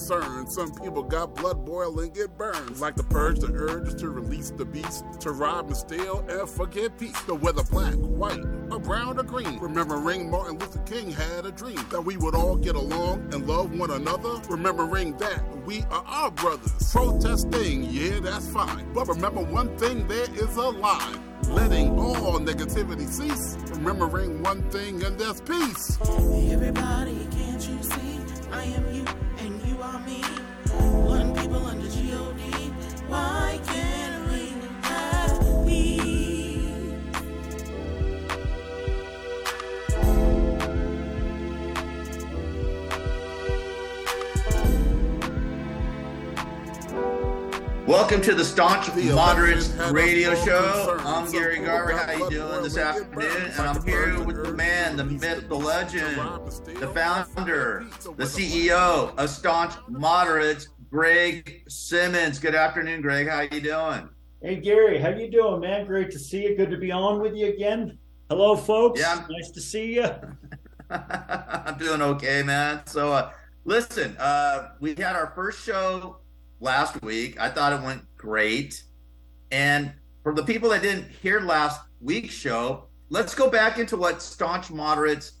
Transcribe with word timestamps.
Concerned. 0.00 0.50
Some 0.50 0.72
people 0.74 1.02
got 1.02 1.34
blood 1.34 1.64
boiling, 1.66 2.12
it 2.16 2.36
burns. 2.38 2.80
Like 2.80 2.96
the 2.96 3.04
purge, 3.04 3.40
the 3.40 3.52
urge 3.52 4.00
to 4.00 4.08
release 4.08 4.50
the 4.50 4.64
beast, 4.64 5.04
to 5.20 5.32
rob 5.32 5.66
and 5.66 5.76
steal 5.76 6.24
and 6.28 6.48
forget 6.48 6.96
peace. 6.98 7.20
The 7.22 7.34
whether 7.34 7.62
black, 7.64 7.94
white, 7.94 8.40
or 8.70 8.80
brown 8.80 9.18
or 9.18 9.22
green. 9.22 9.58
Remembering 9.58 10.30
Martin 10.30 10.58
Luther 10.58 10.80
King 10.80 11.10
had 11.10 11.44
a 11.44 11.52
dream 11.52 11.84
that 11.90 12.00
we 12.00 12.16
would 12.16 12.34
all 12.34 12.56
get 12.56 12.76
along 12.76 13.34
and 13.34 13.46
love 13.46 13.78
one 13.78 13.90
another. 13.90 14.40
Remembering 14.48 15.18
that 15.18 15.42
we 15.66 15.82
are 15.90 16.04
our 16.06 16.30
brothers. 16.30 16.72
Protesting, 16.90 17.84
yeah, 17.84 18.20
that's 18.20 18.48
fine. 18.48 18.90
But 18.94 19.06
remember 19.08 19.42
one 19.42 19.76
thing, 19.76 20.08
there 20.08 20.30
is 20.32 20.56
a 20.56 20.70
line. 20.70 21.20
Letting 21.50 21.98
all 21.98 22.38
negativity 22.38 23.06
cease. 23.06 23.58
Remembering 23.76 24.42
one 24.42 24.62
thing, 24.70 25.02
and 25.04 25.18
that's 25.18 25.40
peace. 25.42 25.98
Everybody, 26.00 27.28
can't 27.30 27.68
you 27.68 27.82
see? 27.82 28.20
I 28.52 28.64
am 28.64 28.94
you 28.94 29.04
Welcome 47.90 48.22
to 48.22 48.34
the 48.36 48.44
Staunch 48.44 48.92
The 48.94 49.12
Moderates 49.12 49.70
Radio 49.90 50.36
Show. 50.44 50.96
I'm 51.00 51.30
Gary 51.32 51.56
people 51.56 51.66
Garver. 51.66 51.92
got 51.92 52.08
How 52.08 52.12
you 52.12 52.30
doing 52.30 52.62
this 52.62 52.76
afternoon? 52.76 53.50
And 53.56 53.60
I'm 53.60 53.84
here 53.84 54.22
with 54.22 54.44
the 54.44 54.52
man, 54.52 54.96
the 54.96 55.04
release 55.04 55.20
myth, 55.20 55.48
the 55.48 55.56
legend, 55.56 56.16
to 56.16 56.22
rob 56.22 56.42
and 56.42 56.52
steal 56.52 56.78
the 56.78 56.86
founder, 56.88 57.86
the 58.16 58.24
CEO 58.24 59.12
of 59.16 59.28
Staunch 59.28 59.74
Moderates, 59.88 60.68
Greg 60.90 61.62
Simmons. 61.68 62.40
Good 62.40 62.56
afternoon, 62.56 63.00
Greg. 63.00 63.28
How 63.28 63.42
you 63.42 63.60
doing? 63.60 64.08
Hey 64.42 64.56
Gary, 64.56 64.98
how 64.98 65.10
you 65.10 65.30
doing, 65.30 65.60
man? 65.60 65.86
Great 65.86 66.10
to 66.10 66.18
see 66.18 66.42
you. 66.42 66.56
Good 66.56 66.70
to 66.70 66.78
be 66.78 66.90
on 66.90 67.20
with 67.20 67.36
you 67.36 67.46
again. 67.46 67.96
Hello, 68.28 68.56
folks. 68.56 68.98
Yeah. 68.98 69.24
Nice 69.30 69.52
to 69.52 69.60
see 69.60 69.94
you. 69.94 70.08
I'm 70.90 71.78
doing 71.78 72.02
okay, 72.02 72.42
man. 72.42 72.84
So, 72.86 73.12
uh, 73.12 73.30
listen, 73.64 74.16
uh, 74.18 74.70
we 74.80 74.90
had 74.90 75.14
our 75.14 75.32
first 75.36 75.64
show 75.64 76.16
last 76.58 77.00
week. 77.02 77.38
I 77.38 77.50
thought 77.50 77.72
it 77.72 77.84
went 77.84 78.02
great. 78.16 78.82
And 79.52 79.92
for 80.24 80.34
the 80.34 80.42
people 80.42 80.70
that 80.70 80.82
didn't 80.82 81.08
hear 81.08 81.38
last 81.40 81.82
week's 82.00 82.34
show, 82.34 82.88
let's 83.10 83.34
go 83.36 83.48
back 83.48 83.78
into 83.78 83.96
what 83.96 84.22
Staunch 84.22 84.72
Moderates 84.72 85.34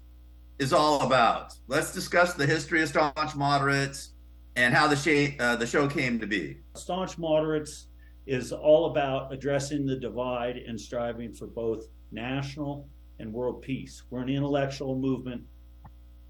is 0.60 0.72
all 0.72 1.00
about. 1.02 1.54
Let's 1.66 1.92
discuss 1.92 2.34
the 2.34 2.46
history 2.46 2.82
of 2.82 2.88
Staunch 2.88 3.34
Moderates 3.34 4.10
and 4.56 4.74
how 4.74 4.86
the, 4.86 4.96
sh- 4.96 5.36
uh, 5.38 5.56
the 5.56 5.66
show 5.66 5.86
came 5.86 6.18
to 6.18 6.26
be. 6.26 6.58
Staunch 6.76 7.18
Moderates 7.18 7.86
is 8.26 8.52
all 8.52 8.86
about 8.90 9.32
addressing 9.32 9.86
the 9.86 9.96
divide 9.96 10.56
and 10.56 10.80
striving 10.80 11.32
for 11.34 11.46
both 11.46 11.86
national 12.12 12.88
and 13.18 13.32
world 13.32 13.62
peace. 13.62 14.02
We're 14.10 14.22
an 14.22 14.28
intellectual 14.28 14.96
movement 14.96 15.42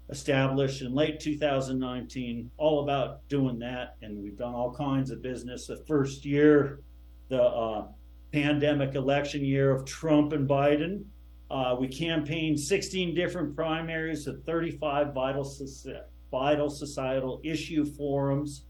established 0.09 0.81
in 0.81 0.93
late 0.93 1.19
2019, 1.19 2.51
all 2.57 2.83
about 2.83 3.27
doing 3.29 3.57
that. 3.59 3.95
And 4.01 4.21
we've 4.21 4.37
done 4.37 4.53
all 4.53 4.73
kinds 4.73 5.09
of 5.09 5.21
business. 5.21 5.67
The 5.67 5.83
first 5.87 6.25
year, 6.25 6.81
the 7.29 7.41
uh, 7.41 7.87
pandemic 8.33 8.95
election 8.95 9.43
year 9.43 9.71
of 9.71 9.85
Trump 9.85 10.33
and 10.33 10.47
Biden, 10.47 11.05
uh, 11.49 11.75
we 11.79 11.87
campaigned 11.87 12.59
16 12.59 13.15
different 13.15 13.55
primaries 13.55 14.27
at 14.27 14.43
35 14.45 15.13
vital, 15.13 15.43
soci- 15.43 16.01
vital 16.31 16.69
societal 16.69 17.41
issue 17.43 17.85
forums, 17.85 18.65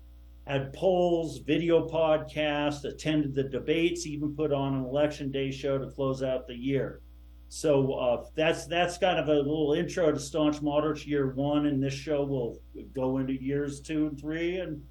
had 0.48 0.74
polls, 0.74 1.40
video 1.40 1.88
podcasts, 1.88 2.84
attended 2.84 3.36
the 3.36 3.44
debates, 3.44 4.06
even 4.08 4.36
put 4.36 4.52
on 4.52 4.74
an 4.74 4.84
election 4.84 5.32
day 5.32 5.52
show 5.52 5.78
to 5.78 5.88
close 5.92 6.24
out 6.24 6.48
the 6.48 6.56
year. 6.56 7.02
So 7.48 7.94
uh, 7.94 8.26
that's 8.36 8.66
that's 8.66 8.98
kind 8.98 9.20
of 9.20 9.28
a 9.28 9.34
little 9.34 9.74
intro 9.74 10.12
to 10.12 10.20
Staunch 10.20 10.62
Moderates 10.62 11.06
Year 11.06 11.34
One, 11.34 11.66
and 11.68 11.84
this 11.84 11.94
show 11.94 12.24
will 12.24 12.60
go 12.96 13.18
into 13.18 13.34
years 13.34 13.82
two 13.82 14.08
and 14.08 14.20
three 14.20 14.58
and 14.58 14.82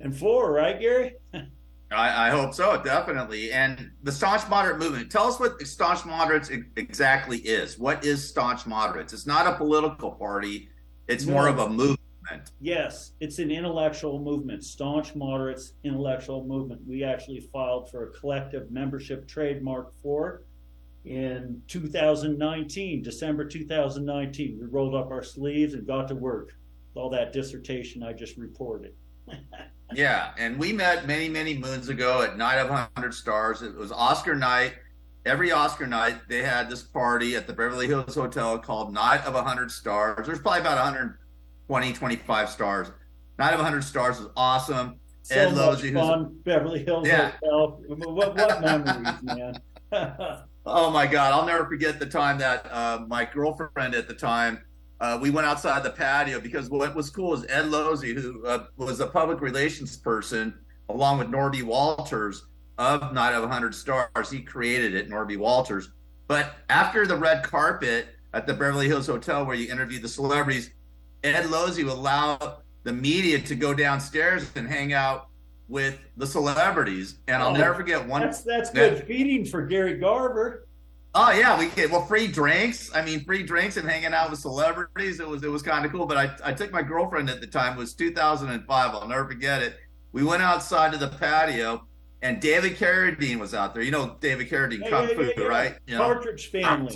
and 0.00 0.16
four, 0.16 0.52
right, 0.52 0.80
Gary? 0.80 1.14
I, 1.92 2.28
I 2.28 2.30
hope 2.30 2.54
so, 2.54 2.80
definitely. 2.82 3.52
And 3.52 3.90
the 4.02 4.12
staunch 4.12 4.48
moderate 4.48 4.78
movement. 4.78 5.10
Tell 5.10 5.26
us 5.26 5.40
what 5.40 5.60
staunch 5.66 6.04
moderates 6.04 6.50
exactly 6.76 7.38
is. 7.38 7.78
What 7.78 8.04
is 8.04 8.26
staunch 8.26 8.66
moderates? 8.66 9.12
It's 9.12 9.26
not 9.26 9.46
a 9.46 9.56
political 9.56 10.12
party. 10.12 10.68
It's 11.08 11.26
more 11.26 11.48
of 11.48 11.58
a 11.58 11.68
movement. 12.30 12.50
Yes, 12.60 13.12
it's 13.20 13.38
an 13.38 13.50
intellectual 13.50 14.18
movement, 14.20 14.64
staunch 14.64 15.14
moderates 15.14 15.72
intellectual 15.84 16.44
movement. 16.44 16.82
We 16.86 17.04
actually 17.04 17.40
filed 17.40 17.90
for 17.90 18.04
a 18.04 18.10
collective 18.10 18.70
membership 18.70 19.26
trademark 19.28 19.92
for 20.02 20.42
it 21.04 21.10
in 21.10 21.62
2019, 21.68 23.02
December 23.02 23.44
2019. 23.44 24.58
We 24.60 24.66
rolled 24.66 24.94
up 24.94 25.10
our 25.10 25.22
sleeves 25.22 25.74
and 25.74 25.86
got 25.86 26.08
to 26.08 26.14
work. 26.14 26.54
with 26.94 27.02
All 27.02 27.10
that 27.10 27.32
dissertation 27.32 28.02
I 28.02 28.12
just 28.12 28.36
reported. 28.36 28.94
Yeah, 29.92 30.30
and 30.38 30.56
we 30.56 30.72
met 30.72 31.08
many, 31.08 31.28
many 31.28 31.58
moons 31.58 31.88
ago 31.88 32.22
at 32.22 32.38
Night 32.38 32.58
of 32.58 32.70
100 32.70 33.12
Stars. 33.12 33.60
It 33.60 33.74
was 33.74 33.90
Oscar 33.90 34.36
night. 34.36 34.74
Every 35.26 35.50
Oscar 35.50 35.88
night, 35.88 36.28
they 36.28 36.44
had 36.44 36.70
this 36.70 36.80
party 36.80 37.34
at 37.34 37.48
the 37.48 37.52
Beverly 37.52 37.88
Hills 37.88 38.14
Hotel 38.14 38.56
called 38.60 38.94
Night 38.94 39.26
of 39.26 39.34
100 39.34 39.68
Stars. 39.68 40.26
There's 40.26 40.38
probably 40.38 40.60
about 40.60 40.78
120, 41.70 42.16
25 42.16 42.50
stars. 42.50 42.88
Night 43.38 43.52
of 43.54 43.58
100 43.60 43.82
Stars 43.82 44.18
was 44.18 44.28
awesome. 44.36 44.96
So 45.22 45.34
Ed 45.36 45.54
Losey, 45.54 45.90
who's- 45.90 46.06
fun, 46.06 46.36
Beverly 46.44 46.84
Hills 46.84 47.06
Yeah. 47.06 47.32
Hotel. 47.42 47.80
What, 47.86 48.36
what 48.36 48.60
memories, 48.60 49.22
man? 49.22 49.54
Oh 50.66 50.90
my 50.90 51.06
God, 51.06 51.32
I'll 51.32 51.46
never 51.46 51.64
forget 51.66 51.98
the 51.98 52.04
time 52.06 52.36
that 52.38 52.66
uh, 52.70 53.04
my 53.08 53.24
girlfriend 53.24 53.94
at 53.94 54.06
the 54.06 54.14
time, 54.14 54.60
uh, 55.00 55.18
we 55.20 55.30
went 55.30 55.46
outside 55.46 55.82
the 55.82 55.90
patio 55.90 56.38
because 56.38 56.68
what 56.68 56.94
was 56.94 57.08
cool 57.08 57.32
is 57.32 57.46
Ed 57.48 57.64
Losey, 57.64 58.12
who 58.14 58.44
uh, 58.46 58.66
was 58.76 59.00
a 59.00 59.06
public 59.06 59.40
relations 59.40 59.96
person, 59.96 60.52
along 60.90 61.18
with 61.18 61.28
Norby 61.28 61.62
Walters 61.62 62.44
of 62.76 63.14
Night 63.14 63.32
of 63.32 63.40
100 63.40 63.74
Stars. 63.74 64.30
He 64.30 64.42
created 64.42 64.94
it, 64.94 65.08
Norby 65.08 65.38
Walters. 65.38 65.92
But 66.28 66.56
after 66.68 67.06
the 67.06 67.16
red 67.16 67.42
carpet 67.42 68.08
at 68.34 68.46
the 68.46 68.52
Beverly 68.52 68.86
Hills 68.86 69.06
Hotel, 69.06 69.46
where 69.46 69.56
you 69.56 69.72
interview 69.72 69.98
the 69.98 70.08
celebrities, 70.08 70.70
Ed 71.24 71.44
Losey 71.46 71.84
would 71.84 71.92
allow 71.92 72.58
the 72.82 72.92
media 72.92 73.38
to 73.40 73.54
go 73.54 73.74
downstairs 73.74 74.50
and 74.56 74.66
hang 74.68 74.92
out 74.92 75.28
with 75.68 75.98
the 76.16 76.26
celebrities. 76.26 77.18
And 77.28 77.42
I'll 77.42 77.50
Oh, 77.50 77.56
never 77.56 77.74
forget 77.74 78.06
one. 78.06 78.22
that's 78.22 78.42
that's 78.42 78.70
good 78.70 79.04
feeding 79.06 79.44
for 79.44 79.66
Gary 79.66 79.98
Garver. 79.98 80.66
Oh 81.14 81.32
yeah, 81.32 81.58
we 81.58 81.66
get 81.70 81.90
well 81.90 82.06
free 82.06 82.26
drinks. 82.28 82.90
I 82.94 83.02
mean, 83.04 83.24
free 83.24 83.42
drinks 83.42 83.76
and 83.76 83.88
hanging 83.88 84.14
out 84.14 84.30
with 84.30 84.38
celebrities. 84.40 85.20
It 85.20 85.28
was 85.28 85.42
it 85.42 85.48
was 85.50 85.62
kind 85.62 85.84
of 85.84 85.92
cool. 85.92 86.06
But 86.06 86.16
I 86.16 86.50
I 86.50 86.52
took 86.52 86.70
my 86.72 86.82
girlfriend 86.82 87.28
at 87.28 87.40
the 87.40 87.46
time. 87.46 87.74
It 87.74 87.78
was 87.78 87.94
2005. 87.94 88.94
I'll 88.94 89.08
never 89.08 89.26
forget 89.26 89.62
it. 89.62 89.76
We 90.12 90.22
went 90.24 90.42
outside 90.42 90.92
to 90.92 90.98
the 90.98 91.08
patio, 91.08 91.86
and 92.22 92.40
David 92.40 92.76
Carradine 92.76 93.38
was 93.38 93.54
out 93.54 93.74
there. 93.74 93.82
You 93.82 93.90
know 93.90 94.16
David 94.20 94.48
Carradine, 94.48 94.80
Yeah, 94.82 94.90
Kung 94.90 95.08
yeah, 95.08 95.14
Fu, 95.14 95.32
yeah. 95.36 95.46
right? 95.46 95.74
You 95.86 95.98
know? 95.98 96.04
Partridge 96.04 96.50
Family. 96.50 96.92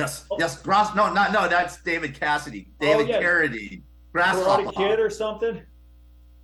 Yes, 0.00 0.24
Oh. 0.30 0.36
yes. 0.38 0.60
Grass. 0.62 0.94
No, 0.94 1.12
not 1.12 1.32
no. 1.32 1.48
That's 1.48 1.82
David 1.82 2.14
Cassidy. 2.18 2.68
David 2.80 3.08
yeah. 3.08 3.20
Carradine. 3.22 3.82
Karate 3.82 3.82
Grasshopper. 4.12 4.72
Kid 4.72 4.98
or 5.00 5.10
something. 5.10 5.62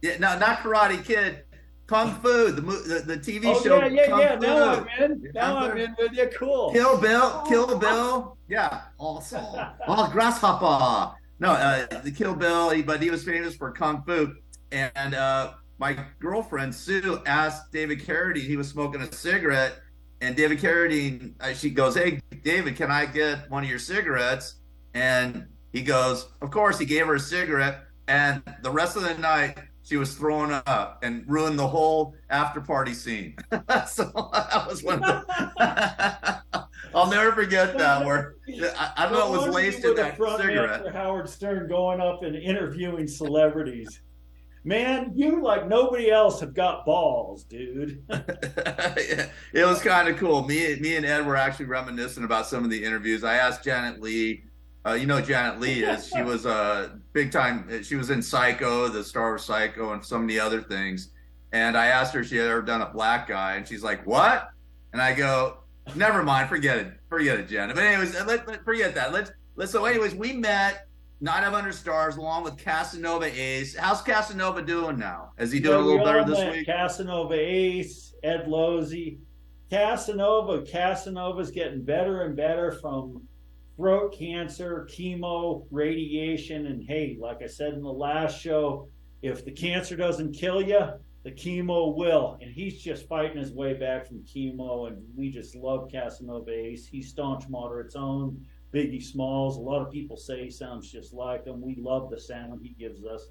Yeah, 0.03 0.19
no, 0.19 0.38
not 0.38 0.58
Karate 0.58 1.05
Kid. 1.05 1.43
Kung 1.87 2.14
Fu, 2.17 2.50
the 2.50 2.62
mo- 2.62 2.73
the, 2.82 2.99
the 3.00 3.17
TV 3.17 3.43
Oh 3.47 3.62
show. 3.62 3.79
yeah, 3.79 3.87
yeah, 3.87 4.06
Kung 4.08 4.20
yeah. 4.20 4.35
Fu. 4.37 4.41
Now 4.47 4.73
I'm 4.75 4.88
in. 5.12 5.31
Now 5.35 5.55
Kung 5.61 5.70
I'm 5.70 5.76
in 5.79 5.97
with 5.99 6.12
you. 6.12 6.31
Cool. 6.37 6.73
Kill 6.73 6.99
Bill, 7.00 7.44
Kill 7.49 7.79
Bill. 7.79 8.37
Yeah, 8.49 8.81
awesome. 8.99 9.44
Oh, 9.87 10.09
Grasshopper. 10.11 11.14
No, 11.38 11.50
uh, 11.50 11.87
the 12.02 12.11
Kill 12.11 12.35
Bill, 12.35 12.70
he, 12.70 12.82
but 12.82 13.00
he 13.02 13.11
was 13.11 13.23
famous 13.25 13.55
for 13.55 13.70
Kung 13.73 14.02
Fu. 14.05 14.32
And 14.73 15.14
uh, 15.14 15.52
my 15.79 15.97
girlfriend 16.19 16.75
Sue 16.75 17.23
asked 17.26 17.70
David 17.73 18.00
Carradine. 18.00 18.47
He 18.47 18.56
was 18.56 18.69
smoking 18.69 19.00
a 19.00 19.12
cigarette, 19.12 19.79
and 20.20 20.36
David 20.36 20.58
Carradine. 20.58 21.34
Uh, 21.40 21.52
she 21.52 21.70
goes, 21.70 21.96
"Hey, 21.96 22.20
David, 22.42 22.76
can 22.76 22.90
I 22.90 23.06
get 23.06 23.50
one 23.50 23.64
of 23.64 23.70
your 23.70 23.78
cigarettes?" 23.78 24.56
And 24.94 25.46
he 25.72 25.82
goes, 25.82 26.28
"Of 26.40 26.50
course." 26.50 26.78
He 26.78 26.86
gave 26.86 27.06
her 27.06 27.14
a 27.14 27.20
cigarette, 27.20 27.84
and 28.08 28.42
the 28.62 28.70
rest 28.70 28.96
of 28.96 29.02
the 29.02 29.14
night 29.14 29.58
she 29.82 29.96
was 29.96 30.14
throwing 30.14 30.50
up 30.50 30.98
and 31.02 31.24
ruined 31.28 31.58
the 31.58 31.66
whole 31.66 32.14
after 32.28 32.60
party 32.60 32.92
scene. 32.92 33.36
so 33.86 34.04
that 34.32 34.66
was 34.68 34.82
one. 34.82 35.02
Of 35.04 35.26
the, 35.26 36.42
I'll 36.94 37.10
never 37.10 37.30
forget 37.32 37.76
that. 37.78 38.04
Where 38.04 38.34
I, 38.48 38.92
I 38.96 39.02
don't 39.04 39.12
know, 39.12 39.34
it 39.34 39.46
was 39.52 39.84
in 39.84 39.94
that 39.96 40.16
cigarette. 40.16 40.92
Howard 40.92 41.28
Stern 41.28 41.68
going 41.68 42.00
up 42.00 42.22
and 42.22 42.34
interviewing 42.34 43.06
celebrities. 43.06 44.00
Man, 44.66 45.12
you 45.14 45.44
like 45.44 45.68
nobody 45.68 46.10
else 46.10 46.40
have 46.40 46.52
got 46.52 46.84
balls, 46.84 47.44
dude. 47.44 48.02
it 48.08 49.30
was 49.64 49.80
kind 49.80 50.08
of 50.08 50.16
cool. 50.16 50.42
Me, 50.42 50.74
me 50.80 50.96
and 50.96 51.06
Ed 51.06 51.24
were 51.24 51.36
actually 51.36 51.66
reminiscing 51.66 52.24
about 52.24 52.48
some 52.48 52.64
of 52.64 52.70
the 52.70 52.82
interviews. 52.82 53.22
I 53.22 53.36
asked 53.36 53.62
Janet 53.62 54.02
Leigh. 54.02 54.42
uh, 54.84 54.94
you 54.94 55.06
know 55.06 55.20
Janet 55.20 55.60
Leigh 55.60 55.84
is. 55.84 56.08
She 56.08 56.20
was 56.20 56.46
a 56.46 56.50
uh, 56.50 56.88
big 57.12 57.30
time. 57.30 57.80
She 57.84 57.94
was 57.94 58.10
in 58.10 58.20
Psycho, 58.20 58.88
the 58.88 59.04
star 59.04 59.36
of 59.36 59.40
Psycho, 59.40 59.92
and 59.92 60.04
so 60.04 60.18
many 60.18 60.36
other 60.36 60.60
things. 60.60 61.10
And 61.52 61.78
I 61.78 61.86
asked 61.86 62.12
her 62.14 62.20
if 62.22 62.28
she 62.28 62.36
had 62.36 62.48
ever 62.48 62.62
done 62.62 62.82
a 62.82 62.90
black 62.90 63.28
guy, 63.28 63.54
and 63.54 63.68
she's 63.68 63.84
like, 63.84 64.04
"What?" 64.04 64.48
And 64.92 65.00
I 65.00 65.14
go, 65.14 65.58
"Never 65.94 66.24
mind, 66.24 66.48
forget 66.48 66.78
it, 66.78 66.92
forget 67.08 67.38
it, 67.38 67.48
Janet." 67.48 67.76
But 67.76 67.84
anyways, 67.84 68.14
let, 68.26 68.48
let 68.48 68.64
forget 68.64 68.96
that. 68.96 69.12
Let's 69.12 69.30
let's. 69.54 69.70
So 69.70 69.84
anyways, 69.84 70.16
we 70.16 70.32
met 70.32 70.88
Night 71.20 71.44
of 71.44 71.54
Under 71.54 71.72
Stars 71.72 72.16
along 72.16 72.44
with 72.44 72.58
Casanova 72.58 73.24
Ace. 73.24 73.74
How's 73.74 74.02
Casanova 74.02 74.60
doing 74.60 74.98
now? 74.98 75.32
Is 75.38 75.50
he 75.50 75.60
doing 75.60 75.78
yeah, 75.78 75.84
a 75.84 75.86
little 75.86 76.04
better 76.04 76.24
this 76.24 76.54
week? 76.54 76.66
Casanova 76.66 77.34
Ace, 77.34 78.14
Ed 78.22 78.46
Losey, 78.46 79.18
Casanova. 79.70 80.62
Casanova's 80.62 81.50
getting 81.50 81.82
better 81.82 82.22
and 82.22 82.36
better 82.36 82.72
from 82.72 83.22
throat 83.76 84.14
cancer, 84.14 84.86
chemo, 84.90 85.66
radiation, 85.70 86.66
and 86.66 86.84
hey, 86.86 87.16
like 87.18 87.42
I 87.42 87.46
said 87.46 87.72
in 87.72 87.82
the 87.82 87.88
last 87.88 88.38
show, 88.38 88.88
if 89.22 89.42
the 89.42 89.52
cancer 89.52 89.96
doesn't 89.96 90.34
kill 90.34 90.60
you, 90.60 90.80
the 91.24 91.32
chemo 91.32 91.96
will. 91.96 92.36
And 92.42 92.52
he's 92.52 92.82
just 92.82 93.08
fighting 93.08 93.38
his 93.38 93.52
way 93.52 93.72
back 93.72 94.06
from 94.06 94.18
chemo, 94.18 94.88
and 94.88 95.02
we 95.16 95.30
just 95.30 95.56
love 95.56 95.90
Casanova 95.90 96.50
Ace. 96.50 96.86
He's 96.86 97.08
staunch 97.08 97.48
moderate's 97.48 97.96
own. 97.96 98.44
Biggie 98.72 99.02
Smalls. 99.02 99.56
A 99.56 99.60
lot 99.60 99.82
of 99.82 99.92
people 99.92 100.16
say 100.16 100.44
he 100.44 100.50
sounds 100.50 100.90
just 100.90 101.12
like 101.12 101.46
him. 101.46 101.60
We 101.60 101.76
love 101.76 102.10
the 102.10 102.20
sound 102.20 102.60
he 102.62 102.70
gives 102.70 103.04
us. 103.04 103.28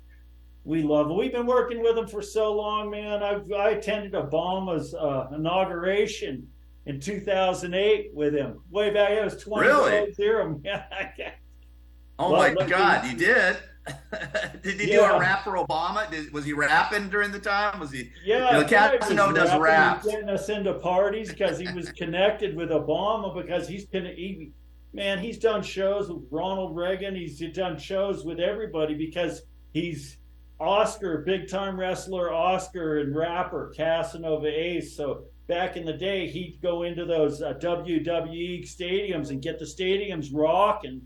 We 0.64 0.82
love 0.82 1.12
him. 1.12 1.18
We've 1.18 1.32
been 1.32 1.46
working 1.46 1.82
with 1.82 1.98
him 1.98 2.08
for 2.08 2.22
so 2.22 2.54
long, 2.54 2.90
man. 2.90 3.22
I, 3.22 3.40
I 3.56 3.70
attended 3.72 4.14
Obama's 4.14 4.96
uh, 4.96 5.28
inauguration 5.36 6.48
in 6.86 7.00
2008 7.00 8.12
with 8.14 8.34
him. 8.34 8.60
Way 8.72 8.92
back, 8.92 9.12
it 9.12 9.24
was 9.24 9.38
20 9.38 9.68
really? 9.68 10.14
zero. 10.14 10.60
oh 12.20 12.32
well, 12.32 12.54
my 12.54 12.66
God, 12.66 13.06
you 13.06 13.16
did. 13.16 13.58
did 14.64 14.80
he 14.80 14.92
yeah. 14.92 14.98
do 14.98 15.04
a 15.04 15.20
rap 15.20 15.44
for 15.44 15.54
Obama? 15.54 16.10
Did, 16.10 16.34
was 16.34 16.46
he 16.46 16.54
rapping 16.54 17.10
during 17.10 17.32
the 17.32 17.40
time? 17.40 17.80
Was 17.80 17.92
he? 17.92 18.10
Yeah, 18.24 18.58
you 18.58 18.64
know, 18.64 18.68
Casanova 18.68 19.34
does 19.34 19.60
rap. 19.60 20.04
Getting 20.04 20.30
us 20.30 20.50
into 20.50 20.74
parties 20.74 21.30
because 21.30 21.60
he 21.60 21.72
was 21.72 21.92
connected 21.92 22.56
with 22.56 22.70
Obama 22.70 23.36
because 23.36 23.68
he's 23.68 23.86
been 23.86 24.06
he, 24.06 24.52
man, 24.96 25.20
he's 25.20 25.38
done 25.38 25.62
shows 25.62 26.10
with 26.10 26.24
Ronald 26.32 26.76
Reagan. 26.76 27.16
He's 27.16 27.40
done 27.54 27.78
shows 27.78 28.24
with 28.24 28.40
everybody 28.40 28.96
because 28.96 29.42
he's 29.74 30.18
Oscar, 30.60 31.20
big 31.20 31.50
time 31.50 31.78
wrestler, 31.78 32.34
Oscar 32.34 33.00
and 33.00 33.16
rapper 33.16 33.74
Casanova 33.76 34.48
Ace. 34.48 34.96
So 34.96 35.26
back 35.48 35.76
in 35.76 35.86
the 35.86 35.94
day, 35.94 36.28
he'd 36.28 36.60
go 36.62 36.84
into 36.84 37.06
those 37.06 37.42
uh, 37.42 37.54
WWE 37.56 38.64
stadiums 38.64 39.30
and 39.30 39.42
get 39.42 39.60
the 39.60 39.66
stadiums 39.66 40.30
rocking, 40.34 41.02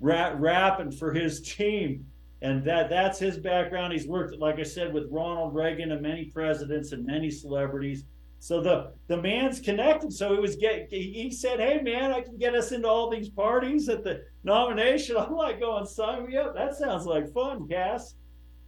rap, 0.00 0.34
rapping 0.38 0.90
for 0.90 1.12
his 1.12 1.40
team. 1.56 2.06
And 2.40 2.64
that 2.64 2.88
that's 2.88 3.18
his 3.18 3.36
background. 3.36 3.92
He's 3.92 4.06
worked, 4.06 4.38
like 4.38 4.58
I 4.58 4.62
said, 4.62 4.94
with 4.94 5.08
Ronald 5.10 5.54
Reagan 5.54 5.90
and 5.90 6.00
many 6.00 6.26
presidents 6.26 6.92
and 6.92 7.04
many 7.04 7.30
celebrities. 7.30 8.04
So 8.40 8.60
the 8.60 8.92
the 9.08 9.20
man's 9.20 9.60
connected. 9.60 10.12
So 10.12 10.32
he 10.32 10.40
was 10.40 10.56
get 10.56 10.88
he 10.90 11.30
said, 11.30 11.60
"Hey 11.60 11.80
man, 11.82 12.12
I 12.12 12.20
can 12.20 12.36
get 12.38 12.54
us 12.54 12.72
into 12.72 12.88
all 12.88 13.10
these 13.10 13.28
parties 13.28 13.88
at 13.88 14.04
the 14.04 14.22
nomination." 14.44 15.16
I'm 15.18 15.34
like 15.34 15.60
going, 15.60 15.86
"Sign 15.86 16.26
me 16.26 16.36
up! 16.36 16.54
That 16.54 16.74
sounds 16.76 17.04
like 17.04 17.32
fun, 17.32 17.68
Cass." 17.68 18.14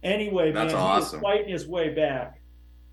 Anyway, 0.03 0.51
that's 0.51 0.73
man, 0.73 0.81
awesome. 0.81 1.19
he's 1.19 1.23
fighting 1.23 1.49
his 1.49 1.67
way 1.67 1.89
back 1.93 2.41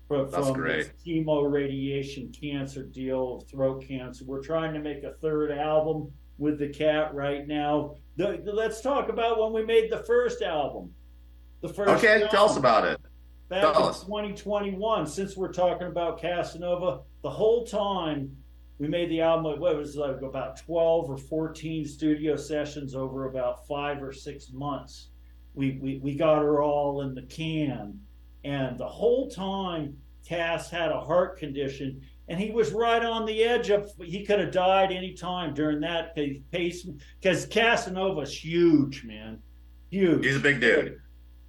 from, 0.07 0.29
That's 0.29 0.49
from 0.49 0.61
this 0.63 0.89
chemo 1.05 1.49
radiation 1.49 2.31
cancer 2.31 2.83
deal, 2.83 3.37
of 3.37 3.47
throat 3.47 3.85
cancer. 3.87 4.25
We're 4.25 4.41
trying 4.41 4.73
to 4.73 4.79
make 4.79 5.03
a 5.03 5.13
third 5.21 5.51
album 5.51 6.11
with 6.37 6.59
the 6.59 6.69
cat 6.69 7.13
right 7.13 7.47
now. 7.47 7.95
The, 8.15 8.41
the, 8.43 8.51
let's 8.51 8.81
talk 8.81 9.09
about 9.09 9.39
when 9.39 9.53
we 9.53 9.63
made 9.63 9.91
the 9.91 9.99
first 9.99 10.41
album. 10.41 10.91
The 11.61 11.69
first. 11.69 11.89
Okay, 11.91 12.15
album. 12.15 12.29
tell 12.29 12.45
us 12.45 12.57
about 12.57 12.85
it. 12.85 12.99
Back 13.49 13.73
tell 13.73 13.87
in 13.89 13.93
2021, 13.93 15.07
since 15.07 15.35
we're 15.35 15.51
talking 15.51 15.87
about 15.87 16.21
Casanova, 16.21 17.01
the 17.23 17.29
whole 17.29 17.65
time 17.65 18.35
we 18.77 18.87
made 18.87 19.09
the 19.09 19.21
album. 19.21 19.59
What 19.59 19.75
was 19.75 19.95
like 19.95 20.21
about 20.21 20.57
12 20.65 21.09
or 21.09 21.17
14 21.17 21.85
studio 21.85 22.35
sessions 22.35 22.95
over 22.95 23.25
about 23.25 23.67
five 23.67 24.01
or 24.01 24.13
six 24.13 24.51
months. 24.53 25.09
We 25.53 25.79
we, 25.81 25.99
we 26.01 26.15
got 26.15 26.37
her 26.37 26.61
all 26.61 27.01
in 27.01 27.13
the 27.15 27.23
can 27.23 27.99
and 28.43 28.77
the 28.77 28.87
whole 28.87 29.29
time, 29.29 29.97
Cass 30.25 30.69
had 30.69 30.91
a 30.91 30.99
heart 30.99 31.37
condition, 31.37 32.01
and 32.27 32.39
he 32.39 32.51
was 32.51 32.71
right 32.71 33.03
on 33.03 33.25
the 33.25 33.43
edge 33.43 33.69
of 33.69 33.91
he 33.99 34.25
could 34.25 34.39
have 34.39 34.51
died 34.51 34.91
any 34.91 35.13
time 35.13 35.53
during 35.53 35.79
that 35.81 36.15
pace 36.15 36.87
because 37.19 37.45
Casanova's 37.47 38.33
huge, 38.33 39.03
man, 39.03 39.39
huge. 39.89 40.23
He's 40.23 40.37
a 40.37 40.39
big 40.39 40.61
dude. 40.61 40.99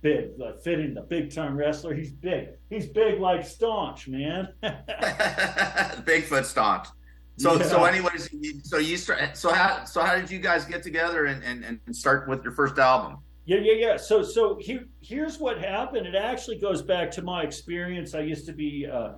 Big, 0.02 0.31
like 0.38 0.62
fitting 0.62 0.94
the 0.94 1.02
big 1.02 1.35
time 1.35 1.56
wrestler. 1.56 1.94
He's 1.94 2.12
big. 2.12 2.49
He's 2.70 2.87
big 2.87 3.20
like 3.20 3.44
staunch, 3.44 4.08
man. 4.08 4.49
Bigfoot 4.62 6.44
staunch. 6.44 6.88
So 7.37 7.56
yeah. 7.56 7.62
so 7.64 7.85
anyways, 7.85 8.31
so 8.64 8.79
you 8.79 8.97
so 8.97 9.52
how 9.52 9.85
so 9.85 10.02
how 10.02 10.17
did 10.17 10.31
you 10.31 10.38
guys 10.38 10.64
get 10.64 10.82
together 10.82 11.26
and, 11.26 11.43
and, 11.44 11.81
and 11.87 11.97
start 11.97 12.29
with 12.29 12.43
your 12.43 12.52
first 12.52 12.79
album? 12.79 13.19
Yeah, 13.50 13.58
yeah, 13.58 13.73
yeah. 13.73 13.97
So, 13.97 14.23
so 14.23 14.58
here, 14.61 14.87
here's 15.00 15.38
what 15.38 15.58
happened. 15.58 16.06
It 16.06 16.14
actually 16.14 16.58
goes 16.58 16.82
back 16.82 17.11
to 17.12 17.23
my 17.23 17.43
experience. 17.43 18.14
I 18.14 18.20
used 18.20 18.46
to 18.46 18.53
be 18.53 18.85
a, 18.85 19.17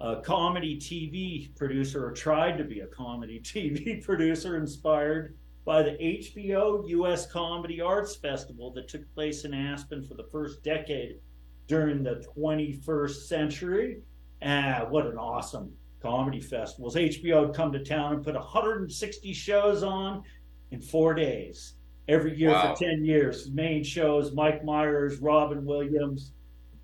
a 0.00 0.22
comedy 0.22 0.78
TV 0.78 1.54
producer, 1.56 2.06
or 2.06 2.12
tried 2.12 2.56
to 2.56 2.64
be 2.64 2.80
a 2.80 2.86
comedy 2.86 3.40
TV 3.44 4.02
producer, 4.02 4.56
inspired 4.56 5.36
by 5.64 5.82
the 5.82 5.92
HBO 5.92 6.88
U.S. 6.88 7.30
Comedy 7.30 7.80
Arts 7.80 8.16
Festival 8.16 8.70
that 8.72 8.88
took 8.88 9.02
place 9.14 9.44
in 9.44 9.54
Aspen 9.54 10.02
for 10.02 10.14
the 10.14 10.28
first 10.30 10.62
decade 10.62 11.20
during 11.66 12.02
the 12.02 12.24
21st 12.36 13.26
century. 13.26 13.98
Ah, 14.42 14.86
what 14.88 15.06
an 15.06 15.16
awesome 15.16 15.72
comedy 16.02 16.40
festivals. 16.40 16.96
HBO 16.96 17.46
would 17.46 17.56
come 17.56 17.72
to 17.72 17.82
town 17.82 18.14
and 18.14 18.24
put 18.24 18.34
160 18.34 19.32
shows 19.32 19.82
on 19.82 20.22
in 20.70 20.80
four 20.80 21.14
days 21.14 21.74
every 22.08 22.36
year 22.36 22.50
wow. 22.50 22.74
for 22.74 22.84
10 22.84 23.04
years. 23.04 23.50
Main 23.50 23.82
shows, 23.82 24.32
Mike 24.32 24.64
Myers, 24.64 25.18
Robin 25.18 25.64
Williams. 25.64 26.32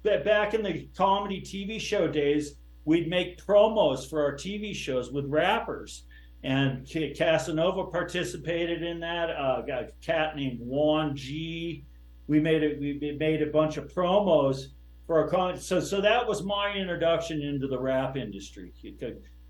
Back 0.03 0.55
in 0.55 0.63
the 0.63 0.89
comedy 0.97 1.43
TV 1.43 1.79
show 1.79 2.09
days, 2.09 2.55
we'd 2.87 3.09
make 3.09 3.45
promos 3.45 4.09
for 4.09 4.23
our 4.23 4.33
TV 4.33 4.75
shows 4.75 5.13
with 5.13 5.27
rappers. 5.27 6.05
And 6.43 6.89
Casanova 6.89 7.85
participated 7.85 8.83
in 8.83 9.01
that. 9.01 9.31
Uh, 9.31 9.61
got 9.61 9.83
a 9.83 9.89
cat 10.03 10.37
named 10.37 10.59
Juan 10.61 11.15
G. 11.15 11.85
We 12.29 12.41
made 12.41 12.63
it. 12.63 12.81
We 12.81 13.17
made 13.19 13.43
a 13.43 13.47
bunch 13.47 13.77
of 13.77 13.93
promos 13.93 14.67
for 15.07 15.27
a 15.27 15.29
comedy. 15.29 15.59
So, 15.59 15.81
so 15.81 16.01
that 16.01 16.27
was 16.27 16.43
my 16.43 16.73
introduction 16.75 17.43
into 17.43 17.67
the 17.67 17.79
rap 17.79 18.17
industry. 18.17 18.73
You, 18.81 18.97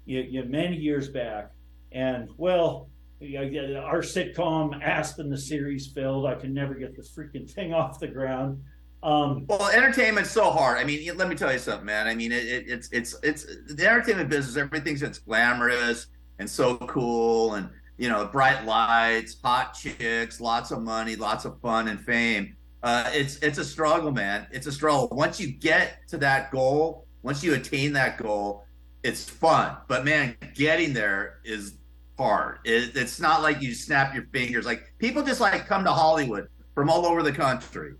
you, 0.05 0.21
you, 0.23 0.45
many 0.45 0.77
years 0.77 1.09
back, 1.09 1.53
and 1.93 2.29
well, 2.37 2.89
our 3.23 4.01
sitcom 4.01 4.83
Aspen 4.83 5.31
the 5.31 5.39
series 5.39 5.93
failed. 5.93 6.27
I 6.27 6.35
can 6.35 6.53
never 6.53 6.75
get 6.75 6.97
the 6.97 7.03
freaking 7.03 7.49
thing 7.49 7.73
off 7.73 8.01
the 8.01 8.09
ground. 8.09 8.61
Um, 9.03 9.47
well, 9.49 9.69
entertainment's 9.69 10.31
so 10.31 10.51
hard. 10.51 10.79
I 10.79 10.85
mean, 10.85 11.17
let 11.17 11.29
me 11.29 11.37
tell 11.37 11.53
you 11.53 11.59
something, 11.59 11.87
man. 11.87 12.09
I 12.09 12.15
mean, 12.17 12.33
it, 12.33 12.47
it, 12.47 12.65
it's 12.67 12.89
it's 12.91 13.15
it's 13.23 13.47
the 13.69 13.89
entertainment 13.89 14.29
business. 14.29 14.57
Everything's 14.57 15.03
it's 15.03 15.19
glamorous 15.19 16.09
and 16.41 16.51
so 16.51 16.77
cool, 16.79 17.55
and 17.55 17.69
you 17.99 18.09
know, 18.09 18.25
bright 18.27 18.65
lights, 18.65 19.37
hot 19.45 19.75
chicks, 19.75 20.41
lots 20.41 20.71
of 20.71 20.83
money, 20.83 21.15
lots 21.15 21.45
of 21.45 21.61
fun 21.61 21.87
and 21.87 22.01
fame. 22.01 22.57
Uh, 22.83 23.09
it's 23.13 23.37
it's 23.37 23.59
a 23.59 23.65
struggle, 23.65 24.11
man. 24.11 24.47
It's 24.51 24.67
a 24.67 24.73
struggle. 24.73 25.09
Once 25.13 25.39
you 25.39 25.53
get 25.53 25.99
to 26.09 26.17
that 26.17 26.51
goal, 26.51 27.07
once 27.23 27.45
you 27.45 27.55
attain 27.55 27.93
that 27.93 28.17
goal, 28.17 28.65
it's 29.05 29.29
fun. 29.29 29.77
But 29.87 30.07
man, 30.07 30.35
getting 30.55 30.95
there 30.95 31.41
is 31.45 31.75
hard. 32.19 32.59
It, 32.65 32.97
it's 32.97 33.21
not 33.21 33.43
like 33.43 33.61
you 33.61 33.75
snap 33.75 34.15
your 34.15 34.25
fingers. 34.33 34.65
Like 34.65 34.95
people 34.99 35.23
just 35.23 35.41
like 35.41 35.67
come 35.67 35.85
to 35.85 35.93
Hollywood 35.93 36.49
from 36.75 36.89
all 36.89 37.05
over 37.05 37.23
the 37.23 37.33
country. 37.33 37.93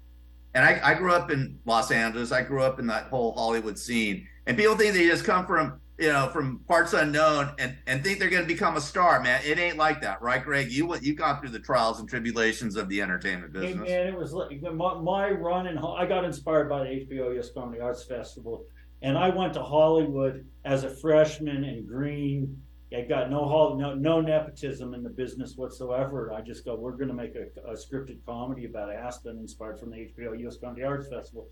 and 0.55 0.65
I, 0.65 0.81
I 0.83 0.95
grew 0.95 1.13
up 1.13 1.31
in 1.31 1.59
Los 1.67 1.91
Angeles. 1.91 2.33
I 2.33 2.43
grew 2.43 2.63
up 2.63 2.79
in 2.79 2.87
that 2.87 3.05
whole 3.09 3.33
Hollywood 3.35 3.79
scene, 3.79 4.27
and 4.47 4.57
people 4.57 4.77
think 4.77 4.95
they 4.95 5.07
just 5.07 5.25
come 5.25 5.47
from 5.47 5.79
you 6.01 6.09
know 6.09 6.31
from 6.33 6.61
parts 6.61 6.95
unknown 6.95 7.53
and 7.59 7.77
and 7.87 8.03
think 8.03 8.19
they're 8.19 8.31
going 8.31 8.43
to 8.43 8.49
become 8.49 8.77
a 8.77 8.81
star. 8.81 9.21
Man, 9.21 9.41
it 9.45 9.59
ain't 9.59 9.77
like 9.77 10.01
that, 10.01 10.23
right, 10.23 10.43
Greg? 10.43 10.73
You 10.73 10.97
you 10.97 11.15
gone 11.15 11.41
through 11.41 11.51
the 11.51 11.61
trials 11.61 12.01
and 12.01 12.09
tribulations 12.09 12.77
of 12.77 12.89
the 12.89 13.03
entertainment 13.03 13.53
business. 13.53 13.89
Hey, 13.89 13.99
man, 14.05 14.15
it 14.15 14.19
was 14.19 14.33
like 14.33 14.61
my, 14.63 14.95
my 14.95 15.31
run 15.31 15.67
in. 15.67 15.77
Ho- 15.77 15.95
I 15.95 16.07
got 16.07 16.25
inspired 16.25 16.71
by 16.71 16.85
the 16.85 17.07
HBO 17.07 17.39
US 17.39 17.51
Comedy 17.53 17.81
Arts 17.81 18.05
Festival, 18.05 18.65
and 19.03 19.19
I 19.19 19.29
went 19.29 19.53
to 19.55 19.63
Hollywood 19.63 20.47
as 20.65 20.85
a 20.85 20.91
freshman 20.91 21.65
in 21.65 21.87
green. 21.87 22.57
I 22.97 23.03
got 23.03 23.31
no 23.31 23.77
no 23.79 23.95
no 23.95 24.21
nepotism 24.21 24.95
in 24.95 25.03
the 25.03 25.11
business 25.11 25.55
whatsoever. 25.57 26.33
I 26.33 26.41
just 26.41 26.65
go, 26.65 26.75
we're 26.77 26.97
going 26.97 27.09
to 27.09 27.15
make 27.15 27.35
a, 27.37 27.71
a 27.71 27.75
scripted 27.75 28.19
comedy 28.27 28.65
about 28.65 28.91
Aspen, 28.91 29.39
inspired 29.39 29.79
from 29.79 29.91
the 29.91 30.09
HBO 30.19 30.47
US 30.49 30.57
Comedy 30.57 30.83
Arts 30.83 31.09
Festival. 31.09 31.47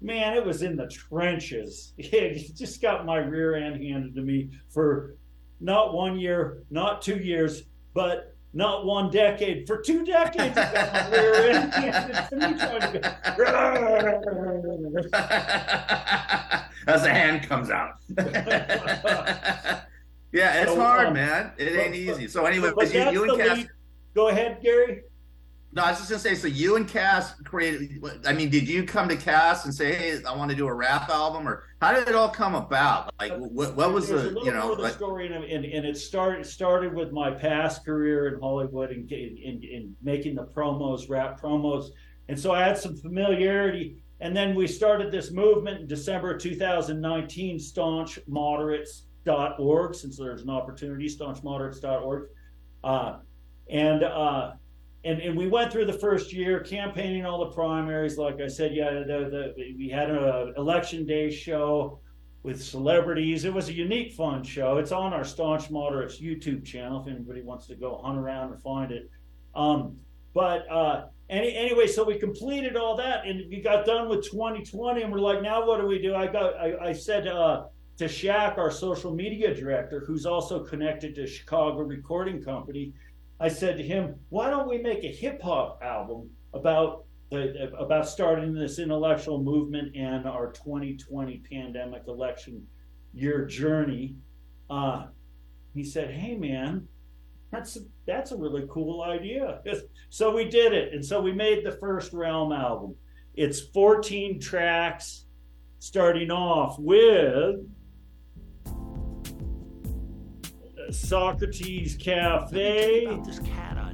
Man, 0.00 0.34
it 0.34 0.44
was 0.44 0.62
in 0.62 0.76
the 0.76 0.86
trenches. 0.86 1.92
It 1.98 2.54
just 2.54 2.80
got 2.80 3.04
my 3.04 3.18
rear 3.18 3.56
end 3.56 3.82
handed 3.82 4.14
to 4.14 4.22
me 4.22 4.50
for 4.68 5.16
not 5.60 5.92
one 5.92 6.18
year, 6.18 6.62
not 6.70 7.02
two 7.02 7.16
years, 7.16 7.64
but 7.94 8.34
not 8.54 8.86
one 8.86 9.10
decade. 9.10 9.66
For 9.66 9.78
two 9.82 10.04
decades, 10.06 10.56
it 10.56 10.72
got 10.72 10.92
my 10.92 11.10
rear 11.10 11.34
end 11.50 11.72
handed 11.74 12.28
to 12.30 12.36
me. 12.36 12.58
Trying 12.58 12.92
to 12.92 13.00
go, 13.00 13.08
As 16.92 17.02
the 17.02 17.10
hand 17.10 17.42
comes 17.48 17.70
out. 17.70 17.94
yeah, 20.32 20.62
it's 20.62 20.70
So, 20.72 20.80
hard, 20.80 21.08
um, 21.08 21.14
man. 21.14 21.52
It 21.58 21.74
but- 21.74 21.80
ain't 21.86 21.94
easy. 21.94 22.28
So, 22.28 22.46
anyway, 22.46 22.70
but 22.74 22.92
you, 22.94 23.10
you 23.10 23.24
and 23.32 23.40
Cass. 23.42 23.56
lead. 23.58 23.68
Go 24.14 24.28
ahead, 24.28 24.58
Gary. 24.62 25.02
No, 25.72 25.82
I 25.82 25.90
was 25.90 25.98
just 25.98 26.10
gonna 26.10 26.20
say. 26.20 26.34
So 26.34 26.48
you 26.48 26.76
and 26.76 26.88
Cass 26.88 27.34
created. 27.44 28.02
I 28.26 28.32
mean, 28.32 28.48
did 28.48 28.66
you 28.66 28.84
come 28.84 29.06
to 29.08 29.16
Cass 29.16 29.66
and 29.66 29.74
say, 29.74 29.94
"Hey, 29.94 30.24
I 30.24 30.34
want 30.34 30.50
to 30.50 30.56
do 30.56 30.66
a 30.66 30.72
rap 30.72 31.10
album," 31.10 31.46
or 31.46 31.64
how 31.82 31.92
did 31.92 32.08
it 32.08 32.14
all 32.14 32.30
come 32.30 32.54
about? 32.54 33.12
Like, 33.20 33.36
what, 33.36 33.76
what 33.76 33.92
was 33.92 34.08
There's 34.08 34.32
the, 34.32 34.40
you 34.40 34.50
know, 34.50 34.74
the 34.74 34.80
like, 34.82 34.94
story, 34.94 35.30
and, 35.30 35.44
and, 35.44 35.66
and 35.66 35.84
it 35.84 35.98
started 35.98 36.46
started 36.46 36.94
with 36.94 37.12
my 37.12 37.30
past 37.30 37.84
career 37.84 38.28
in 38.28 38.40
Hollywood 38.40 38.90
and 38.90 39.12
in, 39.12 39.36
in, 39.36 39.62
in 39.62 39.94
making 40.02 40.36
the 40.36 40.44
promos, 40.44 41.10
rap 41.10 41.38
promos, 41.38 41.90
and 42.28 42.40
so 42.40 42.52
I 42.52 42.62
had 42.62 42.78
some 42.78 42.96
familiarity. 42.96 44.02
And 44.20 44.36
then 44.36 44.56
we 44.56 44.66
started 44.66 45.12
this 45.12 45.30
movement 45.30 45.82
in 45.82 45.86
December 45.86 46.36
2019, 46.36 47.58
staunchmoderates.org, 47.58 49.94
since 49.94 50.16
there's 50.16 50.42
an 50.42 50.50
opportunity, 50.50 51.08
staunchmoderates.org. 51.08 52.28
Uh, 52.82 53.18
and 53.70 54.02
uh, 54.02 54.54
and 55.08 55.20
and 55.22 55.36
we 55.36 55.48
went 55.48 55.72
through 55.72 55.86
the 55.86 55.98
first 55.98 56.32
year 56.32 56.60
campaigning 56.60 57.24
all 57.24 57.38
the 57.40 57.54
primaries. 57.54 58.18
Like 58.18 58.40
I 58.40 58.48
said, 58.48 58.74
yeah, 58.74 58.90
the, 58.90 59.54
the, 59.56 59.74
we 59.78 59.88
had 59.88 60.10
an 60.10 60.54
election 60.56 61.06
day 61.06 61.30
show 61.30 62.00
with 62.42 62.62
celebrities. 62.62 63.44
It 63.44 63.52
was 63.52 63.68
a 63.68 63.72
unique, 63.72 64.12
fun 64.12 64.42
show. 64.42 64.76
It's 64.76 64.92
on 64.92 65.12
our 65.12 65.24
Staunch 65.24 65.70
Moderates 65.70 66.20
YouTube 66.20 66.64
channel 66.64 67.00
if 67.00 67.08
anybody 67.08 67.42
wants 67.42 67.66
to 67.68 67.74
go 67.74 68.00
hunt 68.04 68.18
around 68.18 68.52
and 68.52 68.62
find 68.62 68.92
it. 68.92 69.10
Um, 69.54 69.96
but 70.34 70.70
uh, 70.70 71.06
any, 71.30 71.54
anyway, 71.54 71.86
so 71.86 72.04
we 72.04 72.18
completed 72.18 72.76
all 72.76 72.96
that 72.96 73.26
and 73.26 73.50
we 73.50 73.60
got 73.60 73.86
done 73.86 74.08
with 74.08 74.24
2020, 74.30 75.02
and 75.02 75.12
we're 75.12 75.18
like, 75.18 75.42
now 75.42 75.66
what 75.66 75.80
do 75.80 75.86
we 75.86 76.00
do? 76.00 76.14
I 76.14 76.26
got, 76.26 76.54
I, 76.54 76.88
I 76.88 76.92
said 76.92 77.26
uh, 77.26 77.64
to 77.96 78.04
Shaq, 78.04 78.58
our 78.58 78.70
social 78.70 79.14
media 79.14 79.54
director, 79.54 80.04
who's 80.06 80.26
also 80.26 80.64
connected 80.64 81.14
to 81.16 81.26
Chicago 81.26 81.80
Recording 81.80 82.42
Company. 82.42 82.92
I 83.40 83.48
said 83.48 83.76
to 83.76 83.82
him, 83.82 84.16
"Why 84.28 84.50
don't 84.50 84.68
we 84.68 84.78
make 84.78 85.04
a 85.04 85.12
hip 85.12 85.40
hop 85.42 85.80
album 85.82 86.30
about 86.54 87.04
the, 87.30 87.72
about 87.78 88.08
starting 88.08 88.52
this 88.52 88.78
intellectual 88.78 89.42
movement 89.42 89.94
and 89.94 90.26
our 90.26 90.52
2020 90.52 91.42
pandemic 91.50 92.02
election 92.08 92.66
year 93.12 93.46
journey?" 93.46 94.16
Uh, 94.68 95.06
he 95.74 95.84
said, 95.84 96.10
"Hey, 96.10 96.36
man, 96.36 96.88
that's 97.50 97.78
that's 98.06 98.32
a 98.32 98.36
really 98.36 98.66
cool 98.68 99.02
idea." 99.02 99.62
so 100.10 100.34
we 100.34 100.44
did 100.48 100.72
it, 100.72 100.92
and 100.92 101.04
so 101.04 101.20
we 101.20 101.32
made 101.32 101.64
the 101.64 101.72
first 101.72 102.12
Realm 102.12 102.52
album. 102.52 102.94
It's 103.34 103.60
14 103.60 104.40
tracks, 104.40 105.26
starting 105.78 106.32
off 106.32 106.76
with 106.78 107.60
Socrates 110.90 111.96
Cafe. 111.96 113.06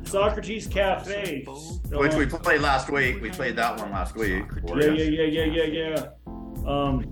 Socrates 0.05 0.67
Cafe. 0.67 1.45
which 1.91 2.15
we 2.15 2.27
played 2.27 2.61
last 2.61 2.91
week? 2.91 3.21
We 3.21 3.31
played 3.31 3.57
that 3.57 3.79
one 3.79 3.91
last 3.91 4.15
week. 4.17 4.45
Yeah, 4.67 4.91
yeah, 4.91 4.91
yeah, 4.91 5.45
yeah, 5.45 5.45
yeah, 5.45 5.65
yeah. 5.65 6.07
Um, 6.67 7.11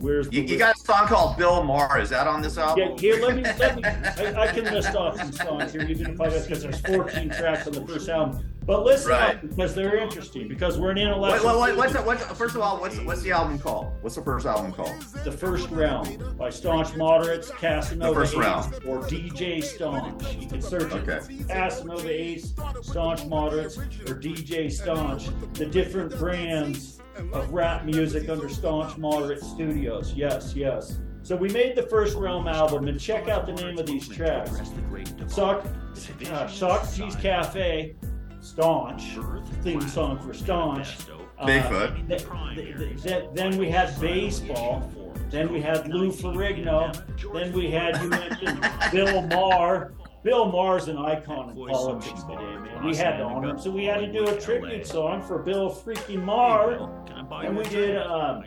where's 0.00 0.28
the 0.28 0.36
You, 0.36 0.42
you 0.42 0.58
got 0.58 0.74
a 0.74 0.78
song 0.78 1.06
called 1.06 1.36
Bill 1.36 1.62
Maher. 1.62 2.00
Is 2.00 2.10
that 2.10 2.26
on 2.26 2.42
this 2.42 2.58
album? 2.58 2.90
Yeah, 2.90 3.00
here, 3.00 3.20
let 3.20 3.36
me, 3.36 3.42
let 3.42 3.76
me 3.76 3.82
I, 3.84 4.42
I 4.42 4.52
can 4.52 4.64
list 4.64 4.94
off 4.94 5.16
some 5.16 5.32
songs 5.32 5.72
here, 5.72 5.82
even 5.82 6.12
if 6.12 6.20
I 6.20 6.28
because 6.28 6.62
there's 6.62 6.80
14 6.80 7.30
tracks 7.30 7.66
on 7.66 7.74
the 7.74 7.86
first 7.86 8.08
album. 8.08 8.44
But 8.66 8.84
listen 8.84 9.10
Right. 9.10 9.36
up 9.36 9.40
because 9.42 9.74
they're 9.74 9.96
interesting 9.96 10.46
because 10.46 10.78
we're 10.78 10.90
an 10.90 10.96
Wait, 10.96 11.04
intellectual. 11.06 11.60
wait, 11.60 11.70
wait, 11.70 11.76
what's, 11.76 11.92
the, 11.94 12.02
what's 12.02 12.22
first 12.38 12.54
of 12.54 12.60
all, 12.60 12.78
what's 12.80 12.98
what's 13.00 13.22
the 13.22 13.32
album 13.32 13.58
called? 13.58 13.90
What's 14.02 14.14
the 14.16 14.22
first 14.22 14.46
album 14.46 14.72
called? 14.72 15.00
The 15.24 15.32
First 15.32 15.70
Round 15.70 16.36
by 16.38 16.50
Staunch 16.50 16.94
Moderates, 16.96 17.50
Casanova 17.50 18.08
The 18.10 18.14
First 18.20 18.32
Ace, 18.34 18.38
Round. 18.38 18.74
or 18.86 18.98
DJ 19.08 19.60
Staunch. 19.62 20.36
You 20.36 20.46
can 20.46 20.62
search 20.62 20.92
Okay. 20.92 21.18
it. 21.34 21.48
Casanova 21.48 22.08
Ace, 22.08 22.54
Staunch 22.82 23.24
Moderates, 23.26 23.76
or 23.78 24.14
DJ 24.14 24.70
Staunch. 24.70 25.28
The 25.54 25.66
different 25.66 26.16
brands 26.18 27.00
of 27.32 27.50
rap 27.52 27.84
music 27.84 28.28
under 28.28 28.48
Staunch 28.48 28.96
Moderate 28.98 29.42
Studios. 29.42 30.12
Yes, 30.14 30.54
yes. 30.54 30.98
So 31.22 31.34
we 31.36 31.48
made 31.48 31.76
the 31.76 31.82
First 31.84 32.16
Realm 32.16 32.46
album, 32.46 32.88
and 32.88 32.98
check 33.00 33.28
out 33.28 33.46
the 33.46 33.52
name 33.52 33.78
of 33.78 33.86
these 33.86 34.06
tracks. 34.08 34.52
Soc- 35.26 35.64
uh, 36.30 36.46
Socrates 36.46 37.16
Cafe, 37.16 37.94
Staunch, 38.40 39.18
theme 39.62 39.80
song 39.88 40.18
for 40.18 40.32
Staunch. 40.32 40.96
Uh, 41.38 41.46
Bigfoot. 41.46 42.08
th- 42.08 42.26
th- 42.56 42.76
th- 42.76 43.02
th- 43.02 43.24
then 43.34 43.56
we 43.56 43.70
had 43.70 43.98
baseball. 44.00 44.90
Then 45.30 45.52
we 45.52 45.60
had 45.60 45.88
Lou 45.88 46.10
Ferrigno. 46.10 46.92
Then 47.32 47.52
we 47.52 47.70
had 47.70 48.00
you 48.02 48.08
mentioned 48.08 48.66
Bill 48.92 49.22
Maher. 49.22 49.92
Bill 50.22 50.50
Maher's 50.52 50.88
an 50.88 50.98
icon 50.98 51.50
in 51.50 51.66
politics 51.68 52.22
today, 52.24 52.34
man. 52.58 52.84
We 52.84 52.94
had 52.94 53.16
to 53.18 53.22
honor 53.24 53.50
him, 53.50 53.58
so 53.58 53.70
we 53.70 53.86
had 53.86 54.00
to 54.00 54.12
do 54.12 54.26
a 54.26 54.38
tribute 54.38 54.86
song 54.86 55.22
for 55.22 55.38
Bill 55.38 55.70
freaking 55.70 56.22
Maher. 56.22 56.90
And 57.42 57.56
we 57.56 57.64
did 57.64 57.96
um, 57.96 58.44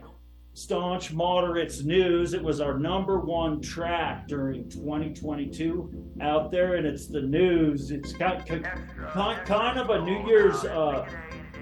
Staunch 0.55 1.11
Moderates 1.13 1.83
News. 1.83 2.33
It 2.33 2.43
was 2.43 2.61
our 2.61 2.77
number 2.77 3.19
one 3.19 3.59
track 3.59 4.27
during 4.27 4.69
2022 4.69 6.13
out 6.21 6.51
there, 6.51 6.75
and 6.75 6.85
it's 6.85 7.07
the 7.07 7.21
news. 7.21 7.89
It's 7.89 8.13
kind, 8.13 8.45
kind, 8.45 9.45
kind 9.45 9.79
of 9.79 9.89
a 9.89 10.01
New 10.01 10.27
Year's 10.27 10.63
uh, 10.65 11.07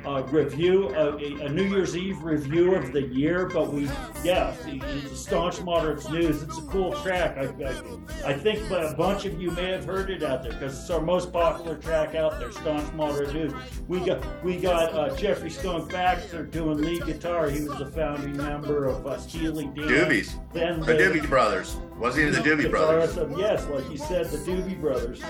uh, 0.06 0.24
review, 0.24 0.90
a, 0.90 1.16
a 1.46 1.50
New 1.50 1.64
Year's 1.64 1.96
Eve 1.96 2.24
review 2.24 2.76
of 2.76 2.92
the 2.92 3.02
year. 3.04 3.48
But 3.48 3.72
we, 3.72 3.90
yeah, 4.24 4.56
the, 4.66 4.80
the 4.80 5.16
Staunch 5.16 5.62
Moderates 5.62 6.10
News. 6.10 6.42
It's 6.44 6.58
a 6.58 6.62
cool 6.64 6.94
track. 7.02 7.38
I, 7.38 7.44
I, 7.64 8.32
I 8.32 8.34
think 8.34 8.70
a 8.72 8.94
bunch 8.98 9.26
of 9.26 9.42
you 9.42 9.52
may 9.52 9.72
have 9.72 9.86
heard 9.86 10.10
it 10.10 10.24
out 10.24 10.44
there 10.44 10.54
because 10.54 10.80
it's 10.80 10.90
our 10.90 11.02
most 11.02 11.32
popular 11.32 11.78
track 11.78 12.16
out 12.16 12.40
there. 12.40 12.52
Staunch 12.52 12.92
Moderate 12.94 13.34
News. 13.34 13.54
We 13.88 14.00
got 14.00 14.44
we 14.44 14.58
got 14.58 14.94
uh, 14.94 15.16
Jeffrey 15.16 15.50
Skunk 15.50 15.92
Baxter 15.92 16.46
doing 16.46 16.78
lead 16.78 17.06
guitar. 17.06 17.50
He 17.50 17.64
was 17.64 17.78
the 17.78 17.88
founding 17.88 18.38
member 18.38 18.86
of 18.86 19.06
uh, 19.06 19.18
Steely 19.20 19.66
Dan. 19.66 19.88
Doobies. 19.88 20.40
Then 20.54 20.80
The 20.80 20.94
Doobie 20.94 21.28
Brothers. 21.28 21.78
Was 21.98 22.16
he 22.16 22.24
the 22.26 22.40
Doobie 22.40 22.70
Brothers? 22.70 23.18
Of- 23.18 23.38
yes, 23.38 23.68
like 23.68 23.90
you 23.92 23.98
said, 23.98 24.28
the 24.28 24.38
Doobie 24.38 24.80
Brothers. 24.80 25.22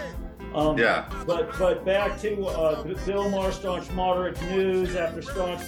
Um, 0.54 0.78
Yeah. 0.78 1.06
But 1.26 1.58
but 1.58 1.86
back 1.86 2.20
to 2.22 2.46
uh, 2.46 2.84
Bill 3.06 3.30
Maher, 3.30 3.52
staunch 3.52 3.90
moderate 3.92 4.42
news 4.44 4.96
after 4.96 5.22
staunch. 5.22 5.62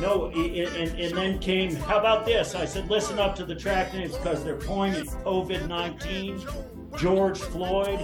No, 0.00 0.26
and, 0.34 1.00
and 1.00 1.16
then 1.16 1.38
came. 1.38 1.74
How 1.76 1.98
about 1.98 2.24
this? 2.26 2.54
I 2.54 2.64
said, 2.64 2.88
listen 2.90 3.18
up 3.18 3.34
to 3.36 3.44
the 3.44 3.54
track 3.54 3.92
names 3.94 4.16
because 4.16 4.44
they're 4.44 4.56
poignant. 4.56 5.08
COVID 5.24 5.68
nineteen, 5.68 6.40
George 6.98 7.38
Floyd, 7.38 8.00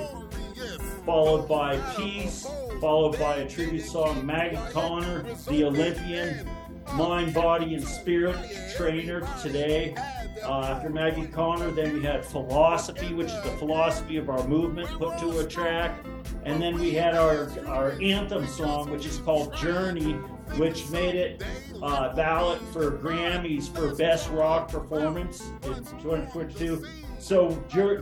followed 1.04 1.48
by 1.48 1.78
Peace, 1.96 2.46
followed 2.80 3.18
by 3.18 3.36
a 3.36 3.48
tribute 3.48 3.84
song, 3.84 4.24
Maggie 4.24 4.58
Connor, 4.72 5.22
the 5.48 5.64
Olympian, 5.64 6.48
Mind, 6.94 7.34
Body, 7.34 7.74
and 7.74 7.86
Spirit 7.86 8.36
trainer 8.76 9.20
today. 9.42 9.94
Uh, 10.42 10.60
after 10.62 10.90
Maggie 10.90 11.26
Connor, 11.26 11.70
then 11.70 11.94
we 11.94 12.02
had 12.02 12.24
Philosophy, 12.24 13.12
which 13.14 13.28
is 13.28 13.42
the 13.42 13.50
philosophy 13.58 14.16
of 14.16 14.30
our 14.30 14.46
movement, 14.46 14.88
put 14.90 15.18
to 15.18 15.38
a 15.40 15.46
track. 15.46 16.04
And 16.44 16.62
then 16.62 16.78
we 16.78 16.92
had 16.92 17.14
our, 17.14 17.50
our 17.66 17.92
anthem 18.00 18.46
song, 18.46 18.90
which 18.90 19.04
is 19.04 19.18
called 19.18 19.54
Journey, 19.56 20.12
which 20.56 20.88
made 20.90 21.14
it 21.14 21.42
uh, 21.82 22.14
ballot 22.14 22.60
for 22.72 22.92
Grammys 22.92 23.68
for 23.74 23.94
Best 23.94 24.30
Rock 24.30 24.70
Performance 24.70 25.50
in 25.64 25.74
2022. 25.74 26.86
So 27.18 27.50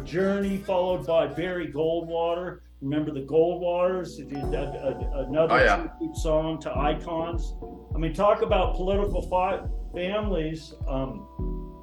Journey, 0.05 0.59
followed 0.59 1.07
by 1.07 1.26
Barry 1.26 1.73
Goldwater, 1.73 2.61
Remember 2.85 3.12
the 3.12 3.23
Goldwaters? 3.23 4.19
Another 4.21 5.55
Oh, 5.55 5.57
yeah. 5.64 5.87
song 6.12 6.61
to 6.61 6.76
icons. 6.79 7.57
I 7.95 7.99
mean, 7.99 8.12
talk 8.12 8.43
about 8.43 8.75
political 8.75 9.23
fi- 9.23 9.62
families. 9.95 10.75
Um, 10.87 11.26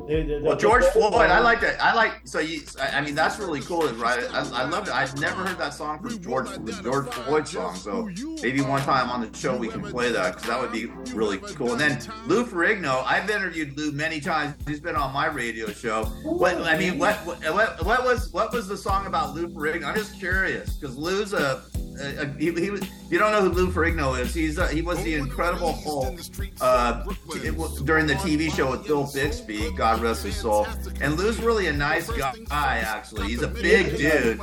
they, 0.08 0.24
they, 0.24 0.42
Well, 0.42 0.56
George 0.56 0.84
Floyd, 0.86 1.30
I 1.30 1.40
like 1.40 1.62
that. 1.62 1.82
I 1.82 1.94
like 1.94 2.22
so 2.26 2.40
you. 2.40 2.62
I 2.80 3.02
mean, 3.02 3.16
that's 3.16 3.40
really 3.40 3.62
cool, 3.62 3.88
right? 3.94 4.24
I, 4.32 4.64
I 4.64 4.66
love 4.66 4.88
it. 4.88 4.94
I've 4.94 5.18
never 5.20 5.46
heard 5.46 5.58
that 5.58 5.74
song 5.74 6.00
from 6.00 6.22
George 6.22 6.48
George 6.84 7.08
Floyd 7.10 7.48
song. 7.48 7.76
So 7.76 8.10
maybe 8.42 8.62
one 8.62 8.82
time 8.82 9.10
on 9.10 9.22
the 9.22 9.38
show 9.38 9.56
we 9.56 9.68
can 9.68 9.82
play 9.82 10.12
that 10.12 10.36
because 10.36 10.48
that 10.48 10.60
would 10.60 10.72
be 10.72 10.86
really 11.14 11.38
cool. 11.38 11.72
And 11.74 11.82
then 11.82 12.02
Lou 12.28 12.46
Ferrigno, 12.46 13.04
I've 13.06 13.30
interviewed 13.30 13.78
Lou 13.78 13.92
many 13.92 14.20
times. 14.20 14.56
He's 14.68 14.80
been 14.80 14.96
on 14.96 15.14
my 15.14 15.28
radio 15.28 15.68
show. 15.68 16.06
What 16.24 16.58
I 16.62 16.78
mean, 16.78 16.98
what 16.98 17.16
what 17.26 17.40
what, 17.54 17.86
what 17.86 18.04
was 18.04 18.32
what 18.32 18.54
was 18.54 18.68
the 18.68 18.78
song 18.78 19.06
about 19.08 19.36
Lou 19.36 19.48
Ferrigno? 19.48 19.86
I'm 19.86 19.96
just 19.96 20.20
curious 20.20 20.76
because 20.76 20.98
Lou's 20.98 21.34
a, 21.34 21.64
a, 22.02 22.22
a 22.22 22.26
he, 22.38 22.52
he 22.54 22.70
was. 22.70 22.82
You 23.10 23.20
don't 23.20 23.32
know 23.32 23.42
who 23.42 23.50
Lou 23.50 23.72
Ferrigno 23.72 24.20
is? 24.20 24.34
He's 24.34 24.58
uh 24.58 24.68
he 24.68 24.82
was 24.82 25.04
the 25.04 25.16
Incredible 25.16 25.74
Hulk 25.74 26.20
uh, 26.62 27.04
it 27.44 27.56
was 27.56 27.82
during 27.82 28.08
the 28.08 28.14
TV 28.16 28.54
show 28.54 28.72
with 28.72 28.86
Bill 28.86 29.10
Bixby. 29.14 29.72
God 29.72 30.02
rest 30.02 30.24
his 30.24 30.36
soul. 30.36 30.68
And 31.02 31.18
Lou's 31.18 31.40
really 31.40 31.68
a 31.68 31.74
nice 31.74 32.10
guy. 32.10 32.34
Actually, 32.52 33.28
he's 33.28 33.42
a 33.42 33.48
big 33.48 33.98
dude. 33.98 34.40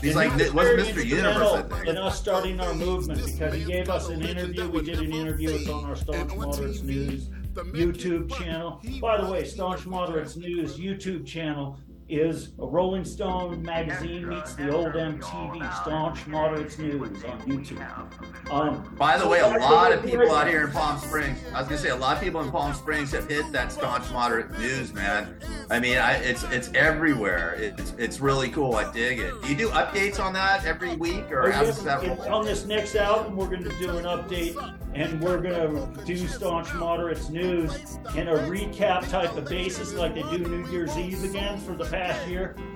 He's 0.00 0.16
like 0.16 0.30
And 0.32 0.40
he 0.40 0.50
was 0.50 0.66
very 0.66 0.82
Mr. 0.82 1.04
Universe, 1.04 1.36
I 1.36 1.60
instrumental 1.60 1.78
in 1.78 1.84
think. 1.86 1.98
us 1.98 2.18
starting 2.18 2.60
our 2.60 2.74
movement 2.74 3.24
because 3.24 3.54
he 3.54 3.64
gave 3.64 3.88
us 3.88 4.08
an 4.08 4.22
interview. 4.22 4.68
We 4.68 4.82
did 4.82 5.00
an 5.00 5.12
interview. 5.12 5.50
It's 5.50 5.68
on 5.68 5.84
our 5.84 5.96
Staunch 5.96 6.34
Moderates 6.34 6.82
News 6.82 7.28
YouTube 7.54 8.32
channel. 8.34 8.80
By 9.00 9.20
the 9.20 9.30
way, 9.30 9.44
Staunch 9.44 9.86
Moderates 9.86 10.36
News 10.36 10.78
YouTube 10.78 11.26
channel 11.26 11.78
is 12.08 12.50
a 12.58 12.66
Rolling 12.66 13.04
Stone 13.04 13.62
magazine 13.62 14.28
meets 14.28 14.54
the 14.54 14.70
old 14.74 14.92
MTV 14.94 15.82
Staunch 15.82 16.26
Moderates 16.26 16.78
News 16.78 17.22
on 17.24 17.38
YouTube. 17.42 18.50
Um, 18.50 18.94
By 18.98 19.16
the 19.18 19.24
so 19.24 19.30
way, 19.30 19.40
a 19.40 19.46
lot 19.58 19.92
of 19.92 20.02
people 20.04 20.32
out 20.34 20.48
here 20.48 20.64
in 20.64 20.70
Palm 20.72 20.98
Springs. 20.98 21.38
I 21.54 21.58
was 21.60 21.68
gonna 21.68 21.78
say 21.80 21.90
a 21.90 21.96
lot 21.96 22.16
of 22.16 22.22
people 22.22 22.40
in 22.40 22.50
Palm 22.50 22.72
Springs 22.72 23.12
have 23.12 23.28
hit 23.28 23.50
that 23.52 23.70
staunch 23.72 24.10
moderate 24.10 24.50
news, 24.58 24.92
man. 24.94 25.36
I 25.70 25.80
mean, 25.80 25.98
I, 25.98 26.14
it's 26.14 26.44
it's 26.44 26.70
everywhere. 26.74 27.54
It's 27.58 27.94
it's 27.98 28.20
really 28.20 28.48
cool. 28.48 28.74
I 28.76 28.90
dig 28.92 29.18
it. 29.18 29.34
Do 29.42 29.48
you 29.48 29.56
do 29.56 29.68
updates 29.70 30.18
on 30.18 30.32
that 30.32 30.64
every 30.64 30.96
week, 30.96 31.30
or 31.30 31.48
Oh, 31.48 31.52
how 31.52 31.62
yes, 31.62 31.76
does 31.76 31.84
that 31.84 32.02
roll? 32.06 32.34
on 32.34 32.44
this 32.44 32.64
next 32.64 32.94
album, 32.94 33.36
we're 33.36 33.48
going 33.48 33.64
to 33.64 33.78
do 33.78 33.96
an 33.98 34.04
update, 34.04 34.56
and 34.94 35.20
we're 35.22 35.40
going 35.40 35.94
to 35.94 36.04
do 36.04 36.16
Staunch 36.26 36.72
Moderates 36.74 37.28
news 37.28 37.98
in 38.16 38.28
a 38.28 38.34
recap 38.48 39.08
type 39.10 39.36
of 39.36 39.46
basis, 39.48 39.92
like 39.94 40.14
they 40.14 40.22
do 40.22 40.38
New 40.38 40.66
Year's 40.70 40.96
Eve 40.96 41.22
again 41.24 41.58
for 41.60 41.74
the 41.74 41.84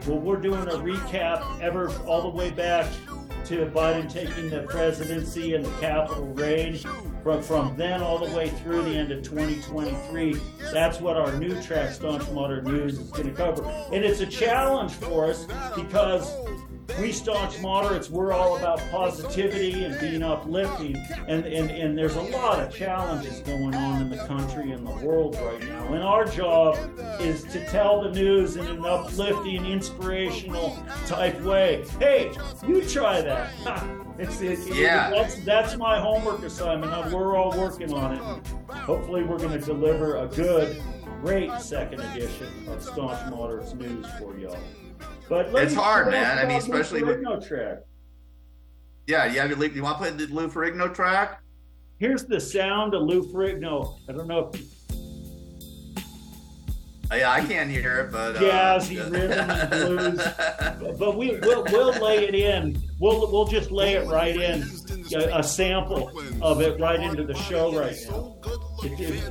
Well, 0.07 0.19
we're 0.19 0.41
doing 0.41 0.67
a 0.67 0.73
recap 0.73 1.61
ever 1.61 1.91
all 2.07 2.23
the 2.23 2.37
way 2.37 2.51
back 2.51 2.91
to 3.45 3.67
Biden 3.67 4.13
taking 4.13 4.51
the 4.51 4.63
presidency 4.63 5.55
and 5.55 5.65
the 5.65 5.71
Capitol 5.79 6.27
raid. 6.35 6.85
From, 7.23 7.41
from 7.41 7.77
then 7.77 8.03
all 8.03 8.19
the 8.19 8.35
way 8.37 8.49
through 8.49 8.83
the 8.83 8.97
end 8.97 9.13
of 9.13 9.23
2023, 9.23 10.41
that's 10.73 11.01
what 11.01 11.17
our 11.17 11.33
new 11.39 11.61
track, 11.63 11.93
Staunch 11.93 12.29
Moderate 12.31 12.65
News, 12.65 12.99
is 12.99 13.11
going 13.13 13.29
to 13.29 13.35
cover. 13.35 13.63
And 13.93 14.05
it's 14.05 14.19
a 14.19 14.27
challenge 14.27 14.91
for 14.93 15.27
us 15.27 15.47
because 15.77 16.29
we 17.01 17.13
staunch 17.13 17.61
moderates 17.61 18.11
we're 18.11 18.33
all 18.33 18.57
about 18.59 18.79
positivity 18.91 19.85
and 19.85 19.99
being 20.01 20.23
uplifting. 20.23 20.97
And, 21.29 21.45
and 21.47 21.71
and 21.71 21.97
there's 21.97 22.17
a 22.17 22.21
lot 22.23 22.59
of 22.61 22.75
challenges 22.75 23.41
going 23.41 23.75
on 23.75 24.03
in 24.03 24.11
the 24.11 24.19
country 24.27 24.73
and 24.73 24.87
the 24.87 24.91
world 25.05 25.37
right 25.43 25.61
now. 25.69 25.93
And 25.95 26.03
our 26.03 26.25
job 26.25 26.77
is 27.21 27.45
to 27.45 27.65
tell 27.69 28.03
the 28.03 28.11
news 28.11 28.57
in 28.57 28.67
an 28.67 28.85
uplifting 28.85 29.65
inspirational 29.65 30.77
type 31.07 31.41
way. 31.43 31.85
Hey 31.99 32.33
you 32.67 32.83
try 32.87 33.21
that. 33.21 33.53
It's, 34.19 34.43
it, 34.43 34.59
it- 34.69 34.77
Yeah. 34.77 35.09
that's 35.09 35.43
that's 35.43 35.77
my 35.79 35.99
homework 35.99 36.43
assignment. 36.43 36.93
We're 37.13 37.35
all 37.35 37.59
working 37.59 37.93
on 37.95 38.13
it. 38.13 38.21
Hopefully 38.71 39.23
we're 39.25 39.39
going 39.39 39.59
to 39.59 39.65
deliver 39.65 40.17
a 40.17 40.27
good 40.27 40.81
great 41.23 41.51
second 41.59 42.01
edition 42.01 42.47
of 42.69 42.83
staunch 42.83 43.31
moderates 43.31 43.73
news 43.73 44.07
for 44.19 44.37
y'all 44.39 44.59
but 45.33 45.51
let 45.51 45.65
It's 45.65 45.75
me 45.75 45.81
hard, 45.81 46.09
man. 46.11 46.37
I 46.39 46.45
mean, 46.45 46.59
especially 46.59 47.03
with- 47.03 47.23
Ferrigno 47.23 47.49
track. 47.49 47.79
Yeah, 49.07 49.25
you 49.25 49.41
have 49.41 49.49
your 49.49 49.65
you 49.65 49.83
want 49.83 49.97
to 49.97 49.99
play 50.05 50.11
the 50.27 50.31
Lou 50.33 50.47
Ferrigno 50.47 50.93
track? 50.95 51.41
Here's 51.99 52.25
the 52.27 52.39
sound 52.39 52.93
of 52.95 53.03
Lou 53.05 53.23
Ferrigno. 53.33 53.97
I 54.11 54.13
don't 54.13 54.29
know 54.29 54.51
if 54.53 54.61
Uh, 57.11 57.15
Yeah, 57.17 57.31
I 57.31 57.43
can't 57.45 57.71
hear 57.71 58.01
it, 58.01 58.13
but 58.13 58.37
uh, 58.37 58.41
Jazzy 58.41 59.11
rhythm 59.11 59.49
and 59.51 59.71
blues. 60.19 60.99
but 60.99 61.17
we 61.17 61.39
we'll, 61.41 61.65
we'll 61.65 61.93
lay 62.03 62.27
it 62.29 62.35
in. 62.35 62.77
We'll 63.01 63.33
we'll 63.33 63.47
just 63.47 63.71
lay 63.71 63.95
it 63.95 64.07
right 64.09 64.37
in, 64.37 64.65
a, 65.15 65.39
a 65.39 65.43
sample 65.43 66.13
of 66.43 66.61
it 66.61 66.79
right 66.79 67.01
into 67.01 67.25
the 67.25 67.35
show 67.35 67.75
right 67.75 67.97
now. 68.11 68.37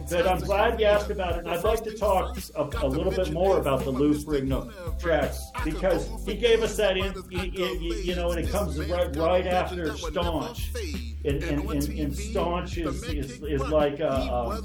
But 0.10 0.28
I'm 0.28 0.40
glad 0.40 0.80
you 0.80 0.86
asked 0.86 1.10
about 1.10 1.38
it. 1.40 1.48
I'd 1.48 1.64
like 1.64 1.84
to 1.84 1.98
talk 1.98 2.38
a, 2.56 2.64
a 2.86 2.88
little 2.88 3.12
bit 3.12 3.32
more 3.32 3.60
about 3.60 3.84
the 3.84 3.92
Lou 3.92 4.14
Ferrigno 4.14 4.72
tracks 5.00 5.42
because 5.64 6.10
he 6.26 6.36
gave 6.36 6.64
us 6.64 6.78
that 6.78 6.98
in, 6.98 7.14
you 7.32 8.16
know, 8.16 8.32
and 8.32 8.40
it 8.40 8.50
comes 8.50 8.80
right 8.90 9.16
right 9.16 9.48
after 9.48 9.96
Staunch. 9.98 10.72
And, 11.24 11.44
and, 11.44 11.70
and, 11.70 12.00
and 12.00 12.18
Staunch 12.18 12.78
is, 12.80 13.04
is, 13.04 13.44
is 13.44 13.62
like 13.68 14.02
uh, 14.02 14.60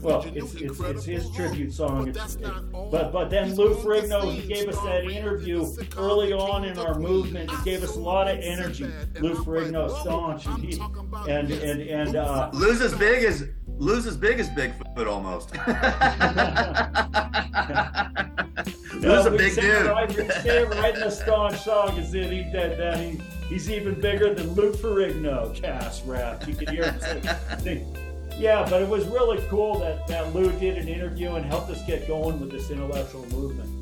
well, 0.00 0.22
it's, 0.34 0.54
it's, 0.54 0.80
it's 0.80 1.04
his 1.04 1.30
tribute 1.32 1.72
song. 1.72 2.08
It's, 2.08 2.36
it, 2.36 2.50
but 2.72 3.12
but 3.12 3.28
then 3.28 3.54
Lou 3.56 3.74
Ferrigno, 3.74 4.32
he 4.32 4.46
gave 4.46 4.68
us 4.68 4.80
that 4.84 5.04
interview 5.04 5.66
early 5.98 6.32
on 6.32 6.64
in 6.64 6.78
our 6.78 6.98
movement. 6.98 7.50
He 7.50 7.64
gave 7.64 7.82
us 7.82 7.96
a 7.96 8.00
lot 8.00 8.26
of 8.28 8.38
energy. 8.38 8.90
Lou 9.20 9.34
Ferrigno, 9.34 9.90
Staunch, 10.00 10.46
and 10.46 10.64
he, 10.64 10.80
and 11.28 11.50
and 11.50 11.82
and 11.82 12.16
uh, 12.16 12.50
Lou's 12.54 12.80
as 12.80 12.94
big 12.94 13.24
as 13.24 13.44
Lou's 13.78 14.06
as 14.06 14.16
big 14.16 14.40
as 14.40 14.48
Bigfoot 14.50 15.06
almost. 15.06 15.56
Lou's 18.94 19.26
a 19.26 19.30
big 19.30 19.54
dude. 19.54 19.86
Right, 19.86 20.08
we 20.08 20.16
say 20.16 20.62
it 20.62 20.68
right 20.70 20.94
in 20.94 21.00
the 21.00 21.10
Staunch 21.10 21.60
song 21.60 21.96
is 21.96 22.10
that 22.10 22.32
he 22.32 22.42
that, 22.52 22.76
that 22.76 22.98
he, 22.98 23.20
he's 23.48 23.70
even 23.70 24.00
bigger 24.00 24.34
than 24.34 24.52
Lou 24.54 24.72
Ferrigno 24.72 25.54
cast 25.54 26.04
rap. 26.06 26.46
You 26.48 26.54
can 26.54 26.74
hear 26.74 26.90
him 26.90 27.00
say, 27.00 27.22
sing. 27.62 27.96
Yeah, 28.36 28.66
but 28.68 28.82
it 28.82 28.88
was 28.88 29.06
really 29.06 29.40
cool 29.48 29.78
that, 29.80 30.06
that 30.08 30.34
Lou 30.34 30.50
did 30.58 30.76
an 30.76 30.88
interview 30.88 31.34
and 31.34 31.44
helped 31.44 31.70
us 31.70 31.84
get 31.86 32.08
going 32.08 32.40
with 32.40 32.50
this 32.50 32.70
intellectual 32.70 33.26
movement. 33.26 33.77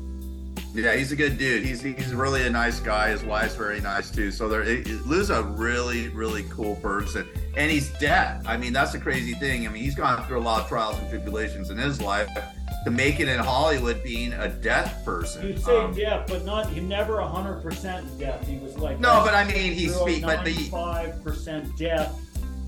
Yeah, 0.73 0.95
he's 0.95 1.11
a 1.11 1.15
good 1.15 1.37
dude. 1.39 1.63
He's 1.65 1.81
he's 1.81 2.13
really 2.13 2.45
a 2.45 2.49
nice 2.49 2.79
guy. 2.79 3.09
His 3.09 3.23
wife's 3.23 3.55
very 3.55 3.79
nice 3.81 4.11
too. 4.11 4.29
So 4.31 4.47
there, 4.47 4.63
Lou's 5.05 5.29
a 5.31 5.41
really 5.41 6.09
really 6.09 6.43
cool 6.51 6.75
person, 6.75 7.27
and 7.55 7.71
he's 7.71 7.89
deaf. 7.99 8.43
I 8.45 8.57
mean, 8.57 8.73
that's 8.73 8.91
the 8.91 8.99
crazy 8.99 9.33
thing. 9.33 9.65
I 9.65 9.71
mean, 9.71 9.81
he's 9.83 9.95
gone 9.95 10.23
through 10.27 10.37
a 10.37 10.41
lot 10.41 10.61
of 10.61 10.67
trials 10.67 10.99
and 10.99 11.09
tribulations 11.09 11.71
in 11.71 11.77
his 11.77 11.99
life 12.01 12.29
to 12.83 12.91
make 12.91 13.19
it 13.19 13.27
in 13.27 13.39
Hollywood, 13.39 14.03
being 14.03 14.33
a 14.33 14.49
deaf 14.49 15.03
person. 15.03 15.47
You'd 15.47 15.63
say 15.63 15.77
Um, 15.77 15.93
deaf, 15.95 16.27
but 16.27 16.45
not 16.45 16.69
he 16.69 16.79
never 16.79 17.19
hundred 17.21 17.61
percent 17.63 18.05
deaf. 18.19 18.45
He 18.45 18.57
was 18.59 18.77
like 18.77 18.99
No, 18.99 19.21
but 19.25 19.33
I 19.33 19.45
mean, 19.45 19.73
he 19.73 19.87
speak- 19.89 20.21
but 20.23 20.43
the- 20.45 20.51
ninety-five 20.51 21.23
percent 21.23 21.75
deaf, 21.77 22.13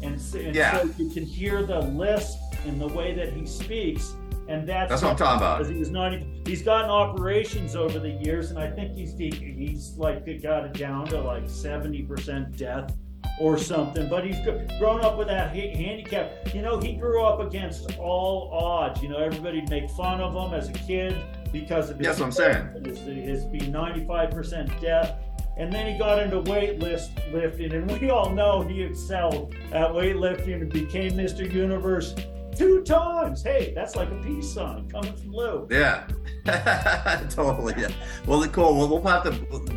and, 0.02 0.20
and 0.34 0.56
Yeah. 0.56 0.80
so 0.82 0.90
you 0.98 1.10
can 1.12 1.26
hear 1.26 1.62
the 1.64 1.80
lisp 1.82 2.38
in 2.66 2.80
the 2.80 2.88
way 2.88 3.14
that 3.14 3.34
he 3.34 3.46
speaks, 3.46 4.14
and 4.50 4.68
that's 4.68 4.90
That's 4.90 5.02
what 5.04 5.12
I'm 5.12 5.18
talking 5.18 5.38
about. 5.38 5.60
Because 5.60 5.72
he 5.72 5.80
was 5.80 5.90
ninety, 5.92 6.42
he's 6.46 6.62
gotten 6.64 6.90
operations 6.90 7.76
over 7.76 8.00
the 8.00 8.10
years, 8.10 8.50
and 8.50 8.60
I 8.60 8.70
think 8.70 8.96
he's 8.96 9.18
he, 9.18 9.30
he's 9.30 9.96
like 9.96 10.26
got 10.42 10.66
it 10.66 10.74
down 10.74 11.06
to 11.08 11.22
like 11.22 11.48
seventy 11.50 12.02
percent 12.02 12.58
death 12.58 12.94
Or 13.40 13.58
something, 13.58 14.10
but 14.10 14.26
he's 14.26 14.38
grown 14.80 15.02
up 15.02 15.18
with 15.18 15.28
that 15.28 15.56
ha- 15.56 15.76
handicap. 15.76 16.54
You 16.54 16.62
know, 16.62 16.80
he 16.80 16.96
grew 16.96 17.24
up 17.24 17.40
against 17.40 17.98
all 18.00 18.50
odds. 18.52 19.02
You 19.02 19.10
know, 19.10 19.18
everybody'd 19.18 19.70
make 19.70 19.90
fun 19.92 20.20
of 20.20 20.34
him 20.34 20.54
as 20.58 20.68
a 20.68 20.74
kid 20.74 21.16
because 21.54 21.90
of 21.90 21.98
his 21.98 22.08
That's 22.08 22.20
what 22.20 22.26
I'm 22.26 22.32
saying. 22.32 22.86
his, 22.86 23.00
his 23.00 23.46
being 23.46 23.72
95% 23.72 24.82
deaf. 24.82 25.16
And 25.58 25.72
then 25.74 25.92
he 25.92 25.98
got 25.98 26.22
into 26.24 26.42
weightlist 26.42 27.10
lifting, 27.34 27.74
and 27.74 27.90
we 28.00 28.10
all 28.10 28.30
know 28.30 28.62
he 28.62 28.82
excelled 28.82 29.54
at 29.74 29.90
weightlifting 29.92 30.62
and 30.62 30.72
became 30.72 31.14
Mr. 31.14 31.52
Universe 31.52 32.16
two 32.56 32.84
times. 32.84 33.44
Hey, 33.44 33.74
that's 33.76 33.96
like 33.96 34.10
a 34.12 34.16
peace 34.16 34.54
sign 34.54 34.90
coming 34.90 35.16
from 35.16 35.32
Lou. 35.32 35.68
Yeah, 35.70 36.08
totally. 37.30 37.74
Yeah. 37.78 37.90
Well, 38.26 38.46
cool. 38.48 38.78
Well, 38.78 38.88
we'll 38.88 39.02
have 39.04 39.24
to 39.24 39.32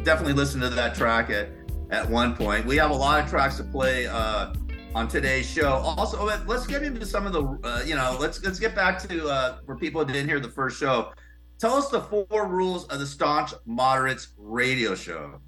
definitely 0.05 0.35
listen 0.35 0.61
to 0.61 0.71
that 0.71 0.95
track 0.95 1.31
at 1.31 1.49
at 1.91 2.09
one 2.09 2.35
point. 2.35 2.67
We 2.67 2.77
have 2.77 2.91
a 2.91 2.95
lot 2.95 3.23
of 3.23 3.29
tracks 3.31 3.57
to 3.59 3.65
play 3.65 4.07
uh, 4.07 4.53
on 4.95 5.09
today's 5.09 5.47
show. 5.49 5.73
Also, 5.73 6.25
let- 6.25 6.47
let's 6.47 6.67
get 6.67 6.83
into 6.83 7.05
some 7.07 7.27
of 7.27 7.33
the 7.33 7.43
uh, 7.69 7.83
you 7.85 7.95
know 7.95 8.17
let's 8.21 8.43
let's 8.45 8.59
get 8.59 8.75
back 8.75 8.99
to 9.09 9.29
uh, 9.29 9.59
for 9.67 9.77
people 9.77 10.05
who 10.05 10.13
didn't 10.13 10.29
hear 10.29 10.41
the 10.41 10.49
first 10.49 10.79
show. 10.79 11.13
Tell 11.59 11.75
us 11.75 11.89
the 11.91 12.01
four 12.01 12.49
rules 12.49 12.87
of 12.87 12.99
the 12.99 13.07
Staunch 13.07 13.53
Moderates 13.67 14.33
radio 14.37 14.95
show. 14.97 15.39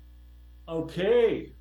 Okay. 0.68 1.52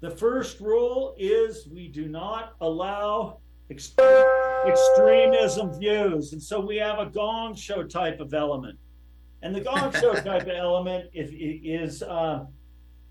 The 0.00 0.10
first 0.10 0.60
rule 0.60 1.14
is 1.18 1.68
we 1.70 1.88
do 1.88 2.08
not 2.08 2.54
allow 2.62 3.40
extremism 3.70 5.78
views. 5.78 6.32
And 6.32 6.42
so 6.42 6.60
we 6.60 6.76
have 6.76 6.98
a 6.98 7.06
gong 7.06 7.54
show 7.54 7.82
type 7.82 8.20
of 8.20 8.34
element. 8.34 8.78
And 9.42 9.54
the 9.54 9.60
gong 9.60 9.92
show 9.92 10.14
type 10.14 10.42
of 10.42 10.48
element 10.48 11.10
is, 11.14 11.30
is 11.32 12.02
uh, 12.02 12.44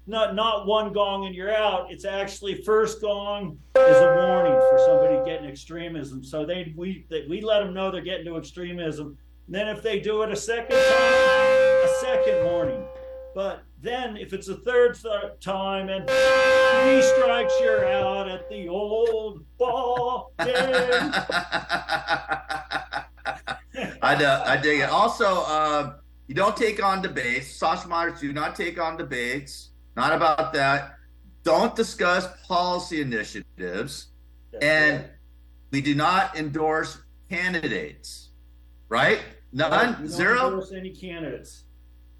not 0.09 0.35
not 0.35 0.65
one 0.65 0.91
gong 0.91 1.25
and 1.25 1.35
you're 1.35 1.53
out. 1.53 1.91
It's 1.91 2.03
actually 2.03 2.61
first 2.63 2.99
gong 2.99 3.57
is 3.77 3.97
a 3.97 4.15
warning 4.15 4.53
for 4.53 4.79
somebody 4.85 5.29
getting 5.29 5.47
extremism. 5.47 6.23
So 6.23 6.45
they 6.45 6.73
we 6.75 7.05
they, 7.09 7.25
we 7.29 7.41
let 7.41 7.59
them 7.59 7.73
know 7.73 7.91
they're 7.91 8.01
getting 8.01 8.25
to 8.25 8.37
extremism. 8.37 9.17
And 9.45 9.55
then 9.55 9.67
if 9.67 9.81
they 9.81 9.99
do 9.99 10.23
it 10.23 10.31
a 10.31 10.35
second 10.35 10.75
time, 10.75 10.81
a 10.81 11.87
second 12.01 12.45
warning. 12.45 12.83
But 13.35 13.63
then 13.81 14.17
if 14.17 14.33
it's 14.33 14.47
a 14.49 14.55
third 14.57 14.95
th- 14.95 15.39
time 15.39 15.89
and 15.89 16.05
three 16.07 17.01
strikes, 17.01 17.53
you're 17.61 17.87
out 17.87 18.27
at 18.27 18.49
the 18.49 18.67
old 18.67 19.45
ball 19.57 20.33
game. 20.39 20.53
I, 24.01 24.15
uh, 24.15 24.43
I 24.45 24.57
dig 24.57 24.81
it. 24.81 24.89
Also, 24.89 25.43
uh, 25.43 25.93
you 26.27 26.35
don't 26.35 26.57
take 26.57 26.83
on 26.83 27.01
debates. 27.01 27.61
Moderates 27.87 28.21
do 28.21 28.33
not 28.33 28.55
take 28.55 28.79
on 28.79 28.97
debates. 28.97 29.71
Not 29.95 30.13
about 30.13 30.53
that. 30.53 30.95
Don't 31.43 31.75
discuss 31.75 32.27
policy 32.47 33.01
initiatives. 33.01 34.07
and 34.61 35.05
we 35.71 35.81
do 35.81 35.95
not 35.95 36.35
endorse 36.37 36.99
candidates. 37.29 38.31
Right? 38.89 39.21
None? 39.53 39.71
We 39.71 39.93
don't 39.93 40.07
Zero? 40.07 40.45
endorse 40.47 40.71
any 40.73 40.89
candidates. 40.91 41.63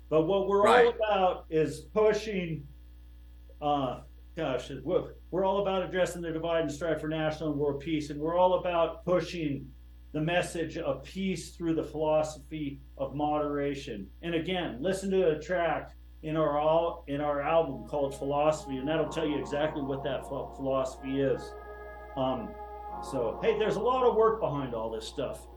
But 0.10 0.24
what 0.26 0.48
we're 0.48 0.64
Right. 0.64 0.88
all 0.88 0.94
about 0.94 1.46
is 1.50 1.82
pushing. 1.94 2.68
Uh, 3.62 4.02
gosh, 4.36 4.72
we're, 4.84 5.14
we're 5.32 5.46
all 5.46 5.62
about 5.62 5.84
addressing 5.84 6.22
the 6.22 6.32
divide 6.32 6.62
and 6.62 6.72
strive 6.72 7.00
for 7.02 7.08
national 7.10 7.52
and 7.52 7.60
world 7.60 7.80
peace, 7.82 8.10
and 8.10 8.20
we're 8.20 8.38
all 8.38 8.56
about 8.56 9.06
pushing 9.06 9.68
the 10.12 10.22
message 10.22 10.78
of 10.78 11.04
peace 11.04 11.52
through 11.56 11.76
the 11.76 11.84
philosophy 11.84 12.80
of 12.98 13.14
moderation. 13.16 14.08
And 14.24 14.34
again, 14.34 14.78
listen 14.82 15.12
to 15.12 15.32
a 15.32 15.40
track 15.40 15.92
in 16.24 16.36
our 16.36 16.58
all 16.58 17.04
in 17.08 17.22
our 17.22 17.42
album 17.42 17.88
called 17.88 18.16
Philosophy, 18.18 18.78
and 18.78 18.88
that'll 18.88 19.10
tell 19.10 19.28
you 19.28 19.38
exactly 19.38 19.82
what 19.84 20.04
that 20.04 20.22
ph- 20.24 20.56
philosophy 20.56 21.22
is. 21.22 21.54
Um, 22.18 22.50
so 23.04 23.40
hey, 23.44 23.58
there's 23.60 23.76
a 23.76 23.80
lot 23.82 24.04
of 24.06 24.16
work 24.16 24.40
behind 24.42 24.74
all 24.74 24.90
this 24.90 25.08
stuff. 25.08 25.48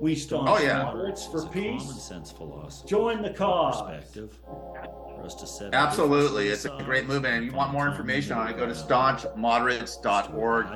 We 0.00 0.14
staunch 0.14 0.48
Oh, 0.48 0.58
yeah. 0.62 0.82
moderates 0.84 1.26
for 1.26 1.36
It's 1.38 1.46
a 1.46 1.48
common 1.50 1.78
peace. 1.78 2.02
sense 2.02 2.32
philosophy. 2.32 2.88
Join 2.88 3.20
the 3.22 3.30
cause. 3.30 3.82
Perspective 3.82 4.38
for 4.46 5.22
us 5.26 5.34
to 5.34 5.46
set 5.46 5.74
Absolutely. 5.74 6.48
It's 6.48 6.64
a 6.64 6.70
great 6.84 7.06
movement. 7.06 7.34
And 7.34 7.44
you 7.44 7.52
want 7.52 7.70
more 7.72 7.86
information 7.86 8.32
on 8.32 8.48
it, 8.48 8.56
go 8.56 8.64
to 8.66 8.72
staunchmoderates.org. 8.72 10.66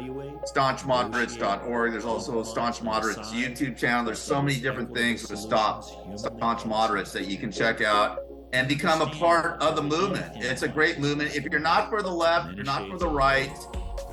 staunchmoderates.org. 0.46 1.92
There's 1.92 2.04
also 2.04 2.40
a 2.40 2.44
Staunch 2.44 2.82
Moderates 2.82 3.30
YouTube 3.32 3.78
channel. 3.78 4.04
There's 4.04 4.18
so 4.20 4.42
many 4.42 4.60
different 4.60 4.92
things 4.94 5.28
with 5.30 5.38
Stop 5.40 5.84
Staunch 6.18 6.66
Moderates 6.66 7.12
that 7.12 7.26
you 7.26 7.38
can 7.38 7.50
check 7.50 7.80
out 7.80 8.20
and 8.52 8.68
become 8.68 9.00
a 9.00 9.06
part 9.06 9.60
of 9.62 9.74
the 9.76 9.82
movement. 9.82 10.32
It's 10.36 10.62
a 10.62 10.68
great 10.68 10.98
movement. 11.00 11.34
If 11.34 11.44
you're 11.44 11.58
not 11.60 11.88
for 11.88 12.02
the 12.02 12.10
left, 12.10 12.54
you're 12.54 12.64
not 12.64 12.88
for 12.88 12.98
the 12.98 13.08
right, 13.08 13.50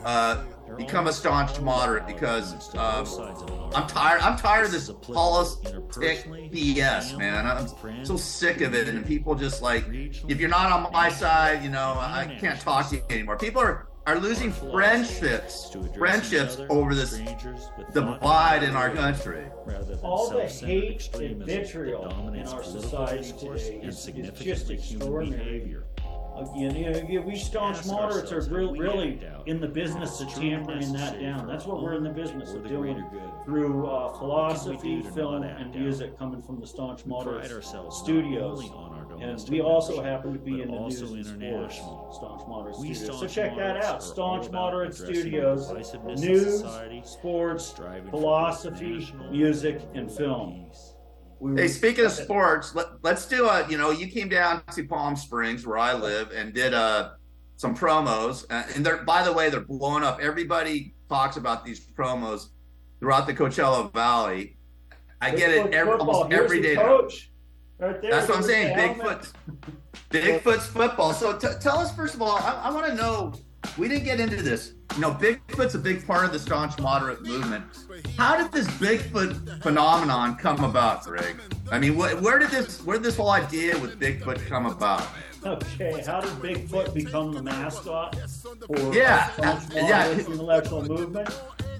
uh, 0.06 0.44
become 0.78 1.08
a 1.08 1.14
staunch 1.14 1.60
moderate 1.62 2.08
because 2.08 2.74
um, 2.76 3.06
I'm 3.74 3.88
tired. 3.88 4.22
I'm 4.22 4.38
tired 4.38 4.66
of 4.66 4.72
this 4.72 4.90
politic 4.90 6.26
BS, 6.52 7.18
man. 7.18 7.46
I'm 7.46 8.06
so 8.06 8.18
sick 8.18 8.62
of 8.62 8.74
it. 8.74 8.88
And 8.88 9.06
people 9.06 9.36
just 9.36 9.62
like, 9.62 9.86
if 9.90 10.40
you're 10.40 10.50
not 10.50 10.72
on 10.72 10.92
my 10.92 11.10
side, 11.10 11.64
you 11.64 11.70
know, 11.70 11.96
I 11.98 12.38
can't 12.40 12.60
talk 12.60 12.90
to 12.90 12.98
you 12.98 13.04
anymore. 13.10 13.38
People 13.38 13.62
are 13.62 13.88
are 14.08 14.20
losing 14.20 14.52
friendships, 14.52 15.76
friendships 15.96 16.58
over 16.70 16.96
this 16.96 17.22
divide 17.94 18.64
in 18.64 18.76
our 18.76 18.90
country. 18.90 19.46
All 20.02 20.30
the 20.30 20.48
hate 20.48 21.10
and 21.14 21.46
vitriol 21.46 22.34
in 22.34 22.48
our 22.48 22.64
society 22.64 23.32
today 23.34 23.80
is, 23.84 24.08
is 24.08 24.32
just 24.40 24.72
extraordinary. 24.72 25.78
Uh, 26.00 26.01
you 26.56 26.70
know, 26.72 26.98
you- 27.08 27.22
we 27.22 27.36
staunch 27.36 27.86
moderates 27.86 28.32
are 28.32 28.42
real, 28.54 28.74
really 28.74 29.20
in 29.46 29.60
the 29.60 29.68
business 29.68 30.20
of 30.22 30.30
tampering 30.30 30.92
that 30.94 31.20
down. 31.20 31.48
That's 31.48 31.66
what 31.66 31.82
we're 31.84 31.94
in 31.96 32.04
the 32.04 32.10
business 32.10 32.54
of 32.54 32.68
doing 32.68 33.04
through 33.46 33.88
uh, 33.88 34.10
philosophy, 34.14 35.02
film, 35.04 35.44
and 35.44 35.76
music 35.76 36.18
coming 36.18 36.42
from 36.42 36.60
the 36.60 36.68
staunch 36.68 37.06
moderates 37.06 37.50
studios. 37.92 38.62
And 39.22 39.50
we 39.50 39.62
also 39.62 40.02
happen 40.02 40.34
to 40.34 40.40
be 40.40 40.62
in 40.62 40.72
the 40.72 40.80
news 40.80 41.02
and 41.12 41.26
sports 41.26 41.76
staunch 42.16 42.48
moderate 42.48 42.78
We 42.80 42.94
studios. 42.94 43.20
So 43.20 43.28
check 43.28 43.56
that 43.58 43.84
out, 43.84 44.02
staunch 44.02 44.50
moderate 44.52 44.94
studios, 44.96 45.68
the 45.68 45.76
divisiveness 45.76 46.14
of 46.14 46.20
news, 46.24 46.60
society, 46.62 47.02
sports, 47.06 47.74
philosophy, 48.10 49.14
music, 49.32 49.82
and 49.94 50.10
film. 50.12 50.66
We 51.42 51.60
Hey, 51.60 51.68
speaking 51.68 52.06
of 52.06 52.12
sports, 52.12 52.76
let, 52.76 52.88
let's 53.02 53.26
do 53.26 53.48
a. 53.48 53.68
You 53.68 53.78
know, 53.78 53.90
you 53.90 54.06
came 54.08 54.30
down 54.30 54.62
to 54.74 54.84
Palm 54.86 55.16
Springs 55.16 55.66
where 55.66 55.80
I 55.80 55.94
live 55.94 56.32
and 56.32 56.54
did 56.54 56.76
uh, 56.76 57.14
some 57.58 57.76
promos, 57.76 58.46
uh, 58.52 58.64
and 58.76 58.86
they're 58.86 59.04
by 59.04 59.24
the 59.24 59.34
way 59.34 59.50
they're 59.50 59.60
blowing 59.60 60.04
up. 60.04 60.20
Everybody 60.22 60.94
talks 61.10 61.38
about 61.38 61.66
these 61.66 61.80
promos 61.80 62.50
throughout 63.00 63.26
the 63.26 63.34
Coachella 63.34 63.92
Valley. 63.92 64.56
I 65.20 65.32
get 65.32 65.50
it 65.50 65.74
every, 65.74 65.94
almost 65.94 66.32
Here's 66.32 66.46
every 66.46 66.62
day. 66.62 66.76
Coach. 66.76 67.32
Right 67.80 68.00
there. 68.00 68.12
That's 68.12 68.30
what 68.30 68.38
I'm 68.38 68.44
saying. 68.44 68.78
Bigfoot, 68.78 69.32
Bigfoot's 70.12 70.68
football. 70.68 71.12
So 71.14 71.38
t- 71.40 71.48
tell 71.60 71.80
us 71.80 71.96
first 71.96 72.14
of 72.14 72.22
all. 72.22 72.38
I, 72.38 72.66
I 72.66 72.72
want 72.72 72.86
to 72.86 72.94
know. 72.94 73.34
We 73.78 73.88
didn't 73.88 74.04
get 74.04 74.20
into 74.20 74.42
this. 74.42 74.74
You 74.96 75.02
know, 75.02 75.12
Bigfoot's 75.12 75.76
a 75.76 75.80
big 75.80 76.06
part 76.06 76.26
of 76.26 76.34
the 76.34 76.40
staunch 76.40 76.78
moderate 76.80 77.22
movement. 77.24 77.64
How 78.18 78.36
did 78.38 78.52
this 78.52 78.68
Bigfoot 78.68 79.62
phenomenon 79.64 80.36
come 80.36 80.64
about, 80.64 81.06
Greg? 81.06 81.38
I 81.72 81.80
mean, 81.80 81.94
wh- 81.94 82.22
where 82.22 82.38
did 82.40 82.50
this 82.50 82.84
where 82.84 82.98
did 82.98 83.04
this 83.04 83.16
whole 83.16 83.30
idea 83.32 83.78
with 83.80 84.00
Bigfoot 84.00 84.46
come 84.48 84.66
about? 84.66 85.08
Okay, 85.46 86.04
how 86.06 86.20
did 86.20 86.32
Bigfoot 86.34 86.94
become 86.94 87.32
the 87.34 87.42
mascot 87.42 88.16
for 88.68 88.94
Yeah, 88.94 89.30
yeah. 89.74 90.12
intellectual 90.12 90.84
movement? 90.84 91.30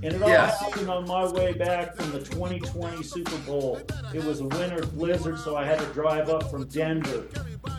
And 0.04 0.16
it 0.16 0.22
all 0.24 0.30
happened 0.30 0.90
on 0.90 1.08
my 1.08 1.32
way 1.32 1.54
back 1.54 1.96
from 1.96 2.12
the 2.12 2.20
2020 2.20 3.04
Super 3.04 3.38
Bowl. 3.40 3.80
It 4.14 4.24
was 4.24 4.40
a 4.40 4.46
winter 4.46 4.84
blizzard, 4.88 5.38
so 5.38 5.56
I 5.56 5.64
had 5.64 5.78
to 5.78 5.86
drive 5.88 6.28
up 6.28 6.50
from 6.50 6.68
Denver. 6.68 7.28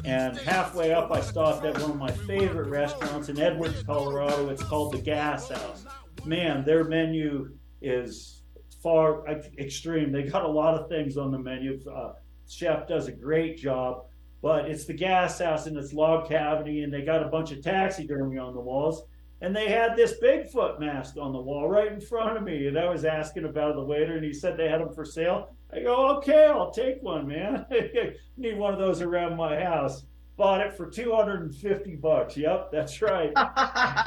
And 0.05 0.37
halfway 0.39 0.93
up, 0.93 1.11
I 1.11 1.21
stopped 1.21 1.65
at 1.65 1.81
one 1.81 1.91
of 1.91 1.97
my 1.97 2.13
favorite 2.13 2.69
restaurants 2.69 3.29
in 3.29 3.41
Edwards, 3.41 3.83
Colorado. 3.83 4.51
It's 4.51 4.63
called 4.63 4.93
the 4.93 4.99
Gas 4.99 5.49
House. 5.49 5.85
Man, 6.25 6.65
their 6.65 6.85
menu 6.85 7.57
is 7.81 8.43
far 8.83 9.27
extreme. 9.59 10.13
They 10.13 10.23
got 10.23 10.45
a 10.45 10.49
lot 10.49 10.75
of 10.75 10.89
things 10.89 11.17
on 11.17 11.33
the 11.33 11.39
menu. 11.39 11.81
Uh, 11.91 12.13
chef 12.49 12.87
does 12.87 13.09
a 13.09 13.13
great 13.13 13.59
job, 13.59 14.05
but 14.43 14.67
it's 14.67 14.85
the 14.85 14.95
gas 14.95 15.41
house 15.41 15.67
and 15.67 15.77
it's 15.77 15.93
log 15.93 16.29
cavity, 16.29 16.83
and 16.83 16.93
they 16.93 17.03
got 17.03 17.25
a 17.25 17.29
bunch 17.29 17.51
of 17.51 17.63
taxidermy 17.63 18.39
on 18.39 18.55
the 18.55 18.61
walls. 18.61 19.03
And 19.43 19.55
they 19.55 19.69
had 19.69 19.97
this 19.97 20.15
Bigfoot 20.23 20.79
mask 20.79 21.17
on 21.21 21.33
the 21.33 21.41
wall 21.41 21.69
right 21.69 21.91
in 21.91 22.01
front 22.01 22.37
of 22.37 22.45
me. 22.45 22.69
And 22.69 22.79
I 22.79 22.89
was 22.89 23.05
asking 23.05 23.45
about 23.45 23.75
the 23.75 23.83
waiter, 23.83 24.15
and 24.15 24.25
he 24.25 24.33
said 24.33 24.57
they 24.57 24.69
had 24.69 24.81
them 24.81 24.95
for 24.95 25.05
sale. 25.05 25.57
I 25.73 25.81
go, 25.81 26.17
okay, 26.19 26.47
I'll 26.47 26.71
take 26.71 27.03
one, 27.03 27.27
man. 27.27 27.67
Need 28.37 28.57
one 28.57 28.73
of 28.73 28.79
those 28.79 29.03
around 29.03 29.37
my 29.37 29.59
house. 29.59 30.05
Bought 30.37 30.61
it 30.61 30.73
for 30.73 30.89
250 30.89 31.97
bucks. 31.97 32.37
Yep, 32.37 32.71
that's 32.71 33.03
right. 33.03 33.33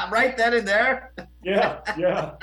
right 0.09 0.37
then 0.37 0.53
and 0.53 0.67
there. 0.67 1.11
Yeah, 1.43 1.81
yeah. 1.97 2.35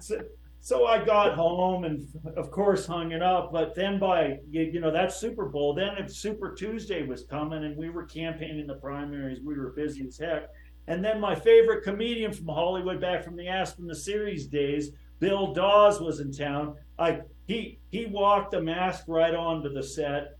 So, 0.00 0.20
so 0.60 0.86
I 0.86 1.04
got 1.04 1.34
home 1.34 1.84
and, 1.84 2.08
of 2.36 2.50
course, 2.50 2.86
hung 2.86 3.12
it 3.12 3.22
up. 3.22 3.52
But 3.52 3.74
then 3.74 3.98
by 3.98 4.38
you, 4.48 4.62
you 4.62 4.80
know 4.80 4.90
that 4.90 5.12
Super 5.12 5.46
Bowl, 5.46 5.74
then 5.74 5.90
if 5.98 6.10
Super 6.10 6.54
Tuesday 6.54 7.06
was 7.06 7.24
coming, 7.24 7.64
and 7.64 7.76
we 7.76 7.90
were 7.90 8.04
campaigning 8.04 8.66
the 8.66 8.76
primaries, 8.76 9.40
we 9.44 9.56
were 9.58 9.72
busy 9.72 10.06
as 10.06 10.18
heck. 10.18 10.48
And 10.88 11.04
then 11.04 11.20
my 11.20 11.34
favorite 11.34 11.84
comedian 11.84 12.32
from 12.32 12.48
Hollywood, 12.48 12.98
back 12.98 13.22
from 13.22 13.36
the 13.36 13.46
Aspen 13.46 13.86
the 13.86 13.94
Series 13.94 14.46
days, 14.46 14.90
Bill 15.20 15.52
Dawes, 15.52 16.00
was 16.00 16.20
in 16.20 16.32
town. 16.32 16.76
I 16.98 17.20
he 17.46 17.78
he 17.90 18.06
walked 18.06 18.52
the 18.52 18.62
mask 18.62 19.04
right 19.06 19.34
onto 19.34 19.68
the 19.68 19.82
set, 19.82 20.38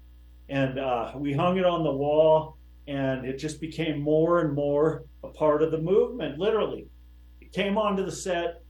and 0.48 0.78
uh, 0.78 1.12
we 1.16 1.34
hung 1.34 1.58
it 1.58 1.66
on 1.66 1.84
the 1.84 1.92
wall, 1.92 2.56
and 2.86 3.26
it 3.26 3.36
just 3.36 3.60
became 3.60 4.00
more 4.00 4.40
and 4.40 4.54
more 4.54 5.04
a 5.22 5.28
part 5.28 5.62
of 5.62 5.70
the 5.70 5.78
movement. 5.78 6.38
Literally, 6.38 6.86
it 7.42 7.52
came 7.52 7.76
onto 7.76 8.02
the 8.02 8.12
set 8.12 8.62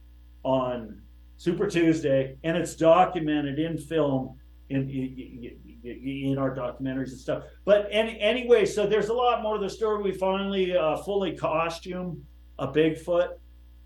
on 0.43 1.01
Super 1.37 1.67
Tuesday, 1.67 2.35
and 2.43 2.57
it's 2.57 2.75
documented 2.75 3.57
in 3.57 3.77
film 3.77 4.37
in 4.69 4.89
in, 4.89 5.55
in 5.65 5.68
our 6.37 6.55
documentaries 6.55 7.09
and 7.09 7.19
stuff. 7.19 7.43
But 7.65 7.87
any, 7.91 8.19
anyway, 8.19 8.65
so 8.65 8.85
there's 8.85 9.09
a 9.09 9.13
lot 9.13 9.41
more 9.41 9.57
to 9.57 9.63
the 9.63 9.69
story. 9.69 10.01
We 10.03 10.11
finally 10.11 10.75
uh, 10.75 10.97
fully 10.97 11.35
costume 11.35 12.23
a 12.57 12.67
Bigfoot 12.67 13.29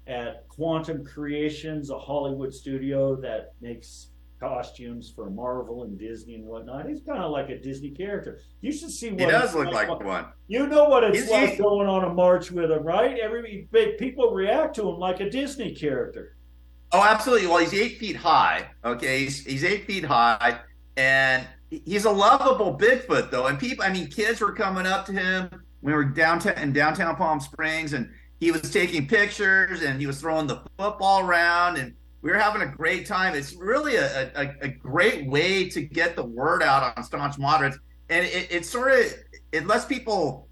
at 0.08 0.48
Quantum 0.50 1.06
Creations, 1.06 1.89
a 1.89 1.98
Hollywood 1.98 2.54
studio 2.54 3.16
that 3.18 3.54
makes 3.62 4.10
costumes 4.39 5.10
for 5.16 5.30
Marvel 5.30 5.84
and 5.84 5.98
Disney 5.98 6.36
and 6.36 6.44
whatnot. 6.44 6.86
He's 6.88 7.02
kind 7.02 7.24
of 7.24 7.32
like 7.32 7.50
a 7.50 7.58
Disney 7.58 7.92
character. 7.92 8.39
You 8.60 8.74
should 8.74 8.92
see 8.92 9.12
what 9.12 9.20
He 9.22 9.26
does 9.28 9.56
look 9.56 9.72
like 9.72 9.88
one. 10.04 10.26
You 10.48 10.68
know 10.68 10.89
what 10.89 11.06
it's 11.06 11.20
He's- 11.20 11.32
like 11.32 11.52
he- 11.52 11.58
going 11.58 11.88
on 11.88 12.04
a 12.04 12.13
march 12.13 12.52
with 12.52 12.70
him, 12.72 12.84
right? 12.84 13.18
Every 13.20 13.70
people 13.98 14.34
react 14.34 14.76
to 14.76 14.82
him 14.89 14.98
like 15.00 15.22
a 15.22 15.30
Disney 15.30 15.74
character. 15.74 16.36
Oh, 16.92 17.02
absolutely. 17.02 17.48
Well, 17.48 17.60
he's 17.60 17.74
eight 17.74 17.98
feet 17.98 18.18
high. 18.18 18.68
Okay, 18.84 19.20
he's, 19.24 19.44
he's 19.46 19.63
eight 19.63 19.86
feet 19.88 20.04
high, 20.04 20.60
and 20.98 21.48
he's 21.86 22.06
a 22.06 22.12
lovable 22.12 22.78
Bigfoot, 22.78 23.32
though. 23.32 23.48
And 23.48 23.60
people, 23.60 23.84
I 23.84 23.92
mean, 23.92 24.08
kids 24.08 24.42
were 24.42 24.54
coming 24.54 24.86
up 24.86 25.06
to 25.08 25.14
him. 25.14 25.50
When 25.82 25.94
we 25.94 25.94
were 25.94 26.06
downtown 26.06 26.58
in 26.58 26.74
downtown 26.74 27.16
Palm 27.16 27.40
Springs, 27.40 27.94
and 27.94 28.10
he 28.40 28.52
was 28.52 28.72
taking 28.72 29.08
pictures 29.08 29.82
and 29.82 30.00
he 30.00 30.08
was 30.08 30.20
throwing 30.20 30.48
the 30.48 30.62
football 30.78 31.22
around, 31.22 31.78
and 31.78 31.94
we 32.22 32.32
were 32.32 32.38
having 32.38 32.62
a 32.62 32.68
great 32.68 33.06
time. 33.06 33.36
It's 33.36 33.54
really 33.54 33.98
a, 33.98 34.32
a, 34.36 34.56
a 34.62 34.68
great 34.70 35.28
way 35.28 35.70
to 35.70 35.82
get 35.82 36.16
the 36.16 36.24
word 36.24 36.64
out 36.64 36.98
on 36.98 37.04
staunch 37.04 37.38
moderates, 37.38 37.78
and 38.10 38.26
it, 38.26 38.48
it 38.50 38.66
sort 38.66 38.92
of 38.92 39.14
it 39.52 39.68
lets 39.68 39.86
people 39.86 40.48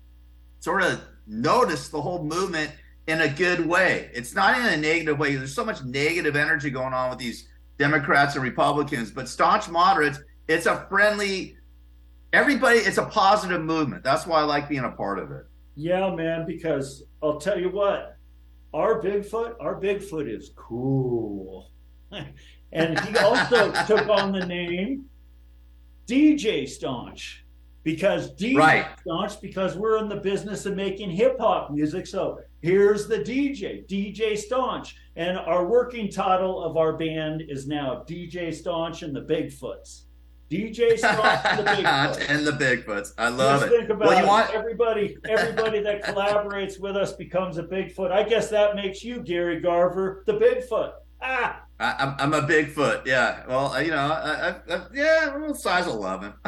sort 0.60 0.84
of 0.84 1.02
notice 1.28 1.88
the 1.88 2.02
whole 2.02 2.24
movement 2.24 2.72
in 3.08 3.22
a 3.22 3.28
good 3.28 3.66
way. 3.66 4.10
It's 4.14 4.36
not 4.36 4.58
in 4.58 4.66
a 4.66 4.78
negative 4.78 5.18
way. 5.18 5.36
There's 5.36 5.56
so 5.56 5.66
much 5.66 5.84
negative 5.84 6.36
energy 6.36 6.70
going 6.70 6.94
on 6.94 7.10
with 7.10 7.20
these 7.20 7.48
Democrats 7.78 8.36
and 8.36 8.44
Republicans, 8.44 9.12
but 9.12 9.28
staunch 9.28 9.70
moderates, 9.70 10.20
it's 10.52 10.66
a 10.66 10.86
friendly, 10.90 11.58
everybody, 12.34 12.80
it's 12.80 12.98
a 12.98 13.06
positive 13.06 13.62
movement. 13.62 14.04
That's 14.04 14.28
why 14.28 14.42
I 14.42 14.44
like 14.44 14.70
being 14.70 14.84
a 14.84 14.92
part 14.92 15.20
of 15.20 15.32
it. 15.32 15.46
Yeah, 15.76 16.14
man, 16.14 16.46
because 16.46 17.04
I'll 17.24 17.40
tell 17.40 17.60
you 17.60 17.70
what, 17.70 18.18
our 18.74 19.02
Bigfoot, 19.02 19.56
our 19.60 19.80
Bigfoot 19.80 20.30
is 20.30 20.52
cool. 20.56 21.72
and 22.72 23.00
he 23.00 23.18
also 23.18 23.72
took 23.88 24.08
on 24.10 24.32
the 24.32 24.46
name 24.46 25.06
DJ 26.08 26.68
Staunch 26.68 27.46
because 27.84 28.36
DJ 28.36 28.58
Right. 28.58 28.86
Staunch 29.02 29.42
because 29.42 29.76
we're 29.76 29.98
in 29.98 30.10
the 30.10 30.18
business 30.18 30.66
of 30.66 30.76
making 30.76 31.10
hip 31.10 31.38
hop 31.40 31.72
music. 31.72 32.06
So 32.06 32.40
here's 32.62 33.08
the 33.08 33.20
DJ, 33.20 33.88
DJ 33.88 34.38
Staunch. 34.38 34.96
And 35.16 35.38
our 35.38 35.66
working 35.66 36.10
title 36.10 36.64
of 36.64 36.78
our 36.78 36.98
band 36.98 37.44
is 37.48 37.68
now 37.68 38.04
DJ 38.08 38.54
Staunch 38.54 39.04
and 39.04 39.16
the 39.16 39.22
Bigfoots. 39.22 40.04
DJ 40.52 40.98
Staunch 40.98 41.46
and 41.46 41.66
the 41.66 41.72
Bigfoots. 41.72 42.26
and 42.30 42.46
the 42.46 42.52
Bigfoots. 42.52 43.14
I 43.18 43.30
love 43.30 43.62
Just 43.62 43.72
it. 43.72 43.78
think 43.78 43.90
about 43.90 44.08
well, 44.10 44.18
you 44.18 44.24
it. 44.26 44.28
want 44.28 44.54
everybody. 44.54 45.18
Everybody 45.30 45.80
that 45.80 46.04
collaborates 46.04 46.78
with 46.78 46.98
us 46.98 47.14
becomes 47.14 47.58
a 47.58 47.64
Bigfoot. 47.64 48.12
I 48.12 48.24
guess 48.24 48.50
that 48.50 48.76
makes 48.76 49.02
you, 49.02 49.22
Gary 49.22 49.62
Garver, 49.62 50.24
the 50.28 50.34
Bigfoot. 50.34 50.92
Ah, 51.22 51.62
I, 51.80 51.96
I'm, 52.00 52.16
I'm 52.20 52.34
a 52.34 52.46
Bigfoot. 52.46 53.06
Yeah. 53.06 53.44
Well, 53.48 53.82
you 53.82 53.92
know, 53.92 53.98
I, 53.98 54.50
I, 54.50 54.76
I, 54.76 54.82
yeah, 54.94 55.54
size 55.54 55.88
11. 55.88 56.34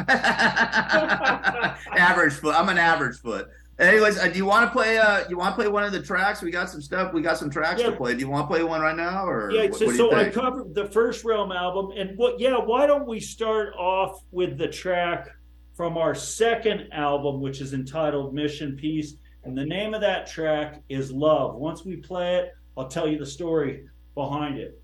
average 1.96 2.34
foot. 2.34 2.54
I'm 2.54 2.68
an 2.68 2.78
average 2.78 3.18
foot. 3.20 3.48
Anyways, 3.78 4.18
uh, 4.18 4.28
do 4.28 4.36
you 4.38 4.44
want 4.44 4.66
to 4.66 4.72
play? 4.72 4.98
Uh, 4.98 5.24
you 5.28 5.36
want 5.36 5.56
to 5.56 5.60
play 5.60 5.68
one 5.68 5.82
of 5.82 5.90
the 5.92 6.00
tracks? 6.00 6.40
We 6.42 6.52
got 6.52 6.70
some 6.70 6.80
stuff. 6.80 7.12
We 7.12 7.22
got 7.22 7.38
some 7.38 7.50
tracks 7.50 7.80
Yeah. 7.80 7.90
to 7.90 7.96
play. 7.96 8.14
Do 8.14 8.20
you 8.20 8.28
want 8.28 8.44
to 8.48 8.54
play 8.54 8.62
one 8.62 8.80
right 8.80 8.96
now, 8.96 9.26
or 9.26 9.50
yeah. 9.50 9.62
what, 9.64 9.74
So, 9.76 9.86
what 9.86 9.96
so 9.96 10.14
I 10.14 10.28
covered 10.28 10.74
the 10.74 10.86
first 10.86 11.24
Realm 11.24 11.50
album, 11.50 11.90
and 11.96 12.16
what? 12.16 12.38
Yeah. 12.38 12.56
Why 12.58 12.86
don't 12.86 13.06
we 13.06 13.18
start 13.18 13.74
off 13.76 14.20
with 14.30 14.58
the 14.58 14.68
track 14.68 15.28
from 15.74 15.98
our 15.98 16.14
second 16.14 16.88
album, 16.92 17.40
which 17.40 17.60
is 17.60 17.74
entitled 17.74 18.32
Mission 18.32 18.76
Peace, 18.76 19.16
and 19.42 19.58
the 19.58 19.64
name 19.66 19.92
of 19.92 20.00
that 20.02 20.28
track 20.28 20.80
is 20.88 21.10
Love. 21.10 21.56
Once 21.56 21.84
we 21.84 21.96
play 21.96 22.36
it, 22.36 22.52
I'll 22.78 22.86
tell 22.86 23.08
you 23.08 23.18
the 23.18 23.26
story 23.26 23.86
behind 24.14 24.56
it. 24.58 24.80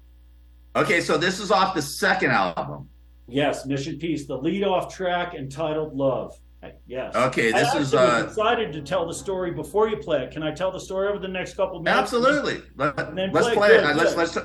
okay, 0.75 1.01
so 1.01 1.17
this 1.17 1.39
is 1.39 1.53
off 1.53 1.75
the 1.77 1.83
second 1.83 2.31
album. 2.33 2.89
Yes, 3.29 3.67
Mission 3.67 3.99
Peace, 3.99 4.27
the 4.27 4.37
lead-off 4.37 4.93
track 4.93 5.35
entitled 5.35 5.95
Love. 5.95 6.37
Yes. 6.87 7.15
Okay, 7.15 7.53
this 7.53 7.75
is 7.75 7.95
uh, 7.95 8.23
was 8.25 8.33
excited 8.33 8.73
to 8.73 8.83
tell 8.83 9.07
the 9.07 9.15
story 9.15 9.51
before 9.51 9.89
you 9.89 9.97
play 9.97 10.25
it. 10.25 10.31
Can 10.31 10.43
I 10.43 10.53
tell 10.53 10.71
the 10.71 10.81
story 10.81 11.09
over 11.09 11.19
the 11.19 11.29
next 11.29 11.55
couple 11.55 11.81
minutes? 11.81 12.01
absolutely. 12.01 12.63
Let, 12.77 12.99
us 12.99 13.13
play 13.15 13.55
play, 13.55 13.69
good, 13.69 13.81
it. 13.81 13.85
Uh, 13.85 13.95
Let's 13.95 14.15
good. 14.15 14.35
let's. 14.35 14.39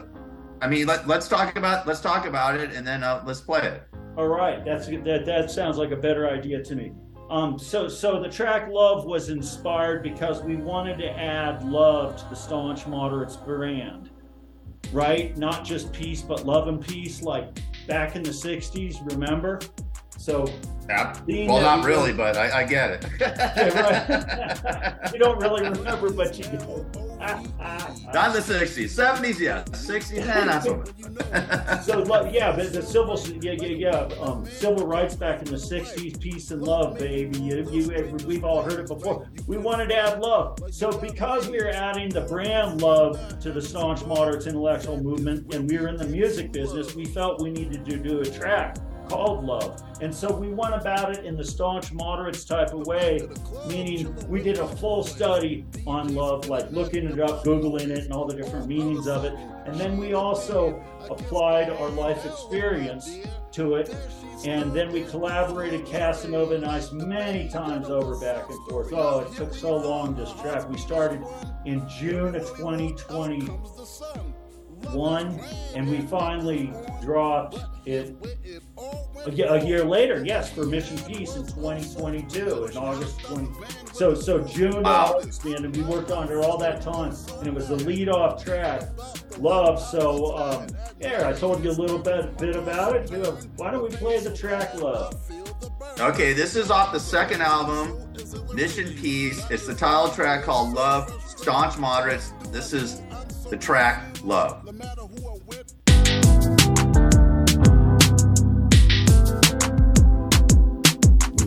I 0.61 0.67
mean, 0.67 0.87
let, 0.87 1.07
let's 1.07 1.27
talk 1.27 1.57
about 1.57 1.85
let's 1.85 1.99
talk 1.99 2.25
about 2.25 2.57
it, 2.57 2.71
and 2.71 2.87
then 2.87 3.03
uh, 3.03 3.23
let's 3.25 3.41
play 3.41 3.61
it. 3.61 3.83
All 4.17 4.27
right, 4.27 4.63
that's 4.63 4.87
that. 4.87 5.23
That 5.25 5.51
sounds 5.51 5.77
like 5.77 5.91
a 5.91 5.97
better 5.97 6.29
idea 6.29 6.63
to 6.63 6.75
me. 6.75 6.93
Um, 7.29 7.59
so 7.59 7.87
so 7.87 8.21
the 8.21 8.29
track 8.29 8.69
"Love" 8.69 9.05
was 9.05 9.29
inspired 9.29 10.03
because 10.03 10.41
we 10.43 10.55
wanted 10.55 10.97
to 10.99 11.09
add 11.09 11.63
love 11.63 12.15
to 12.17 12.29
the 12.29 12.35
staunch 12.35 12.87
moderates 12.87 13.35
brand, 13.35 14.11
right? 14.93 15.35
Not 15.35 15.65
just 15.65 15.91
peace, 15.91 16.21
but 16.21 16.45
love 16.45 16.67
and 16.67 16.79
peace, 16.79 17.21
like 17.21 17.57
back 17.87 18.15
in 18.15 18.23
the 18.23 18.29
'60s. 18.29 19.05
Remember? 19.11 19.59
So 20.25 20.45
Yeah. 20.89 21.15
Well, 21.27 21.61
not 21.61 21.85
really, 21.85 22.11
but 22.11 22.35
I, 22.35 22.61
I 22.61 22.63
get 22.63 22.89
it. 22.91 23.05
Yeah, 23.19 23.79
right. 23.79 25.09
you 25.13 25.19
don't 25.19 25.39
really 25.39 25.69
remember, 25.69 26.11
but 26.11 26.35
you 26.37 26.45
do. 26.45 26.57
Not 27.19 28.27
in 28.27 28.33
the 28.33 28.39
60s. 28.39 28.89
70s, 28.89 29.39
yeah. 29.39 29.63
60s, 29.65 30.27
eh, 30.27 30.45
not 30.45 30.63
so 31.83 31.99
like, 31.99 32.33
yeah, 32.39 32.55
but 32.55 32.73
the 32.73 32.81
civil 32.81 33.19
yeah 33.41 33.53
yeah 33.53 33.67
yeah 33.67 34.21
um, 34.21 34.45
civil 34.47 34.85
rights 34.87 35.15
back 35.15 35.39
in 35.41 35.45
the 35.45 35.57
'60s, 35.57 36.19
peace 36.19 36.51
and 36.51 36.61
love, 36.61 36.97
baby. 36.99 37.39
You, 37.39 37.67
you 37.71 38.17
we've 38.27 38.43
all 38.43 38.61
heard 38.61 38.79
it 38.79 38.87
before. 38.87 39.27
We 39.47 39.57
wanted 39.57 39.89
to 39.89 39.95
add 39.95 40.19
love, 40.19 40.59
so 40.71 40.91
because 40.91 41.47
we 41.47 41.59
are 41.59 41.69
adding 41.69 42.09
the 42.09 42.21
brand 42.21 42.81
love 42.81 43.39
to 43.39 43.51
the 43.51 43.61
staunch 43.61 44.05
moderates 44.05 44.45
intellectual 44.47 45.01
movement, 45.01 45.53
and 45.53 45.69
we 45.69 45.77
are 45.77 45.87
in 45.87 45.97
the 45.97 46.07
music 46.07 46.51
business, 46.51 46.95
we 46.95 47.05
felt 47.05 47.41
we 47.41 47.49
needed 47.49 47.85
to 47.85 47.97
do 47.97 48.19
a 48.19 48.25
track 48.25 48.77
called 49.07 49.43
love. 49.45 49.81
And 50.01 50.13
so 50.13 50.35
we 50.35 50.49
went 50.49 50.75
about 50.75 51.17
it 51.17 51.25
in 51.25 51.37
the 51.37 51.43
staunch 51.43 51.91
moderates 51.93 52.43
type 52.43 52.73
of 52.73 52.85
way 52.85 53.19
meaning 53.67 54.13
we 54.27 54.41
did 54.41 54.57
a 54.57 54.67
full 54.67 55.03
study 55.03 55.65
on 55.87 56.13
love 56.13 56.49
like 56.49 56.69
looking 56.71 57.05
it 57.05 57.19
up 57.19 57.43
googling 57.43 57.89
it 57.89 57.99
and 57.99 58.13
all 58.13 58.25
the 58.25 58.35
different 58.35 58.67
meanings 58.67 59.07
of 59.07 59.25
it. 59.25 59.33
And 59.65 59.75
then 59.75 59.97
we 59.97 60.13
also 60.13 60.83
applied 61.09 61.69
our 61.69 61.89
life 61.89 62.25
experience 62.25 63.17
to 63.53 63.75
it. 63.75 63.95
And 64.45 64.73
then 64.73 64.91
we 64.91 65.03
collaborated 65.03 65.85
casanova 65.85 66.55
and 66.55 66.65
ice 66.65 66.91
many 66.91 67.49
times 67.49 67.89
over 67.89 68.19
back 68.19 68.49
and 68.49 68.67
forth. 68.67 68.91
Oh 68.93 69.19
it 69.19 69.33
took 69.35 69.53
so 69.53 69.77
long 69.77 70.15
this 70.15 70.31
track. 70.33 70.69
We 70.69 70.77
started 70.77 71.23
in 71.65 71.87
june 71.89 72.35
of 72.35 72.45
2020 72.57 73.49
one, 74.93 75.39
and 75.75 75.87
we 75.89 76.01
finally 76.01 76.73
dropped 77.01 77.57
it 77.85 78.15
a, 79.25 79.29
a 79.53 79.65
year 79.65 79.83
later. 79.83 80.23
Yes, 80.25 80.51
for 80.51 80.65
Mission 80.65 80.97
Peace 80.99 81.35
in 81.35 81.45
2022 81.45 82.65
in 82.65 82.77
August 82.77 83.19
20. 83.21 83.47
So 83.93 84.13
so 84.13 84.39
June, 84.43 84.83
Wow. 84.83 85.15
August, 85.17 85.45
man, 85.45 85.65
and 85.65 85.75
we 85.75 85.83
worked 85.83 86.11
on 86.11 86.29
it 86.31 86.35
all 86.35 86.57
that 86.57 86.81
time, 86.81 87.15
and 87.39 87.47
it 87.47 87.53
was 87.53 87.67
the 87.69 87.75
lead-off 87.77 88.43
track, 88.43 88.83
Love. 89.37 89.81
So 89.81 90.35
um, 90.37 90.67
yeah, 90.99 91.27
I 91.27 91.33
told 91.33 91.63
you 91.63 91.71
a 91.71 91.73
little 91.73 91.99
bit 91.99 92.37
bit 92.37 92.55
about 92.55 92.95
it. 92.95 93.11
You 93.11 93.17
know, 93.19 93.31
why 93.57 93.71
don't 93.71 93.83
we 93.83 93.95
play 93.95 94.19
the 94.19 94.35
track 94.35 94.73
Love? 94.75 95.13
Okay, 95.99 96.33
this 96.33 96.55
is 96.55 96.71
off 96.71 96.91
the 96.91 96.99
second 96.99 97.41
album, 97.41 97.97
Mission 98.53 98.93
Peace. 98.95 99.43
It's 99.49 99.67
the 99.67 99.75
title 99.75 100.09
track 100.09 100.43
called 100.43 100.73
Love, 100.73 101.11
Staunch 101.25 101.77
Moderates. 101.77 102.31
This 102.51 102.73
is 102.73 103.01
the 103.49 103.57
track 103.57 104.03
Love. 104.23 104.63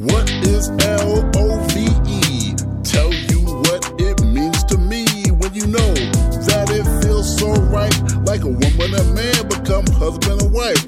What 0.00 0.30
is 0.30 0.68
L 0.80 1.30
O 1.36 1.66
V 1.70 1.88
E? 2.06 2.54
Tell 2.84 3.12
you 3.12 3.40
what 3.64 3.94
it 3.98 4.22
means 4.24 4.62
to 4.64 4.78
me 4.78 5.06
when 5.30 5.54
you 5.54 5.66
know 5.66 5.94
that 5.94 6.68
it 6.70 6.84
feels 7.02 7.38
so 7.38 7.52
right. 7.70 7.94
Like 8.26 8.42
a 8.42 8.48
woman 8.48 8.94
and 8.94 9.14
man 9.14 9.48
become 9.48 9.86
husband 9.96 10.42
and 10.42 10.52
wife. 10.52 10.86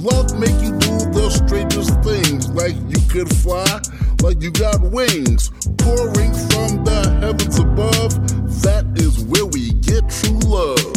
Love 0.00 0.38
make 0.38 0.60
you 0.60 0.72
do 0.78 0.98
the 1.14 1.30
strangest 1.30 1.94
things, 2.02 2.48
like 2.50 2.74
you 2.88 2.98
could 3.08 3.28
fly, 3.36 3.80
like 4.22 4.40
you 4.40 4.52
got 4.52 4.80
wings, 4.80 5.50
pouring 5.78 6.32
from 6.50 6.84
the 6.84 7.18
heavens 7.20 7.58
above. 7.58 8.12
That 8.62 8.86
is 8.94 9.18
where 9.24 9.46
we 9.46 9.72
get 9.82 10.08
true 10.08 10.38
love. 10.48 10.92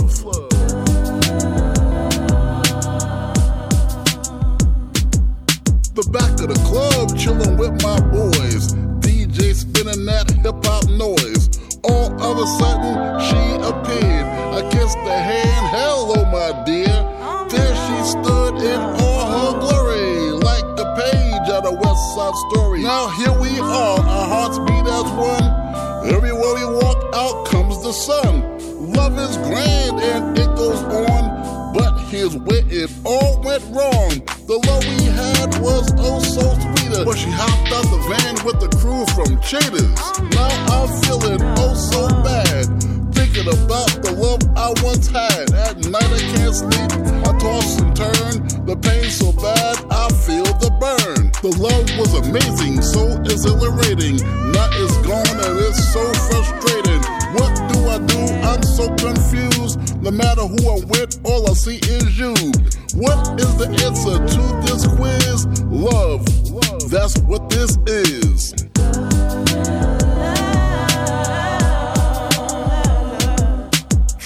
the 5.96 6.04
back 6.12 6.32
of 6.42 6.50
the 6.50 6.60
club, 6.68 7.18
chilling 7.18 7.58
with 7.58 7.72
my 7.82 8.00
boys. 8.12 8.74
DJ 9.00 9.56
spinning 9.56 10.06
that 10.06 10.30
hip 10.30 10.60
hop 10.66 10.84
noise. 10.90 11.50
All 11.84 12.12
of 12.22 12.38
a 12.38 12.48
sudden, 12.60 12.96
she 13.24 13.42
appeared. 13.64 14.28
I 14.54 14.70
kissed 14.72 14.98
her 14.98 15.24
hand, 15.24 15.68
hello, 15.72 16.26
my 16.26 16.64
dear. 16.66 17.15
Here 23.14 23.32
we 23.40 23.60
are, 23.60 24.00
our 24.00 24.28
hearts 24.28 24.58
beat 24.60 24.86
as 24.88 25.06
one. 25.14 26.10
Everywhere 26.12 26.56
we 26.56 26.66
walk 26.66 27.14
out 27.14 27.46
comes 27.46 27.82
the 27.84 27.94
sun. 27.94 28.42
Love 28.94 29.18
is 29.20 29.38
grand 29.38 30.00
and 30.00 30.38
it 30.38 30.48
goes 30.56 30.82
on. 30.82 31.74
But 31.74 32.00
here's 32.10 32.36
where 32.36 32.64
it 32.66 32.92
all 33.06 33.42
went 33.44 33.64
wrong. 33.66 34.10
The 34.48 34.58
love 34.66 34.84
we 34.90 35.06
had 35.06 35.54
was 35.62 35.94
oh 36.00 36.20
so 36.20 36.42
sweeter. 36.60 37.06
But 37.06 37.18
she 37.18 37.30
hopped 37.30 37.72
out 37.72 37.86
the 37.94 38.02
van 38.10 38.44
with 38.44 38.60
the 38.60 38.70
crew 38.82 39.06
from 39.14 39.40
Cheaters. 39.40 40.02
Now 40.34 40.50
I'm 40.74 40.90
feeling 41.04 41.42
oh 41.60 41.76
so 41.76 42.10
bad. 42.24 42.66
Thinking 43.14 43.48
about 43.48 44.02
the 44.02 44.14
love 44.18 44.42
I 44.58 44.74
once 44.84 45.08
had. 45.08 45.54
At 45.54 45.78
night 45.86 46.10
I 46.10 46.20
can't 46.36 46.56
sleep. 46.56 46.92
I 47.22 47.38
toss 47.38 47.80
and 47.80 47.96
turn. 47.96 48.66
The 48.66 48.76
so 49.26 49.42
bad 49.42 49.78
I 49.90 50.10
feel 50.26 50.46
the 50.62 50.70
burn. 50.80 51.32
The 51.42 51.54
love 51.58 51.88
was 51.98 52.14
amazing, 52.14 52.82
so 52.82 53.02
exhilarating. 53.26 54.18
Now 54.54 54.70
it's 54.82 54.98
gone 55.02 55.38
and 55.46 55.58
it's 55.66 55.82
so 55.94 56.04
frustrating. 56.30 57.02
What 57.34 57.54
do 57.72 57.78
I 57.90 57.98
do? 58.06 58.22
I'm 58.46 58.64
so 58.64 58.86
confused. 59.02 60.02
No 60.02 60.12
matter 60.12 60.42
who 60.42 60.62
I'm 60.70 60.88
with, 60.90 61.20
all 61.24 61.50
I 61.50 61.54
see 61.54 61.78
is 61.98 62.20
you. 62.20 62.34
What 62.94 63.40
is 63.40 63.52
the 63.58 63.70
answer 63.86 64.18
to 64.36 64.44
this 64.66 64.86
quiz? 64.96 65.48
Love. 65.74 66.26
That's 66.92 67.18
what 67.22 67.50
this 67.50 67.78
is. 67.88 68.54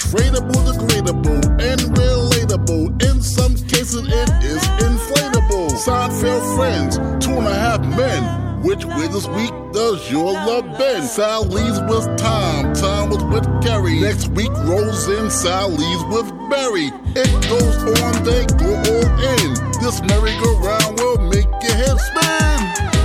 Tradable, 0.09 0.61
degradable, 0.67 1.41
and 1.61 1.97
real 1.97 2.18
in 2.67 3.21
some 3.21 3.55
cases, 3.55 4.03
it 4.07 4.29
is 4.43 4.63
inflatable. 4.83 5.69
Seinfeld 5.71 6.55
friends, 6.55 6.97
two 7.23 7.31
and 7.31 7.47
a 7.47 7.55
half 7.55 7.81
men. 7.81 8.61
Which 8.61 8.83
way 8.83 9.07
this 9.07 9.27
week 9.27 9.53
does 9.71 10.11
your 10.11 10.33
love 10.33 10.65
bend? 10.77 11.05
Sal 11.05 11.45
leaves 11.45 11.79
with 11.81 12.17
Tom, 12.17 12.73
Tom 12.73 13.09
was 13.09 13.23
with 13.23 13.63
Gary. 13.63 14.01
Next 14.01 14.27
week 14.29 14.51
rolls 14.65 15.07
in, 15.07 15.29
Sal 15.29 15.69
leaves 15.69 16.03
with 16.09 16.29
Barry. 16.49 16.91
It 17.15 17.31
goes 17.47 18.01
on, 18.01 18.23
they 18.23 18.45
go 18.57 18.75
all 18.75 19.09
in. 19.23 19.53
This 19.81 20.01
merry-go-round 20.01 20.99
will 20.99 21.19
make 21.29 21.47
your 21.63 21.73
head 21.73 21.97
spin. 21.99 22.98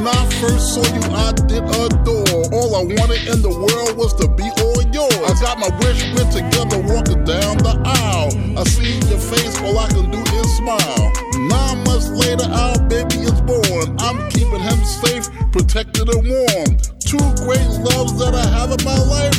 When 0.00 0.08
I 0.08 0.24
first 0.40 0.72
saw 0.72 0.80
you, 0.80 1.04
I 1.12 1.28
did 1.44 1.60
adore. 1.60 2.40
All 2.56 2.72
I 2.72 2.88
wanted 2.88 3.20
in 3.28 3.44
the 3.44 3.52
world 3.52 4.00
was 4.00 4.16
to 4.16 4.32
be 4.32 4.48
all 4.64 4.80
yours. 4.96 5.12
I 5.28 5.36
got 5.44 5.60
my 5.60 5.68
wish 5.76 6.00
list 6.16 6.40
together, 6.40 6.80
walking 6.88 7.20
down 7.28 7.60
the 7.60 7.76
aisle. 7.84 8.32
I 8.56 8.64
see 8.64 8.96
your 9.12 9.20
face, 9.20 9.60
all 9.60 9.76
I 9.76 9.92
can 9.92 10.08
do 10.10 10.16
is 10.16 10.48
smile. 10.56 11.12
Nine 11.36 11.84
months 11.84 12.08
later, 12.16 12.48
our 12.48 12.80
baby 12.88 13.28
is 13.28 13.36
born. 13.44 13.92
I'm 14.00 14.24
keeping 14.32 14.64
him 14.64 14.80
safe, 15.04 15.28
protected 15.52 16.08
and 16.08 16.24
warm. 16.24 16.80
Two 17.04 17.20
great 17.44 17.68
loves 17.84 18.16
that 18.24 18.32
I 18.32 18.48
have 18.56 18.72
in 18.72 18.80
my 18.80 18.96
life. 18.96 19.36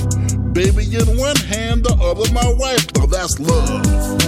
Baby 0.54 0.86
in 0.93 1.17
one 1.17 1.41
hand, 1.50 1.89
the 1.89 1.97
other 1.97 2.30
my 2.38 2.45
wife. 2.62 2.86
Oh, 3.02 3.10
that's 3.10 3.41
love. 3.41 3.82
Joy, 3.82 4.21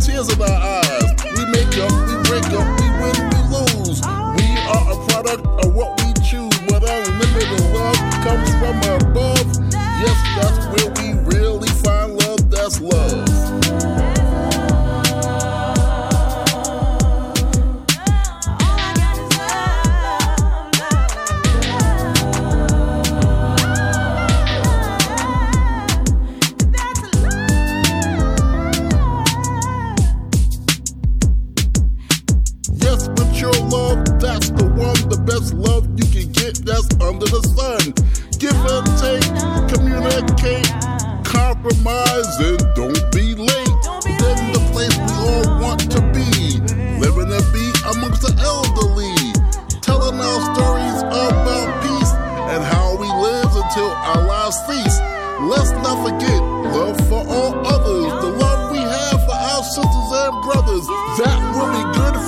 tears 0.00 0.32
in 0.32 0.40
our 0.40 0.48
eyes. 0.48 1.04
We 1.36 1.44
make 1.52 1.76
up, 1.76 1.92
we 2.08 2.16
break 2.24 2.46
up, 2.56 2.66
we 2.80 2.88
win, 3.00 3.16
we 3.32 3.40
lose. 3.52 4.00
We 4.00 4.46
are 4.72 4.84
a 4.92 4.96
product 5.08 5.44
of 5.64 5.74
what 5.74 6.00
we 6.00 6.12
choose. 6.24 6.56
But 6.68 6.82
unlimited 6.82 7.60
love 7.74 8.00
comes 8.24 8.50
from 8.58 8.76
above. 8.96 9.46
Yes, 9.72 10.18
that's 10.36 10.66
where 10.72 10.90
we 10.98 11.20
really 11.28 11.68
find 11.84 12.16
love. 12.16 12.50
That's 12.50 12.80
love. 12.80 13.29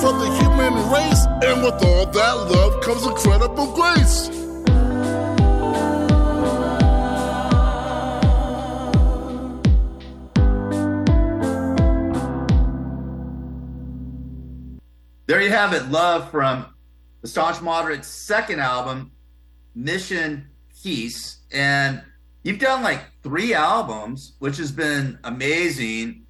For 0.03 0.11
the 0.11 0.29
human 0.35 0.73
race, 0.91 1.25
and 1.43 1.63
with 1.63 1.81
all 1.81 2.05
that 2.07 2.35
love 2.51 2.81
comes 2.83 3.05
incredible 3.05 3.71
grace. 3.71 4.27
There 15.25 15.41
you 15.41 15.51
have 15.51 15.71
it, 15.71 15.89
Love 15.89 16.29
from 16.29 16.65
the 17.21 17.29
Staunch 17.29 17.61
Moderate's 17.61 18.09
second 18.09 18.59
album, 18.59 19.13
Mission 19.73 20.49
Peace. 20.83 21.37
And 21.49 22.03
you've 22.43 22.59
done 22.59 22.83
like 22.83 22.99
three 23.23 23.53
albums, 23.53 24.33
which 24.39 24.57
has 24.57 24.73
been 24.73 25.17
amazing. 25.23 26.22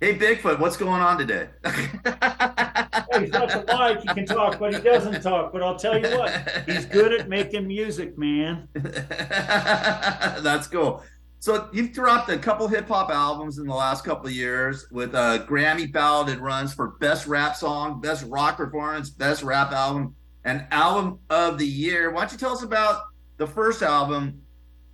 Hey, 0.00 0.16
Bigfoot, 0.16 0.60
what's 0.60 0.76
going 0.76 1.02
on 1.02 1.18
today? 1.18 1.48
He's 1.64 3.32
the 3.32 3.64
mic. 3.66 4.00
He 4.00 4.14
can 4.14 4.26
talk, 4.26 4.60
but 4.60 4.72
he 4.72 4.80
doesn't 4.80 5.22
talk. 5.22 5.52
But 5.52 5.64
I'll 5.64 5.76
tell 5.76 5.98
you 5.98 6.16
what, 6.16 6.30
he's 6.66 6.84
good 6.84 7.12
at 7.12 7.28
making 7.28 7.66
music, 7.66 8.16
man. 8.16 8.68
That's 8.74 10.68
cool. 10.68 11.02
So 11.40 11.68
you've 11.72 11.92
dropped 11.92 12.30
a 12.30 12.38
couple 12.38 12.68
hip 12.68 12.86
hop 12.86 13.10
albums 13.10 13.58
in 13.58 13.66
the 13.66 13.74
last 13.74 14.04
couple 14.04 14.26
of 14.26 14.32
years 14.32 14.86
with 14.92 15.16
uh, 15.16 15.44
Grammy 15.46 15.90
balloted 15.90 16.38
runs 16.38 16.72
for 16.72 16.90
best 17.00 17.26
rap 17.26 17.56
song, 17.56 18.00
best 18.00 18.24
rock 18.28 18.56
performance, 18.56 19.10
best 19.10 19.42
rap 19.42 19.72
album, 19.72 20.14
and 20.44 20.64
album 20.70 21.18
of 21.28 21.58
the 21.58 21.66
year. 21.66 22.12
Why 22.12 22.20
don't 22.20 22.32
you 22.32 22.38
tell 22.38 22.52
us 22.52 22.62
about 22.62 23.02
the 23.36 23.48
first 23.48 23.82
album, 23.82 24.42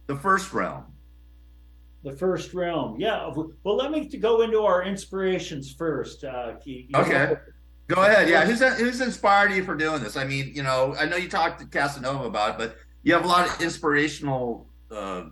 The 0.06 0.16
First 0.16 0.52
Realm? 0.54 0.93
The 2.04 2.12
first 2.12 2.52
realm, 2.54 3.00
yeah. 3.00 3.32
Well, 3.34 3.76
let 3.76 3.90
me 3.90 4.06
go 4.06 4.42
into 4.42 4.60
our 4.60 4.84
inspirations 4.84 5.72
first. 5.72 6.22
Uh. 6.22 6.54
You 6.64 6.84
Okay. 6.94 7.34
Go 7.88 8.02
ahead. 8.02 8.28
Yeah, 8.28 8.44
who's 8.46 8.60
who's 8.78 9.00
inspired 9.00 9.52
you 9.52 9.64
for 9.64 9.74
doing 9.74 10.02
this? 10.02 10.16
I 10.16 10.24
mean, 10.24 10.52
you 10.54 10.62
know, 10.62 10.94
I 10.98 11.06
know 11.06 11.16
you 11.16 11.28
talked 11.28 11.60
to 11.60 11.66
Casanova 11.66 12.24
about 12.24 12.50
it, 12.50 12.58
but 12.58 12.76
you 13.02 13.12
have 13.14 13.24
a 13.24 13.28
lot 13.28 13.48
of 13.48 13.60
inspirational 13.60 14.68
uh, 14.90 15.24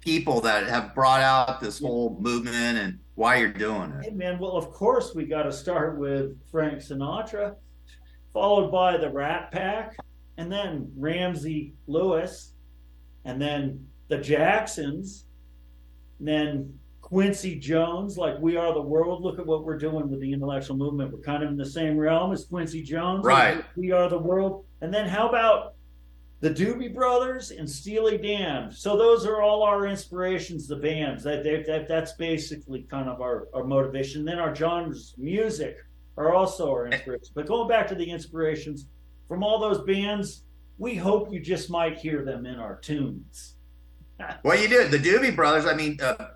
people 0.00 0.40
that 0.42 0.66
have 0.68 0.94
brought 0.94 1.20
out 1.22 1.60
this 1.60 1.80
whole 1.80 2.18
movement 2.20 2.78
and 2.78 2.98
why 3.16 3.36
you're 3.36 3.52
doing 3.52 3.92
Hey 4.02 4.08
it. 4.08 4.16
man, 4.16 4.38
well 4.38 4.52
of 4.52 4.70
course 4.70 5.14
we 5.14 5.24
got 5.24 5.42
to 5.44 5.52
start 5.52 5.98
with 5.98 6.36
Frank 6.50 6.78
Sinatra, 6.78 7.54
followed 8.32 8.70
by 8.70 8.96
the 8.96 9.10
Rat 9.10 9.50
Pack, 9.50 9.96
and 10.36 10.52
then 10.52 10.92
Ramsey 10.96 11.74
Lewis, 11.88 12.52
and 13.24 13.40
then 13.42 13.84
the 14.08 14.18
Jacksons, 14.18 15.25
and 16.18 16.28
then 16.28 16.78
Quincy 17.00 17.56
Jones, 17.56 18.18
like 18.18 18.38
We 18.40 18.56
Are 18.56 18.74
the 18.74 18.82
World. 18.82 19.22
Look 19.22 19.38
at 19.38 19.46
what 19.46 19.64
we're 19.64 19.78
doing 19.78 20.10
with 20.10 20.20
the 20.20 20.32
intellectual 20.32 20.76
movement. 20.76 21.12
We're 21.12 21.20
kind 21.20 21.42
of 21.42 21.50
in 21.50 21.56
the 21.56 21.64
same 21.64 21.96
realm 21.96 22.32
as 22.32 22.46
Quincy 22.46 22.82
Jones. 22.82 23.24
Right. 23.24 23.64
We 23.76 23.92
Are 23.92 24.08
the 24.08 24.18
World. 24.18 24.64
And 24.80 24.92
then 24.92 25.08
how 25.08 25.28
about 25.28 25.74
the 26.40 26.50
Doobie 26.50 26.92
Brothers 26.92 27.52
and 27.52 27.70
Steely 27.70 28.18
Dan? 28.18 28.72
So 28.72 28.96
those 28.96 29.24
are 29.24 29.40
all 29.40 29.62
our 29.62 29.86
inspirations, 29.86 30.66
the 30.66 30.76
bands. 30.76 31.22
That, 31.22 31.44
they, 31.44 31.62
that 31.62 31.86
that's 31.86 32.14
basically 32.14 32.82
kind 32.90 33.08
of 33.08 33.20
our, 33.20 33.48
our 33.54 33.64
motivation. 33.64 34.24
Then 34.24 34.40
our 34.40 34.54
genres, 34.54 35.14
music, 35.16 35.76
are 36.16 36.34
also 36.34 36.70
our 36.70 36.88
inspirations. 36.88 37.30
But 37.32 37.46
going 37.46 37.68
back 37.68 37.86
to 37.88 37.94
the 37.94 38.10
inspirations 38.10 38.86
from 39.28 39.44
all 39.44 39.60
those 39.60 39.82
bands, 39.84 40.42
we 40.78 40.94
hope 40.94 41.32
you 41.32 41.40
just 41.40 41.70
might 41.70 41.98
hear 41.98 42.24
them 42.24 42.46
in 42.46 42.56
our 42.56 42.76
tunes. 42.80 43.55
Well, 44.42 44.60
you 44.60 44.68
did. 44.68 44.90
The 44.90 44.98
Doobie 44.98 45.34
Brothers. 45.34 45.66
I 45.66 45.74
mean, 45.74 45.98
uh, 46.00 46.28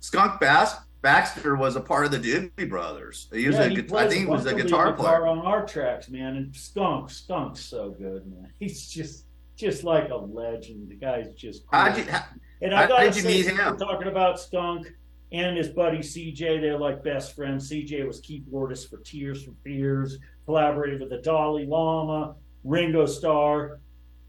Skunk 0.00 0.40
Bass 0.40 0.76
Baxter 1.04 1.54
was 1.54 1.76
a 1.76 1.80
part 1.80 2.06
of 2.06 2.12
the 2.12 2.18
Doobie 2.18 2.68
Brothers. 2.68 3.28
He 3.30 3.46
was 3.46 3.56
Yeah, 3.56 3.64
a, 3.64 3.68
he 3.68 3.76
I 3.94 4.08
think 4.08 4.20
he 4.20 4.26
was 4.26 4.46
a 4.46 4.54
guitar 4.54 4.94
player. 4.94 5.26
on 5.26 5.38
our 5.40 5.66
tracks, 5.66 6.08
man. 6.08 6.36
And 6.36 6.56
Skunk, 6.56 7.10
Skunk's 7.10 7.60
so 7.60 7.90
good, 7.90 8.26
man. 8.26 8.50
He's 8.58 8.88
just 8.88 9.26
just 9.56 9.84
like 9.84 10.08
a 10.08 10.16
legend. 10.16 10.88
The 10.88 10.96
guy's 10.96 11.32
just 11.34 11.66
cool. 11.66 11.78
How'd 11.78 11.96
you, 11.98 12.04
how, 12.04 12.24
and 12.62 12.74
I 12.74 12.88
gotta 12.88 13.12
say, 13.12 13.28
meet 13.28 13.46
him? 13.46 13.56
we're 13.58 13.76
talking 13.76 14.08
about 14.08 14.40
Skunk 14.40 14.92
and 15.30 15.56
his 15.56 15.68
buddy 15.68 15.98
CJ, 15.98 16.60
they're 16.60 16.78
like 16.78 17.04
best 17.04 17.36
friends. 17.36 17.70
CJ 17.70 18.06
was 18.06 18.20
keyboardist 18.22 18.88
for 18.88 18.98
Tears 18.98 19.44
for 19.44 19.52
Fears, 19.62 20.18
collaborated 20.46 21.00
with 21.00 21.10
the 21.10 21.18
Dalai 21.18 21.66
Lama, 21.66 22.34
Ringo 22.64 23.04
Starr. 23.04 23.80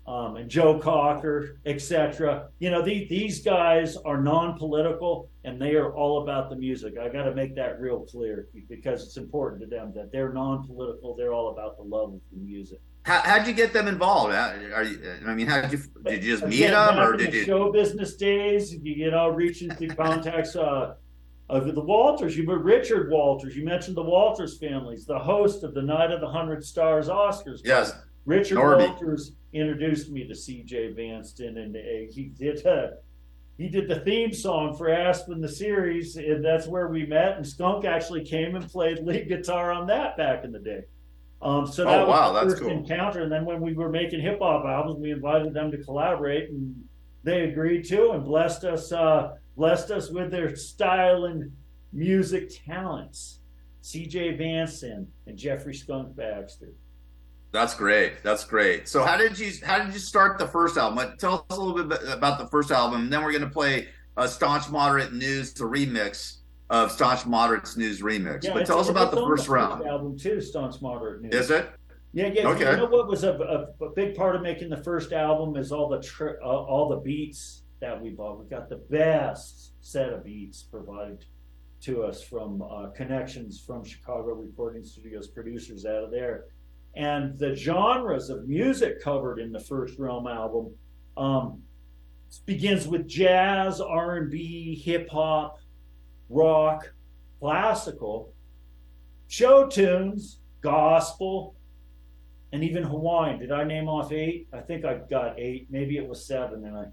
Um, 0.07 0.35
and 0.35 0.49
Joe 0.49 0.79
Cocker, 0.79 1.57
etc. 1.65 2.49
You 2.59 2.69
know, 2.69 2.81
the, 2.81 3.07
these 3.07 3.43
guys 3.43 3.97
are 3.97 4.21
non-political 4.21 5.29
and 5.43 5.59
they 5.59 5.75
are 5.75 5.93
all 5.95 6.21
about 6.23 6.49
the 6.49 6.55
music. 6.55 6.95
I 7.01 7.09
got 7.09 7.23
to 7.23 7.33
make 7.33 7.55
that 7.55 7.79
real 7.79 8.01
clear 8.01 8.47
because 8.69 9.03
it's 9.03 9.17
important 9.17 9.61
to 9.61 9.67
them 9.67 9.93
that 9.95 10.11
they're 10.11 10.31
non-political. 10.31 11.15
They're 11.15 11.33
all 11.33 11.49
about 11.49 11.77
the 11.77 11.83
love 11.83 12.13
of 12.13 12.21
the 12.31 12.37
music. 12.37 12.79
How, 13.03 13.21
how'd 13.21 13.47
you 13.47 13.53
get 13.53 13.71
them 13.71 13.87
involved? 13.87 14.33
Are 14.33 14.83
you? 14.83 14.99
I 15.27 15.33
mean, 15.33 15.45
how 15.45 15.61
did 15.61 15.71
you? 15.73 15.79
Did 16.03 16.23
you 16.23 16.31
just 16.31 16.45
meet 16.45 16.63
Again, 16.63 16.71
them, 16.71 16.99
or 16.99 17.15
did 17.15 17.31
the 17.31 17.37
you? 17.37 17.43
show 17.45 17.71
business 17.71 18.15
days? 18.15 18.73
You, 18.73 18.79
you 18.81 19.11
know, 19.11 19.29
reaching 19.29 19.69
through 19.69 19.89
contacts 19.89 20.55
uh, 20.55 20.95
of 21.49 21.75
the 21.75 21.81
Walters. 21.81 22.35
You 22.35 22.47
were 22.47 22.57
Richard 22.57 23.11
Walters. 23.11 23.55
You 23.55 23.63
mentioned 23.63 23.95
the 23.95 24.03
Walters 24.03 24.57
families, 24.57 25.05
the 25.05 25.19
host 25.19 25.63
of 25.63 25.75
the 25.75 25.83
Night 25.83 26.11
of 26.11 26.19
the 26.19 26.27
Hundred 26.27 26.63
Stars 26.63 27.07
Oscars. 27.07 27.61
Yes. 27.63 27.93
Richard 28.25 28.57
Norby. 28.57 28.87
Walters 28.89 29.33
introduced 29.53 30.09
me 30.09 30.27
to 30.27 30.35
C.J. 30.35 30.93
Vanston, 30.93 31.57
and 31.57 31.75
uh, 31.75 32.11
he 32.11 32.25
did. 32.37 32.65
Uh, 32.65 32.87
he 33.57 33.69
did 33.69 33.87
the 33.87 34.01
theme 34.01 34.33
song 34.33 34.75
for 34.75 34.89
Aspen 34.89 35.39
the 35.39 35.47
series, 35.47 36.17
and 36.17 36.43
that's 36.43 36.67
where 36.67 36.87
we 36.89 37.05
met. 37.05 37.37
And 37.37 37.47
Skunk 37.47 37.85
actually 37.85 38.25
came 38.25 38.55
and 38.55 38.69
played 38.69 38.99
lead 38.99 39.29
guitar 39.29 39.71
on 39.71 39.87
that 39.87 40.17
back 40.17 40.43
in 40.43 40.51
the 40.51 40.59
day. 40.59 40.81
Um, 41.41 41.65
so 41.67 41.85
that 41.85 42.01
Oh, 42.01 42.07
was 42.07 42.09
wow, 42.09 42.33
the 42.33 42.39
that's 42.41 42.51
first 42.53 42.63
cool. 42.63 42.71
encounter. 42.71 43.21
And 43.21 43.31
then 43.31 43.45
when 43.45 43.61
we 43.61 43.73
were 43.73 43.89
making 43.89 44.19
hip 44.19 44.39
hop 44.41 44.65
albums, 44.65 44.99
we 44.99 45.11
invited 45.11 45.53
them 45.53 45.71
to 45.71 45.77
collaborate, 45.77 46.49
and 46.49 46.75
they 47.23 47.41
agreed 47.49 47.85
to 47.85 48.11
and 48.11 48.25
blessed 48.25 48.65
us 48.65 48.91
uh, 48.91 49.35
blessed 49.55 49.89
us 49.91 50.09
with 50.09 50.31
their 50.31 50.53
style 50.55 51.25
and 51.25 51.49
music 51.93 52.51
talents. 52.65 53.39
C.J. 53.81 54.37
Vanston 54.37 55.05
and 55.27 55.37
Jeffrey 55.37 55.73
Skunk 55.75 56.13
Baxter. 56.15 56.73
That's 57.55 57.73
great. 57.73 58.21
That's 58.21 58.43
great. 58.43 58.89
So 58.89 59.05
how 59.05 59.15
did 59.15 59.39
you 59.39 59.49
how 59.63 59.81
did 59.81 59.93
you 59.93 59.99
start 59.99 60.37
the 60.37 60.45
first 60.45 60.75
album? 60.75 61.15
Tell 61.17 61.45
us 61.49 61.57
a 61.57 61.61
little 61.61 61.85
bit 61.85 62.01
about 62.05 62.37
the 62.37 62.47
first 62.47 62.69
album. 62.69 63.03
And 63.03 63.13
then 63.13 63.23
we're 63.23 63.31
going 63.31 63.45
to 63.45 63.49
play 63.49 63.87
a 64.17 64.27
Staunch 64.27 64.69
Moderate 64.69 65.13
News, 65.13 65.53
the 65.53 65.63
remix 65.63 66.39
of 66.69 66.91
Staunch 66.91 67.25
Moderate's 67.25 67.77
News 67.77 68.01
remix. 68.01 68.43
Yeah, 68.43 68.53
but 68.53 68.65
tell 68.65 68.79
us 68.79 68.89
about 68.89 69.11
the 69.11 69.25
first 69.25 69.47
round. 69.47 69.87
album 69.87 70.19
too, 70.19 70.41
Staunch 70.41 70.81
Moderate 70.81 71.21
News. 71.21 71.33
Is 71.33 71.49
it? 71.49 71.69
Yeah, 72.11 72.27
yeah. 72.27 72.49
Okay. 72.49 72.71
You 72.71 72.75
know 72.75 72.87
what 72.87 73.07
was 73.07 73.23
a, 73.23 73.31
a, 73.31 73.85
a 73.85 73.89
big 73.95 74.15
part 74.15 74.35
of 74.35 74.41
making 74.41 74.67
the 74.67 74.83
first 74.83 75.13
album 75.13 75.55
is 75.55 75.71
all 75.71 75.87
the 75.87 76.01
tr- 76.01 76.41
uh, 76.43 76.47
all 76.47 76.89
the 76.89 76.97
beats 76.97 77.63
that 77.79 78.01
we 78.01 78.09
bought. 78.09 78.37
We 78.37 78.49
got 78.49 78.67
the 78.67 78.83
best 78.89 79.71
set 79.79 80.09
of 80.09 80.25
beats 80.25 80.61
provided 80.61 81.23
to 81.83 82.03
us 82.03 82.21
from 82.21 82.61
uh, 82.61 82.87
connections 82.89 83.63
from 83.65 83.85
Chicago 83.85 84.33
recording 84.33 84.83
studios, 84.83 85.29
producers 85.29 85.85
out 85.85 86.03
of 86.03 86.11
there, 86.11 86.45
and 86.95 87.37
the 87.37 87.55
genres 87.55 88.29
of 88.29 88.47
music 88.47 89.01
covered 89.01 89.39
in 89.39 89.51
the 89.51 89.59
first 89.59 89.99
Realm 89.99 90.27
album 90.27 90.73
um, 91.17 91.61
begins 92.45 92.87
with 92.87 93.07
jazz, 93.07 93.81
R 93.81 94.17
and 94.17 94.31
B, 94.31 94.75
hip 94.75 95.09
hop, 95.09 95.59
rock, 96.29 96.93
classical, 97.39 98.33
show 99.27 99.67
tunes, 99.67 100.39
gospel, 100.61 101.55
and 102.51 102.63
even 102.63 102.83
Hawaiian. 102.83 103.39
Did 103.39 103.51
I 103.51 103.63
name 103.63 103.89
off 103.89 104.11
eight? 104.11 104.47
I 104.53 104.61
think 104.61 104.85
I 104.85 104.99
got 105.09 105.39
eight. 105.39 105.67
Maybe 105.69 105.97
it 105.97 106.07
was 106.07 106.25
seven, 106.25 106.65
and 106.65 106.77
I. 106.77 106.85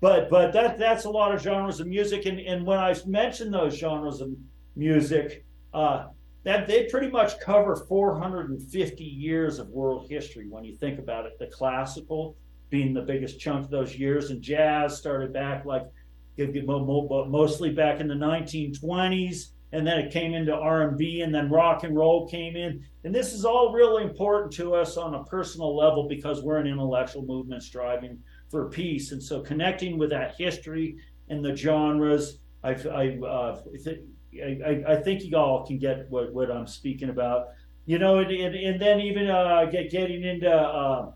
But 0.00 0.30
but 0.30 0.52
that 0.52 0.78
that's 0.78 1.04
a 1.04 1.10
lot 1.10 1.32
of 1.32 1.40
genres 1.40 1.78
of 1.78 1.86
music, 1.86 2.26
and 2.26 2.40
and 2.40 2.66
when 2.66 2.78
I 2.78 2.92
mentioned 3.06 3.54
those 3.54 3.76
genres 3.76 4.20
of 4.20 4.30
music, 4.74 5.44
uh, 5.72 6.06
that 6.44 6.66
they 6.66 6.86
pretty 6.86 7.08
much 7.08 7.38
cover 7.40 7.76
450 7.76 9.04
years 9.04 9.58
of 9.58 9.68
world 9.68 10.06
history 10.10 10.46
when 10.48 10.64
you 10.64 10.76
think 10.76 10.98
about 10.98 11.26
it. 11.26 11.38
The 11.38 11.46
classical 11.46 12.36
being 12.70 12.94
the 12.94 13.02
biggest 13.02 13.38
chunk 13.38 13.64
of 13.64 13.70
those 13.70 13.94
years, 13.96 14.30
and 14.30 14.40
jazz 14.40 14.96
started 14.96 15.32
back 15.32 15.64
like 15.64 15.86
mostly 16.38 17.70
back 17.70 18.00
in 18.00 18.08
the 18.08 18.14
1920s 18.14 19.50
and 19.72 19.86
then 19.86 19.98
it 19.98 20.12
came 20.12 20.34
into 20.34 20.54
r&b 20.54 21.20
and 21.20 21.34
then 21.34 21.50
rock 21.50 21.84
and 21.84 21.96
roll 21.96 22.26
came 22.28 22.56
in 22.56 22.82
and 23.04 23.14
this 23.14 23.32
is 23.32 23.44
all 23.44 23.72
really 23.72 24.02
important 24.02 24.52
to 24.52 24.74
us 24.74 24.96
on 24.96 25.14
a 25.14 25.24
personal 25.24 25.76
level 25.76 26.08
because 26.08 26.42
we're 26.42 26.58
an 26.58 26.66
intellectual 26.66 27.22
movement 27.22 27.62
striving 27.62 28.18
for 28.50 28.68
peace 28.70 29.12
and 29.12 29.22
so 29.22 29.40
connecting 29.40 29.98
with 29.98 30.10
that 30.10 30.34
history 30.38 30.96
and 31.28 31.44
the 31.44 31.54
genres 31.54 32.38
i, 32.64 32.70
I, 32.70 33.18
uh, 33.26 33.60
I, 34.34 34.84
I 34.88 34.96
think 34.96 35.22
you 35.24 35.36
all 35.36 35.66
can 35.66 35.78
get 35.78 36.06
what, 36.10 36.32
what 36.32 36.50
i'm 36.50 36.66
speaking 36.66 37.10
about. 37.10 37.48
You 37.84 37.98
know 37.98 38.18
and, 38.18 38.30
and, 38.30 38.54
and 38.54 38.80
then 38.80 39.00
even 39.00 39.28
uh, 39.28 39.64
get, 39.66 39.90
getting 39.90 40.22
into 40.22 40.50
uh, 40.50 41.10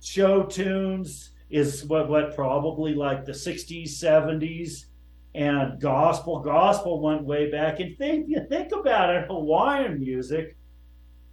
show 0.00 0.42
tunes 0.44 1.30
is 1.48 1.84
what, 1.86 2.08
what 2.08 2.34
probably 2.34 2.94
like 2.94 3.24
the 3.24 3.32
60s 3.32 3.90
70s 3.90 4.86
and 5.34 5.80
gospel 5.80 6.40
gospel 6.40 7.00
went 7.00 7.22
way 7.22 7.50
back. 7.50 7.80
And 7.80 7.96
think 7.96 8.26
you 8.28 8.44
think 8.48 8.72
about 8.72 9.14
it 9.14 9.26
hawaiian 9.28 10.00
music 10.00 10.56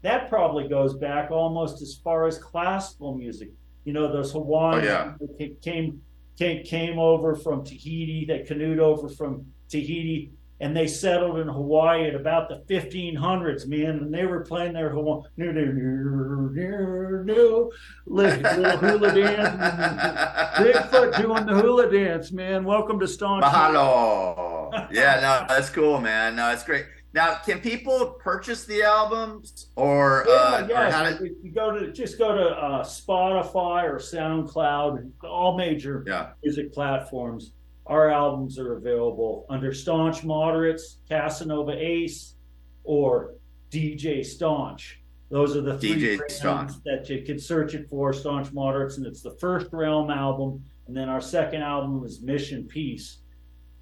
that 0.06 0.30
probably 0.30 0.68
goes 0.68 0.94
back 0.94 1.32
almost 1.32 1.82
as 1.82 1.96
far 2.04 2.28
as 2.28 2.38
classical 2.38 3.16
music. 3.18 3.50
You 3.86 3.94
know 3.94 4.12
those 4.14 4.32
Hawaiians 4.32 4.88
Oh, 5.20 5.28
yeah. 5.40 5.48
came 5.64 6.02
came 6.38 6.64
came 6.64 7.00
over 7.00 7.36
from 7.36 7.64
tahiti 7.64 8.26
they 8.28 8.44
canoed 8.44 8.80
over 8.80 9.10
from 9.10 9.46
tahiti 9.68 10.32
and 10.62 10.76
they 10.76 10.88
settled 10.88 11.40
in 11.40 11.48
Hawaii 11.48 12.08
at 12.08 12.16
about 12.16 12.48
the 12.48 12.64
1500s, 12.74 13.68
man, 13.68 13.98
and 13.98 14.14
they 14.14 14.26
were 14.26 14.42
playing 14.42 14.74
their 14.74 14.90
Hawaii, 14.90 15.24
new, 15.36 15.52
new, 15.52 15.74
new, 15.74 17.24
new, 17.26 17.72
little, 18.06 18.78
hula 18.78 19.14
dance. 19.14 19.50
Bigfoot 20.58 21.22
doing 21.22 21.46
the 21.46 21.62
hula 21.62 21.92
dance, 21.92 22.32
man. 22.32 22.64
Welcome 22.64 23.00
to 23.02 23.08
Staunch. 23.08 23.44
Mahalo. 23.44 24.88
yeah, 24.92 25.20
no, 25.20 25.46
that's 25.54 25.70
cool, 25.70 26.00
man. 26.00 26.38
No, 26.38 26.52
it's 26.52 26.64
great. 26.64 26.86
Now, 27.14 27.36
can 27.36 27.62
people 27.62 28.18
purchase 28.20 28.66
the 28.66 28.84
albums 28.84 29.68
or, 29.78 30.30
uh, 30.30 30.68
yeah, 30.68 30.88
or 30.88 30.92
how 30.92 31.04
yeah. 31.04 31.18
You 31.42 31.52
go 31.52 31.72
to 31.72 31.92
just 31.94 32.18
go 32.18 32.36
to 32.36 32.48
uh, 32.50 32.84
Spotify 32.84 33.84
or 33.84 34.00
SoundCloud, 34.00 35.12
all 35.24 35.58
major 35.58 36.04
yeah. 36.06 36.32
music 36.44 36.74
platforms. 36.74 37.54
Our 37.88 38.10
albums 38.10 38.58
are 38.58 38.74
available 38.78 39.46
under 39.50 39.74
Staunch 39.74 40.24
Moderates, 40.24 40.98
Casanova 41.08 41.74
Ace, 41.74 42.36
or 42.84 43.36
DJ 43.72 44.26
Staunch. 44.26 45.02
Those 45.30 45.56
are 45.56 45.62
the 45.62 45.78
three 45.78 45.96
DJ 45.96 46.18
brands 46.18 46.36
Staunch. 46.36 46.72
that 46.86 47.10
you 47.10 47.22
could 47.24 47.42
search 47.42 47.74
it 47.74 47.88
for, 47.90 48.12
Staunch 48.14 48.52
Moderates, 48.54 48.98
and 48.98 49.06
it's 49.06 49.22
the 49.22 49.36
first 49.40 49.68
Realm 49.72 50.10
album. 50.10 50.64
And 50.88 50.96
then 50.96 51.10
our 51.10 51.22
second 51.22 51.62
album 51.62 52.04
is 52.06 52.22
Mission 52.22 52.66
Peace. 52.66 53.20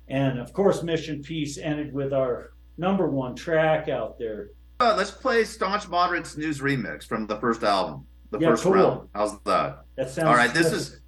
And 0.07 0.39
of 0.39 0.51
course, 0.53 0.83
Mission 0.83 1.21
Peace 1.21 1.57
ended 1.57 1.93
with 1.93 2.13
our 2.13 2.51
number 2.77 3.09
one 3.09 3.35
track 3.35 3.87
out 3.89 4.17
there. 4.19 4.49
Uh, 4.79 4.95
let's 4.97 5.11
play 5.11 5.43
Staunch 5.45 5.87
Moderate's 5.87 6.35
News 6.37 6.59
remix 6.59 7.05
from 7.05 7.25
the 7.27 7.37
first 7.37 7.63
album, 7.63 8.05
the 8.31 8.39
Yeah, 8.39 8.49
first 8.49 8.63
cool. 8.63 8.73
round. 8.73 9.09
How's 9.13 9.39
that? 9.43 9.83
That 9.95 10.09
sounds 10.09 10.27
All 10.27 10.35
right, 10.35 10.53
this 10.53 10.71
is 10.73 10.99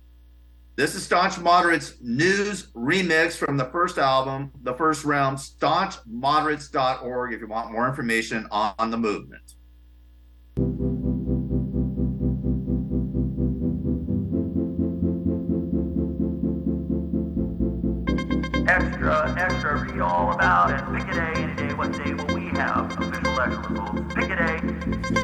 this 0.75 0.93
is 0.95 1.03
Staunch 1.03 1.39
Moderate's 1.39 1.95
news 2.01 2.71
remix 2.73 3.37
from 3.37 3.57
the 3.57 3.65
first 3.65 3.97
album, 3.97 4.51
the 4.63 4.73
first 4.73 5.05
round, 5.05 5.37
staunchmoderates.org 5.37 7.33
if 7.33 7.39
you 7.39 7.47
want 7.47 7.71
more 7.71 7.87
information 7.87 8.47
on 8.51 8.91
the 8.91 8.97
movement. 8.97 9.41
Extra, 18.67 19.35
extra, 19.37 19.85
read 19.85 20.01
all 20.01 20.33
about 20.33 20.71
it. 20.71 20.83
Pick 20.99 21.07
a 21.07 21.15
day, 21.15 21.33
any 21.41 21.55
day, 21.55 21.73
what 21.75 21.93
day 21.93 22.13
will 22.13 22.35
we 22.35 22.47
have 22.57 22.91
official 22.99 23.33
election 23.33 23.63
results? 23.73 24.13
Pick 24.15 24.29
a 24.29 24.35
day. 24.35 24.59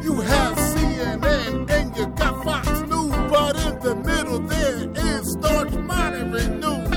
You 0.03 0.21
have 0.21 0.55
CNN 0.57 1.69
and 1.69 1.97
you 1.97 2.05
got 2.15 2.43
Fox 2.43 2.67
News, 2.81 2.90
but 3.51 3.65
in 3.65 3.79
the 3.79 3.95
middle 3.95 4.39
there 4.39 4.89
is 4.95 5.31
Staunch 5.33 5.73
Moderate 5.73 6.51
News. 6.63 6.89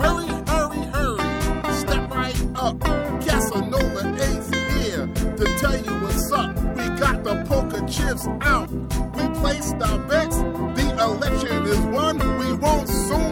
Hurry, 0.00 0.28
hurry, 0.50 0.82
hurry, 0.92 1.74
step 1.74 2.10
right 2.10 2.36
up. 2.56 2.78
Casanova 3.24 4.02
Ace 4.28 4.50
here 4.76 5.06
to 5.36 5.44
tell 5.58 5.76
you 5.76 5.92
what's 6.02 6.30
up. 6.32 6.54
We 6.76 6.84
got 7.00 7.24
the 7.24 7.44
poker 7.48 7.86
chips 7.86 8.26
out. 8.42 8.70
We 9.16 9.28
placed 9.40 9.76
our 9.76 9.98
bets. 10.08 10.36
The 10.36 10.96
election 11.00 11.64
is 11.64 11.80
won. 11.86 12.18
We 12.38 12.52
won't 12.52 12.88
soon 12.88 13.31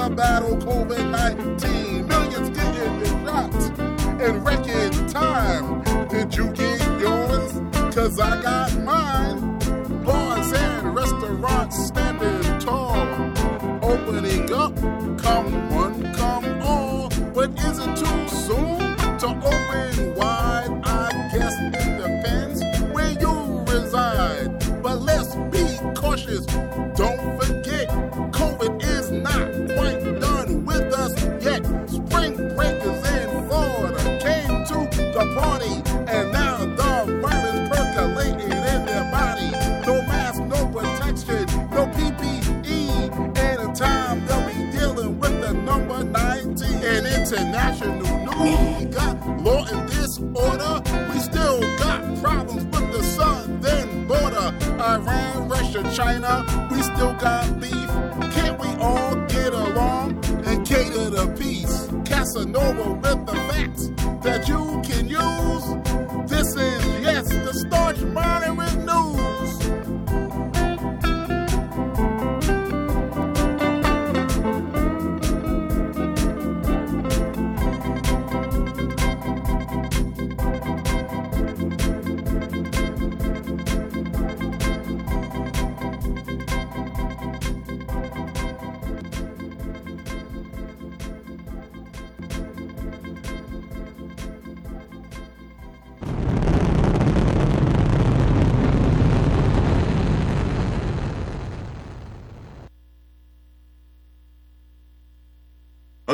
to 0.00 0.10
battle 0.10 0.56
COVID 0.56 1.10
19. 1.10 2.06
Millions 2.06 2.50
getting 2.50 3.04
shots 3.24 3.68
in 4.24 4.42
record 4.42 4.92
time. 5.08 5.82
Did 6.08 6.34
you 6.34 6.46
get 6.52 6.80
yours? 7.00 7.60
Cause 7.94 8.18
I 8.18 8.40
got 8.40 8.78
mine. 8.78 9.58
Bars 10.04 10.52
and 10.52 10.94
restaurants 10.94 11.86
standing 11.86 12.58
tall. 12.60 12.96
Opening 13.82 14.50
up, 14.52 14.74
come 15.18 15.69
We 48.50 48.86
got 48.86 49.14
law 49.42 49.64
and 49.64 49.88
disorder. 49.88 50.82
We 51.12 51.20
still 51.20 51.60
got 51.78 52.00
problems 52.20 52.64
with 52.64 52.92
the 52.92 53.02
southern 53.02 54.06
border. 54.06 54.54
Iran, 54.80 55.48
Russia, 55.48 55.82
China. 55.94 56.44
We 56.70 56.82
still 56.82 57.14
got 57.14 57.60
beef. 57.60 57.90
Can't 58.34 58.58
we 58.58 58.68
all 58.82 59.14
get 59.26 59.52
along 59.52 60.24
and 60.44 60.66
cater 60.66 61.10
to 61.10 61.34
peace? 61.38 61.88
Casanova 62.04 62.94
with 62.94 63.26
the 63.26 63.34
facts 63.48 63.89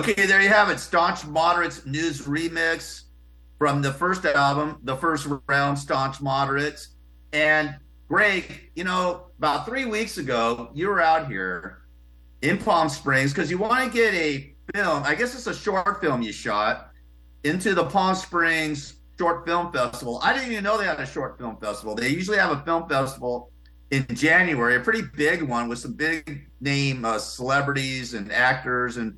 Okay, 0.09 0.25
there 0.25 0.41
you 0.41 0.49
have 0.51 0.71
it. 0.71 0.79
Staunch 0.79 1.27
Moderates 1.27 1.85
News 1.85 2.23
Remix 2.29 3.07
from 3.59 3.83
the 3.83 3.93
first 3.93 4.25
album, 4.25 4.79
the 4.85 4.95
first 4.95 5.27
round, 5.49 5.77
Staunch 5.77 6.21
Moderates. 6.21 6.91
And 7.33 7.75
Greg, 8.07 8.71
you 8.77 8.85
know, 8.85 9.31
about 9.39 9.67
three 9.67 9.85
weeks 9.85 10.17
ago, 10.19 10.71
you 10.75 10.87
were 10.87 11.01
out 11.01 11.27
here 11.27 11.79
in 12.43 12.57
Palm 12.57 12.89
Springs 12.89 13.33
because 13.33 13.51
you 13.51 13.59
want 13.59 13.85
to 13.85 13.91
get 13.91 14.15
a 14.15 14.55
film. 14.77 15.03
I 15.03 15.17
guess 15.17 15.35
it's 15.35 15.49
a 15.49 15.55
short 15.55 16.01
film 16.01 16.23
you 16.23 16.33
shot 16.33 16.93
into 17.43 17.75
the 17.75 17.87
Palm 17.87 18.15
Springs 18.15 19.01
Short 19.19 19.45
Film 19.45 19.73
Festival. 19.73 20.21
I 20.23 20.33
didn't 20.33 20.53
even 20.53 20.63
know 20.63 20.79
they 20.79 20.87
had 20.87 21.01
a 21.01 21.07
short 21.07 21.37
film 21.37 21.57
festival. 21.57 21.97
They 21.97 22.11
usually 22.11 22.39
have 22.39 22.57
a 22.57 22.63
film 22.65 22.89
festival 22.89 23.51
in 23.91 24.07
January, 24.15 24.77
a 24.77 24.81
pretty 24.81 25.03
big 25.17 25.43
one 25.43 25.69
with 25.69 25.81
some 25.81 25.95
big 25.95 26.49
name 26.61 27.05
uh, 27.05 27.19
celebrities 27.19 28.15
and 28.15 28.31
actors 28.31 28.99
and 28.99 29.17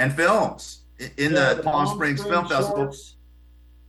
and 0.00 0.12
films 0.14 0.82
in 1.18 1.32
Yeah, 1.32 1.54
the, 1.54 1.62
Palm, 1.62 1.86
Springs, 1.94 2.22
Film 2.24 2.48
Festival. 2.48 2.76
Shorts- 2.84 3.16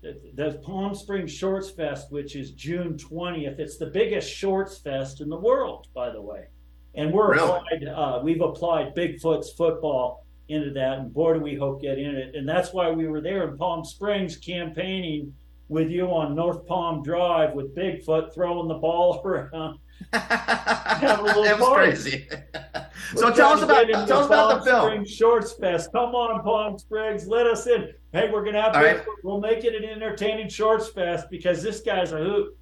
the, 0.01 0.17
the 0.35 0.59
Palm 0.63 0.93
Springs 0.95 1.31
Shorts 1.31 1.69
Fest, 1.69 2.11
which 2.11 2.35
is 2.35 2.51
June 2.51 2.95
20th. 2.97 3.59
It's 3.59 3.77
the 3.77 3.85
biggest 3.87 4.29
shorts 4.31 4.77
fest 4.79 5.21
in 5.21 5.29
the 5.29 5.37
world, 5.37 5.87
by 5.93 6.09
the 6.09 6.21
way. 6.21 6.47
And 6.95 7.13
we're 7.13 7.31
Really? 7.33 7.43
applied, 7.49 7.87
uh, 7.87 8.19
we've 8.23 8.41
applied 8.41 8.93
Bigfoot's 8.95 9.53
football 9.53 10.25
into 10.49 10.71
that, 10.71 10.99
and 10.99 11.13
boy, 11.13 11.35
do 11.35 11.39
we 11.39 11.55
hope 11.55 11.81
get 11.81 11.97
in 11.97 12.15
it. 12.15 12.35
And 12.35 12.47
that's 12.49 12.73
why 12.73 12.89
we 12.91 13.07
were 13.07 13.21
there 13.21 13.47
in 13.49 13.57
Palm 13.57 13.85
Springs 13.85 14.35
campaigning 14.37 15.33
with 15.69 15.89
you 15.89 16.07
on 16.07 16.35
North 16.35 16.65
Palm 16.67 17.01
Drive 17.03 17.53
with 17.53 17.73
Bigfoot 17.75 18.33
throwing 18.33 18.67
the 18.67 18.73
ball 18.73 19.21
around. 19.25 19.77
that 20.11 21.19
was 21.21 21.33
party. 21.59 21.91
crazy. 21.91 22.27
so 23.15 23.27
We're 23.27 23.35
tell 23.35 23.53
us 23.53 23.61
about 23.61 23.87
tell 24.07 24.19
us 24.19 24.25
about 24.25 24.59
the 24.59 24.65
film. 24.69 24.85
Springs 24.85 25.11
Shorts 25.11 25.53
Fest. 25.53 25.91
Come 25.91 26.15
on, 26.15 26.43
Palm 26.43 26.77
Springs, 26.77 27.27
let 27.27 27.47
us 27.47 27.67
in. 27.67 27.93
Hey, 28.13 28.29
we're 28.31 28.43
gonna 28.43 28.61
have 28.61 28.75
right. 28.75 29.01
we'll 29.23 29.39
make 29.39 29.63
it 29.63 29.75
an 29.75 29.87
entertaining 29.89 30.49
Shorts 30.49 30.89
Fest 30.89 31.27
because 31.29 31.63
this 31.63 31.81
guy's 31.81 32.11
a 32.11 32.17
hoot. 32.17 32.57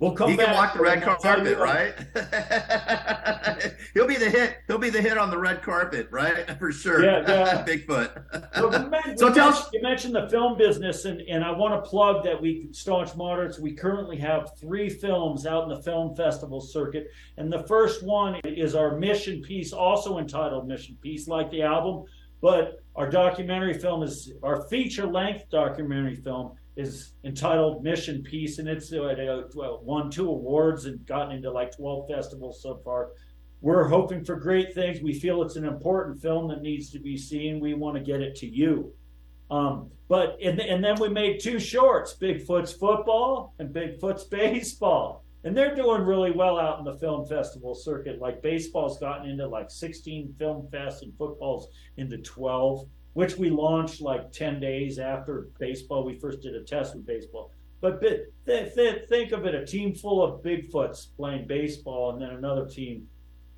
We'll 0.00 0.12
come 0.12 0.30
He 0.30 0.36
back. 0.36 0.46
can 0.46 0.54
walk 0.56 0.74
the 0.74 0.80
red 0.80 0.98
and 1.02 1.04
I'll 1.10 1.16
tell 1.16 1.46
you 1.46 1.54
carpet, 1.54 2.08
right? 2.14 3.72
he'll 3.94 4.06
be 4.08 4.16
the 4.16 4.28
hit. 4.28 4.56
He'll 4.66 4.76
be 4.78 4.90
the 4.90 5.00
hit 5.00 5.16
on 5.16 5.30
the 5.30 5.38
red 5.38 5.62
carpet, 5.62 6.08
right? 6.10 6.50
For 6.58 6.72
sure. 6.72 7.04
Yeah, 7.04 7.22
yeah. 7.26 7.64
Bigfoot. 7.66 8.10
So, 8.54 8.70
So 8.70 8.70
tell 8.70 8.90
mentioned- 8.90 9.38
us- 9.40 9.70
you 9.72 9.82
mentioned 9.82 10.14
the 10.16 10.28
film 10.28 10.58
business, 10.58 11.04
and, 11.04 11.20
and 11.22 11.44
I 11.44 11.52
want 11.52 11.82
to 11.82 11.88
plug 11.88 12.24
that 12.24 12.40
we 12.40 12.68
staunch 12.72 13.14
moderates. 13.14 13.58
We 13.60 13.72
currently 13.72 14.16
have 14.18 14.50
three 14.58 14.88
films 14.90 15.46
out 15.46 15.62
in 15.62 15.68
the 15.68 15.80
film 15.82 16.14
festival 16.16 16.60
circuit, 16.60 17.06
and 17.38 17.52
the 17.52 17.62
first 17.62 18.02
one 18.02 18.40
is 18.44 18.74
our 18.74 18.98
Mission 18.98 19.42
Piece, 19.42 19.72
also 19.72 20.18
entitled 20.18 20.66
Mission 20.66 20.98
Piece, 21.00 21.28
like 21.28 21.50
the 21.50 21.62
album. 21.62 22.04
But 22.40 22.82
our 22.96 23.08
documentary 23.08 23.74
film 23.74 24.02
is 24.02 24.32
our 24.42 24.62
feature 24.68 25.06
length 25.06 25.48
documentary 25.50 26.16
film 26.16 26.56
is 26.76 27.12
entitled 27.24 27.84
Mission 27.84 28.22
Piece, 28.22 28.58
and 28.58 28.68
it's 28.68 28.92
uh, 28.92 29.02
uh, 29.02 29.76
won 29.82 30.10
two 30.10 30.28
awards 30.28 30.86
and 30.86 31.04
gotten 31.06 31.36
into 31.36 31.50
like 31.50 31.76
twelve 31.76 32.08
festivals 32.08 32.62
so 32.62 32.80
far 32.84 33.10
we're 33.64 33.88
hoping 33.88 34.22
for 34.22 34.36
great 34.36 34.74
things. 34.74 35.00
We 35.00 35.14
feel 35.18 35.42
it's 35.42 35.56
an 35.56 35.64
important 35.64 36.20
film 36.20 36.48
that 36.48 36.60
needs 36.60 36.90
to 36.90 36.98
be 36.98 37.16
seen. 37.16 37.60
We 37.60 37.72
want 37.72 37.96
to 37.96 38.02
get 38.02 38.20
it 38.20 38.36
to 38.36 38.46
you. 38.46 38.92
Um, 39.50 39.90
but 40.06 40.36
and, 40.42 40.60
and 40.60 40.84
then 40.84 41.00
we 41.00 41.08
made 41.08 41.40
two 41.40 41.58
shorts: 41.58 42.14
Bigfoot's 42.20 42.74
football 42.74 43.54
and 43.58 43.74
Bigfoot's 43.74 44.24
baseball, 44.24 45.24
and 45.44 45.56
they're 45.56 45.74
doing 45.74 46.02
really 46.02 46.30
well 46.30 46.58
out 46.58 46.78
in 46.78 46.84
the 46.84 46.98
film 46.98 47.26
festival 47.26 47.74
circuit. 47.74 48.20
Like 48.20 48.42
baseball's 48.42 48.98
gotten 48.98 49.30
into 49.30 49.48
like 49.48 49.70
16 49.70 50.34
film 50.38 50.68
fests, 50.70 51.00
and 51.00 51.16
football's 51.16 51.68
into 51.96 52.18
12, 52.18 52.86
which 53.14 53.36
we 53.36 53.48
launched 53.50 54.00
like 54.00 54.30
10 54.32 54.60
days 54.60 54.98
after 54.98 55.48
baseball. 55.58 56.04
We 56.04 56.18
first 56.18 56.40
did 56.42 56.54
a 56.54 56.62
test 56.62 56.94
with 56.94 57.06
baseball. 57.06 57.50
But 57.80 58.00
th- 58.00 58.20
th- 58.46 59.08
think 59.08 59.32
of 59.32 59.44
it: 59.46 59.54
a 59.54 59.64
team 59.66 59.94
full 59.94 60.22
of 60.22 60.42
Bigfoots 60.42 61.08
playing 61.16 61.46
baseball, 61.46 62.12
and 62.12 62.22
then 62.22 62.30
another 62.30 62.66
team 62.66 63.06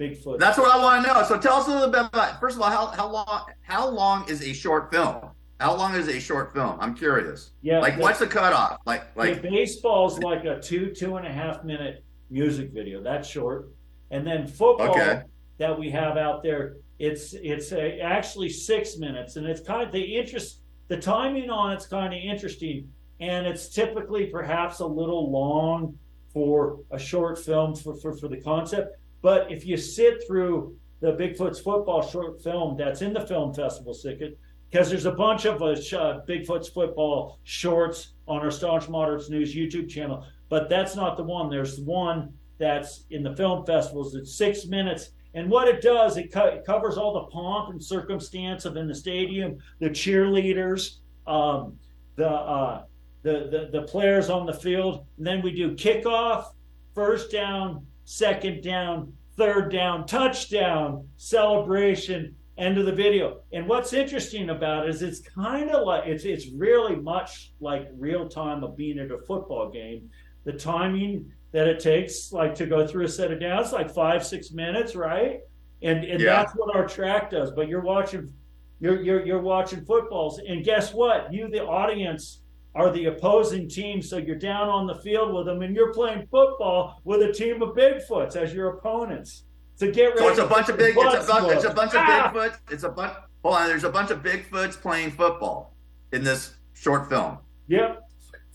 Bigfoot. 0.01 0.39
That's 0.39 0.59
what 0.59 0.71
I 0.71 0.83
want 0.83 1.07
to 1.07 1.13
know. 1.15 1.23
So 1.23 1.39
tell 1.39 1.55
us 1.57 1.69
a 1.69 1.71
little 1.71 1.91
bit 1.91 2.07
about. 2.07 2.41
First 2.41 2.57
of 2.57 2.63
all, 2.63 2.71
how 2.71 2.87
how 2.87 3.09
long 3.09 3.45
how 3.63 3.89
long 3.89 4.29
is 4.29 4.43
a 4.43 4.53
short 4.53 4.91
film? 4.93 5.31
How 5.61 5.75
long 5.77 5.95
is 5.95 6.09
a 6.09 6.19
short 6.21 6.53
film? 6.53 6.77
I'm 6.81 6.95
curious. 6.95 7.53
yeah. 7.63 7.79
Like, 7.79 7.97
the- 7.97 8.03
what's 8.03 8.19
the 8.19 8.27
cutoff? 8.27 8.79
Like, 8.85 9.05
like 9.17 9.41
baseball's 9.43 10.19
like 10.19 10.45
a 10.45 10.61
two 10.61 10.91
two 10.93 11.17
and 11.17 11.27
a 11.27 11.33
half 11.33 11.63
minute 11.65 12.05
music 12.29 12.73
video. 12.73 13.01
That's 13.03 13.29
short, 13.29 13.69
and 14.11 14.27
then 14.27 14.47
football 14.49 14.91
Okay. 14.91 15.23
that 15.59 15.79
we 15.79 15.89
have 15.91 16.17
out 16.17 16.43
there. 16.43 16.79
It's 16.99 17.35
it's 17.35 17.73
a, 17.73 18.01
actually 18.01 18.49
six 18.49 18.97
minutes, 18.97 19.37
and 19.37 19.47
it's 19.47 19.61
kind 19.61 19.83
of 19.83 19.93
the 19.93 20.17
interest. 20.17 20.61
The 20.89 20.97
timing 20.97 21.51
on 21.51 21.73
it's 21.73 21.87
kind 21.87 22.15
of 22.15 22.21
interesting, 22.21 22.89
and 23.21 23.47
it's 23.47 23.69
typically 23.69 24.27
perhaps 24.27 24.81
a 24.81 24.87
little 24.87 25.31
long 25.31 25.99
for 26.33 26.81
a 26.91 26.99
short 26.99 27.39
film 27.39 27.75
for, 27.75 27.97
for, 27.97 28.15
for 28.15 28.29
the 28.29 28.41
concept. 28.41 28.97
But 29.23 29.51
if 29.51 29.67
you 29.67 29.77
sit 29.77 30.23
through 30.27 30.77
the 31.01 31.13
Bigfoot's 31.13 31.61
football 31.61 32.03
short 32.03 32.43
film 32.43 32.77
that's 32.77 33.03
in 33.03 33.13
the 33.13 33.27
film 33.27 33.53
festival 33.53 33.95
circuit, 33.95 34.39
because 34.71 34.91
there's 34.91 35.07
a 35.07 35.13
bunch 35.13 35.45
of 35.45 35.63
uh, 35.63 35.67
uh, 35.67 36.25
Bigfoot's 36.27 36.69
football 36.69 37.39
shorts 37.45 38.13
on 38.29 38.41
our 38.41 38.51
Staunch 38.51 38.89
Moderates 38.89 39.31
News 39.31 39.55
YouTube 39.55 39.89
channel, 39.89 40.25
but 40.49 40.69
that's 40.69 40.95
not 40.95 41.17
the 41.17 41.23
one. 41.23 41.49
There's 41.49 41.81
one 41.81 42.33
that's 42.59 43.05
in 43.11 43.23
the 43.23 43.35
film 43.35 43.65
festivals. 43.67 44.15
It's 44.15 44.37
six 44.37 44.67
minutes, 44.67 45.11
And 45.37 45.51
what 45.51 45.69
it 45.69 45.83
does, 45.83 46.17
it, 46.17 46.33
co- 46.33 46.47
it 46.47 46.65
covers 46.65 46.97
all 46.97 47.13
the 47.13 47.31
pomp 47.31 47.71
and 47.71 47.83
circumstance 47.83 48.65
of 48.65 48.77
in 48.79 48.89
the 48.89 48.95
stadium, 48.95 49.59
the 49.81 49.91
cheerleaders, 49.91 50.97
um, 51.27 51.77
the, 52.17 52.29
uh, 52.29 52.85
the 53.23 53.49
the 53.51 53.81
the 53.81 53.87
players 53.87 54.31
on 54.31 54.47
the 54.47 54.55
field. 54.55 55.05
And 55.19 55.27
then 55.27 55.43
we 55.43 55.53
do 55.53 55.75
kickoff, 55.75 56.47
first 56.95 57.31
down, 57.31 57.85
second 58.05 58.63
down, 58.63 59.13
third 59.37 59.71
down, 59.71 60.07
touchdown, 60.07 61.07
celebration, 61.19 62.35
end 62.57 62.79
of 62.79 62.87
the 62.87 62.93
video. 62.93 63.41
And 63.53 63.69
what's 63.69 63.93
interesting 63.93 64.49
about 64.49 64.87
it 64.87 64.95
is 64.95 65.03
it's 65.03 65.21
kind 65.21 65.69
of 65.69 65.87
like 65.87 66.07
it's 66.07 66.25
it's 66.25 66.49
really 66.57 66.97
much 66.97 67.53
like 67.61 67.89
real 67.99 68.27
time 68.27 68.65
of 68.65 68.75
being 68.75 68.99
at 68.99 69.11
a 69.11 69.19
football 69.19 69.71
game. 69.71 70.09
The 70.45 70.55
timing 70.55 71.31
that 71.53 71.67
it 71.69 71.81
takes 71.81 72.33
like 72.33 72.55
to 72.57 72.67
go 72.67 72.87
through 72.87 73.05
a 73.05 73.09
set 73.09 73.31
of 73.33 73.41
downs 73.41 73.73
like 73.73 73.91
five 73.93 74.25
six 74.27 74.53
minutes, 74.53 74.95
right? 74.95 75.41
And 75.83 76.05
and 76.05 76.21
Yeah. 76.21 76.37
that's 76.43 76.53
what 76.55 76.75
our 76.75 76.87
track 76.87 77.31
does. 77.31 77.51
But 77.53 77.69
you're 77.69 77.83
watching 77.83 78.33
you're 78.81 79.01
you're 79.03 79.25
you're 79.27 79.41
watching 79.43 79.85
footballs, 79.85 80.39
and 80.47 80.65
guess 80.65 80.93
what? 80.93 81.33
You 81.33 81.49
the 81.49 81.65
audience 81.65 82.43
are 82.75 82.91
the 82.93 83.07
opposing 83.07 83.69
team, 83.71 84.03
so 84.03 84.19
you're 84.19 84.37
down 84.37 84.69
on 84.69 84.87
the 84.87 84.97
field 84.97 85.33
with 85.35 85.47
them, 85.47 85.63
and 85.63 85.75
you're 85.75 85.95
playing 85.95 86.27
football 86.31 87.01
with 87.05 87.23
a 87.23 87.33
team 87.33 87.63
of 87.63 87.71
Bigfoots 87.75 88.37
as 88.37 88.53
your 88.53 88.69
opponents. 88.77 89.45
To 89.79 89.91
get 89.91 90.09
ready, 90.09 90.21
So 90.21 90.29
it's 90.29 90.39
a 90.39 90.47
bunch 90.47 90.69
of 90.71 90.77
big. 90.79 90.95
It's 90.99 91.29
a 91.29 91.33
bunch. 91.33 91.53
It's 91.53 91.65
a 91.65 91.71
bunch 91.75 91.91
of 91.95 92.01
Ah! 92.01 92.33
Bigfoot. 92.35 92.59
It's 92.71 92.83
a 92.85 92.89
bunch. 92.91 93.13
Hold 93.43 93.55
on. 93.57 93.69
There's 93.69 93.85
a 93.85 93.91
bunch 93.91 94.11
of 94.11 94.23
Bigfoots 94.23 94.81
playing 94.81 95.11
football 95.11 95.75
in 96.13 96.23
this 96.25 96.55
short 96.75 97.09
film. 97.11 97.39
Yep. 97.69 98.06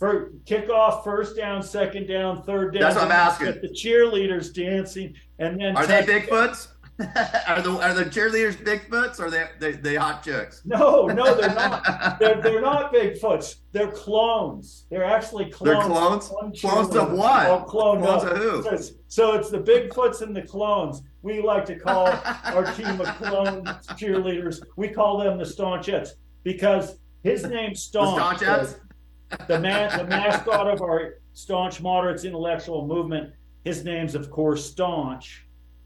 For 0.01 0.31
kickoff, 0.45 1.03
first 1.03 1.37
down, 1.37 1.61
second 1.61 2.07
down, 2.07 2.41
third 2.41 2.73
down. 2.73 2.81
That's 2.81 2.95
what 2.95 3.05
I'm 3.05 3.11
asking. 3.11 3.61
The 3.61 3.69
cheerleaders 3.69 4.51
dancing, 4.51 5.13
and 5.37 5.61
then 5.61 5.77
Are 5.77 5.85
they 5.85 6.01
Bigfoots? 6.01 6.69
are 7.47 7.61
the 7.61 7.69
are 7.79 7.93
the 7.93 8.05
cheerleaders 8.05 8.55
Bigfoots 8.55 9.19
or 9.19 9.25
are 9.25 9.29
they 9.29 9.45
they, 9.59 9.73
they 9.73 9.93
hot 9.93 10.23
chicks? 10.23 10.63
No, 10.65 11.05
no, 11.05 11.35
they're 11.35 11.53
not. 11.53 12.17
they're, 12.19 12.41
they're 12.41 12.61
not 12.61 12.91
Bigfoots. 12.91 13.57
They're 13.73 13.91
clones. 13.91 14.87
They're 14.89 15.03
actually 15.03 15.51
clones. 15.51 15.77
They're 15.77 15.87
clones? 15.87 16.29
One 16.29 16.51
Clones 16.55 16.95
of 16.95 17.11
what? 17.11 17.45
Oh, 17.45 17.59
clone. 17.59 18.01
Clones 18.01 18.23
no. 18.23 18.31
of 18.31 18.37
who? 18.37 18.63
So 18.63 18.69
it's, 18.71 18.91
so 19.07 19.33
it's 19.35 19.51
the 19.51 19.59
Bigfoots 19.59 20.23
and 20.23 20.35
the 20.35 20.41
clones. 20.41 21.03
We 21.21 21.43
like 21.43 21.65
to 21.65 21.75
call 21.75 22.07
our 22.45 22.65
team 22.73 22.99
of 22.99 23.07
clone 23.17 23.65
cheerleaders. 23.99 24.63
We 24.77 24.87
call 24.87 25.19
them 25.19 25.37
the 25.37 25.43
Staunchettes 25.43 26.09
because 26.41 26.97
his 27.21 27.43
name's 27.43 27.87
The 27.91 28.03
Staunch. 28.03 28.41
Staunchettes? 28.41 28.79
The 29.47 29.59
man, 29.59 29.97
the 29.97 30.05
mascot 30.05 30.67
of 30.69 30.81
our 30.81 31.15
staunch 31.33 31.81
moderates 31.81 32.23
intellectual 32.23 32.85
movement. 32.87 33.33
His 33.63 33.83
name's 33.83 34.15
of 34.15 34.29
course 34.31 34.65
Staunch, 34.71 35.45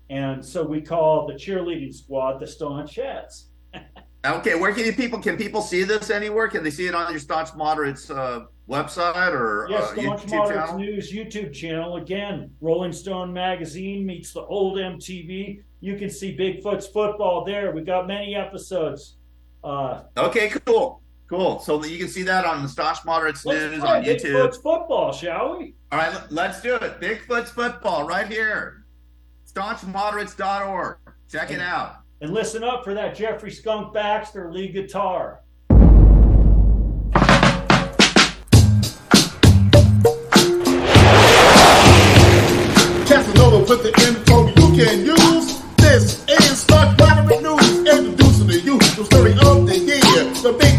and 0.09 0.43
so 0.43 0.63
we 0.63 0.81
call 0.81 1.27
the 1.27 1.33
cheerleading 1.33 1.93
squad 1.93 2.39
the 2.39 2.45
Staunchettes. 2.45 3.45
Okay, 4.25 4.55
where 4.55 4.73
can 4.73 4.85
you 4.85 4.93
people 4.93 5.19
can 5.19 5.37
people 5.37 5.61
see 5.61 5.83
this 5.83 6.09
anywhere? 6.09 6.47
Can 6.47 6.63
they 6.63 6.71
see 6.71 6.87
it 6.87 6.95
on 6.95 7.11
your 7.11 7.19
staunch 7.19 7.49
moderates 7.55 8.09
uh, 8.09 8.45
website 8.67 9.31
or 9.33 9.67
Yes, 9.69 9.83
uh, 9.83 9.93
Staunch 9.93 10.21
YouTube 10.21 10.31
Moderates 10.31 10.49
channel? 10.65 10.77
News 10.79 11.13
YouTube 11.13 11.53
channel. 11.53 11.97
Again, 11.97 12.49
Rolling 12.59 12.91
Stone 12.91 13.31
magazine 13.31 14.03
meets 14.03 14.33
the 14.33 14.41
old 14.41 14.77
MTV. 14.79 15.61
You 15.79 15.95
can 15.95 16.09
see 16.09 16.35
Bigfoot's 16.35 16.87
football 16.87 17.45
there. 17.45 17.71
We 17.71 17.83
got 17.83 18.07
many 18.07 18.35
episodes. 18.35 19.17
Uh, 19.63 20.03
Okay, 20.17 20.49
cool, 20.65 21.03
cool. 21.27 21.59
So 21.59 21.83
you 21.83 21.97
can 21.97 22.07
see 22.07 22.23
that 22.23 22.45
on 22.45 22.61
the 22.63 22.69
staunch 22.69 22.99
moderates 23.05 23.45
let's 23.45 23.71
news 23.71 23.79
try 23.79 23.97
on 23.97 24.03
YouTube. 24.03 24.33
Bigfoot's 24.33 24.57
football, 24.57 25.11
shall 25.11 25.57
we? 25.57 25.75
All 25.91 25.99
right, 25.99 26.13
let- 26.13 26.31
let's 26.31 26.61
do 26.61 26.75
it. 26.75 26.99
Bigfoot's 27.01 27.51
football 27.51 28.07
right 28.07 28.27
here. 28.27 28.85
Staunchmoderates.org. 29.51 30.97
Check 31.31 31.51
it 31.51 31.61
out. 31.61 31.97
And 32.21 32.33
listen 32.33 32.63
up 32.63 32.83
for 32.83 32.93
that 32.93 33.15
Jeffrey 33.15 33.51
Skunk 33.51 33.93
Baxter 33.93 34.51
lead 34.51 34.73
guitar. 34.73 35.41
Casanova 43.07 43.59
with 43.69 43.83
the 43.83 43.93
info 44.07 44.47
you 44.47 44.67
can 44.75 45.05
use. 45.05 45.61
This 45.77 46.25
is 46.27 46.61
Staunch 46.61 46.97
Moderate 46.99 47.41
News, 47.43 47.77
introducing 47.87 48.47
to 48.47 48.59
you 48.59 48.77
the 48.79 49.05
story 49.05 49.31
of 49.33 49.67
the 49.67 49.84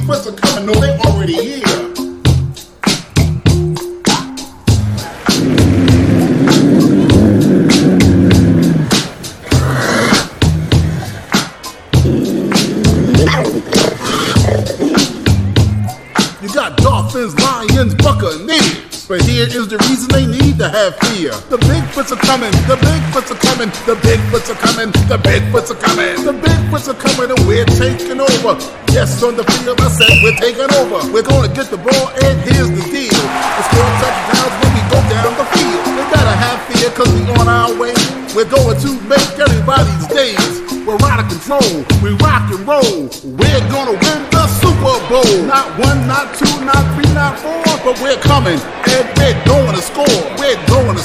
they 0.06 0.96
already 0.98 1.34
here. 1.34 1.66
You 16.40 16.54
got 16.54 16.76
dolphins, 16.76 17.34
lions, 17.40 17.94
buccaneers. 17.96 19.06
But 19.08 19.22
here 19.22 19.46
is 19.46 19.68
the 19.68 19.78
reason 19.88 20.08
they 20.10 20.26
need 20.26 20.45
to 20.66 20.78
have 20.78 20.98
fear. 21.06 21.30
The 21.46 21.58
Bigfoots 21.62 22.10
are 22.10 22.22
coming, 22.26 22.50
the 22.66 22.74
Bigfoots 22.82 23.30
are 23.30 23.38
coming, 23.38 23.70
the 23.86 23.94
Bigfoots 24.02 24.50
are 24.50 24.58
coming, 24.58 24.90
the 25.06 25.18
Bigfoots 25.22 25.70
are 25.70 25.78
coming. 25.78 26.18
The 26.26 26.34
Bigfoots 26.34 26.90
are 26.90 26.98
coming 26.98 27.30
and 27.30 27.42
we're 27.46 27.68
taking 27.78 28.18
over. 28.18 28.58
Yes, 28.90 29.22
on 29.22 29.36
the 29.36 29.44
field 29.46 29.78
I 29.78 29.88
said 29.94 30.10
we're 30.26 30.34
taking 30.42 30.66
over. 30.82 31.06
We're 31.12 31.26
gonna 31.26 31.52
get 31.54 31.70
the 31.70 31.78
ball 31.78 32.10
and 32.18 32.34
here's 32.42 32.70
the 32.70 32.82
deal. 32.82 33.14
It's 33.14 33.66
score 33.70 33.92
touchdowns 34.02 34.54
when 34.58 34.70
we 34.74 34.82
go 34.90 34.98
down 35.06 35.30
the 35.38 35.46
field. 35.54 35.82
We 35.86 36.02
gotta 36.10 36.34
have 36.34 36.58
fear 36.66 36.90
cause 36.98 37.10
we 37.14 37.22
on 37.38 37.46
our 37.46 37.70
way. 37.78 37.94
We're 38.34 38.50
going 38.50 38.78
to 38.82 38.90
make 39.06 39.30
everybody's 39.38 40.06
days. 40.10 40.66
We're 40.82 40.98
out 41.06 41.22
of 41.22 41.30
control. 41.30 41.86
We 42.02 42.10
rock 42.18 42.50
and 42.50 42.66
roll. 42.66 43.06
We're 43.38 43.64
gonna 43.70 43.94
win 43.94 44.20
the 44.34 44.44
Super 44.58 44.98
Bowl. 45.06 45.34
Not 45.46 45.78
one, 45.78 46.06
not 46.10 46.34
two, 46.34 46.50
not 46.66 46.82
three, 46.94 47.10
not 47.14 47.38
four, 47.38 47.62
but 47.86 47.94
we're 48.02 48.18
coming 48.18 48.58
and 48.90 49.06
we're 49.18 49.44
going 49.44 49.74
to 49.74 49.82
score. 49.82 50.25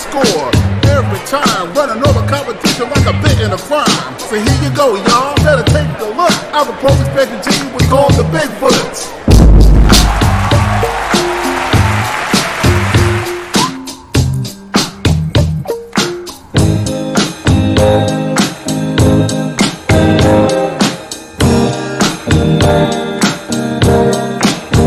Score 0.01 0.49
every 0.89 1.19
time, 1.27 1.71
running 1.73 2.03
over 2.03 2.25
competition 2.27 2.89
like 2.89 3.05
a 3.05 3.13
bit 3.21 3.39
in 3.39 3.51
a 3.51 3.57
crime. 3.57 4.17
So 4.17 4.35
here 4.35 4.63
you 4.63 4.75
go, 4.75 4.95
y'all. 4.95 5.35
Better 5.43 5.63
take 5.63 5.87
a 5.99 6.05
look. 6.17 6.33
Our 6.53 6.69
opposing 6.73 7.05
expecting 7.05 7.41
team 7.41 7.71
was 7.71 7.85
called 7.87 8.13
the 8.13 8.23
Bigfoots. 8.23 9.11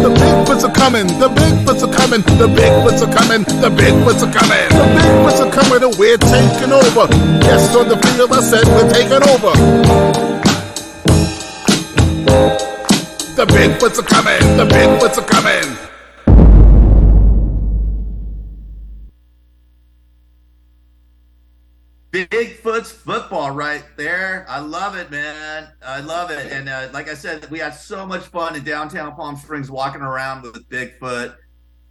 The 0.02 0.10
Bigfoots 0.10 0.64
are 0.68 0.74
coming, 0.74 1.06
the 1.06 1.28
are 1.28 1.43
coming, 2.22 2.38
the 2.38 2.46
Bigfoots 2.46 3.02
are 3.02 3.12
coming, 3.12 3.42
the 3.60 3.70
Bigfoots 3.70 4.22
are 4.22 4.32
coming, 4.32 4.68
the 4.68 4.86
Bigfoots 5.00 5.40
are 5.40 5.50
coming 5.50 5.82
and 5.82 5.98
we're 5.98 6.18
taking 6.18 6.72
over. 6.72 7.12
Yes, 7.42 7.74
on 7.74 7.88
the 7.88 7.96
field 7.96 8.32
I 8.32 8.40
said 8.40 8.66
we're 8.68 8.90
taking 8.90 9.22
over. 9.28 9.52
The 13.34 13.46
Bigfoots 13.46 13.98
are 13.98 14.06
coming, 14.06 14.56
the 14.56 14.66
Bigfoots 14.66 15.18
are 15.18 15.26
coming. 15.26 15.78
Bigfoot's 22.12 22.92
football 22.92 23.50
right 23.50 23.84
there. 23.96 24.46
I 24.48 24.60
love 24.60 24.94
it, 24.94 25.10
man. 25.10 25.68
I 25.84 25.98
love 25.98 26.30
it. 26.30 26.52
And 26.52 26.68
uh, 26.68 26.88
like 26.92 27.08
I 27.08 27.14
said, 27.14 27.50
we 27.50 27.58
had 27.58 27.74
so 27.74 28.06
much 28.06 28.22
fun 28.26 28.54
in 28.54 28.62
downtown 28.62 29.16
Palm 29.16 29.34
Springs 29.34 29.68
walking 29.68 30.00
around 30.00 30.42
with 30.42 30.68
Bigfoot. 30.68 31.34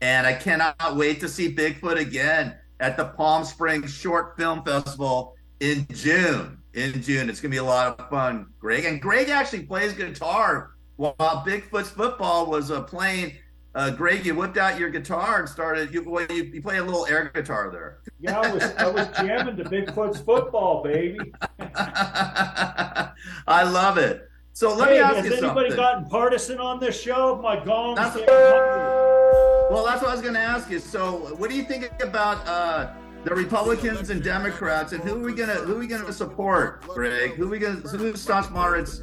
And 0.04 0.28
I 0.28 0.34
cannot 0.34 0.98
wait 0.98 1.22
to 1.22 1.30
see 1.30 1.56
Bigfoot 1.56 1.98
again 1.98 2.58
at 2.82 2.98
the 2.98 3.06
Palm 3.06 3.46
Springs 3.46 3.94
Short 3.94 4.36
Film 4.38 4.62
Festival 4.66 5.34
in 5.62 5.88
June. 5.94 6.58
In 6.74 7.02
June, 7.02 7.30
it's 7.30 7.40
gonna 7.40 7.52
be 7.52 7.58
a 7.58 7.64
lot 7.64 7.98
of 7.98 8.10
fun, 8.10 8.48
Greg. 8.60 8.84
And 8.84 9.02
Greg 9.02 9.30
actually 9.30 9.64
plays 9.64 9.94
guitar 9.94 10.72
while 10.98 11.16
Bigfoot's 11.16 11.90
football 11.90 12.48
was 12.48 12.70
uh, 12.70 12.82
playing. 12.82 13.38
Uh, 13.76 13.92
Greg, 13.92 14.26
you 14.26 14.36
whipped 14.36 14.58
out 14.58 14.78
your 14.78 14.90
guitar 14.90 15.40
and 15.40 15.48
started. 15.48 15.94
You, 15.94 16.04
well, 16.04 16.26
you, 16.30 16.44
you 16.44 16.62
play 16.62 16.80
a 16.80 16.84
little 16.84 17.06
air 17.06 17.32
guitar 17.34 17.72
there. 17.72 18.00
Yeah, 18.20 18.42
I 18.42 18.54
was 18.54 18.64
I 18.78 18.90
was 18.90 19.08
jamming 19.16 19.56
to 19.56 19.64
Bigfoot's 19.64 20.20
football, 20.20 20.84
baby. 20.84 21.32
I 21.60 23.14
love 23.48 23.98
it. 23.98 24.30
So 24.52 24.76
let 24.76 24.90
hey, 24.90 24.96
me 24.96 25.00
ask 25.00 25.16
you 25.16 25.22
something. 25.22 25.32
has 25.32 25.44
anybody 25.44 25.76
gotten 25.78 26.10
partisan 26.10 26.60
on 26.60 26.82
this 26.82 27.02
show? 27.02 27.40
My 27.42 27.64
gong's 27.64 28.00
That's- 28.00 28.18
getting 28.18 28.36
hungry. 28.36 29.53
Well, 29.74 29.84
that's 29.86 30.02
what 30.02 30.10
I 30.12 30.14
was 30.14 30.22
going 30.22 30.36
to 30.36 30.40
ask 30.40 30.70
you. 30.70 30.80
So, 30.80 31.34
what 31.38 31.50
do 31.50 31.56
you 31.56 31.64
think 31.64 31.90
about 32.02 32.46
uh, 32.48 32.94
the 33.24 33.34
Republicans 33.34 34.10
and 34.12 34.24
Democrats, 34.24 34.92
and 34.94 35.02
who 35.04 35.16
are 35.16 35.26
we 35.26 35.34
gonna 35.34 35.54
who 35.56 35.76
are 35.76 35.80
we 35.80 35.88
gonna 35.88 36.12
support, 36.14 36.82
Greg? 36.84 37.32
Who 37.36 37.46
are 37.46 37.50
we 37.50 37.58
gonna 37.58 37.80
who's 37.80 38.22
staunch 38.22 38.50
moderates 38.52 39.02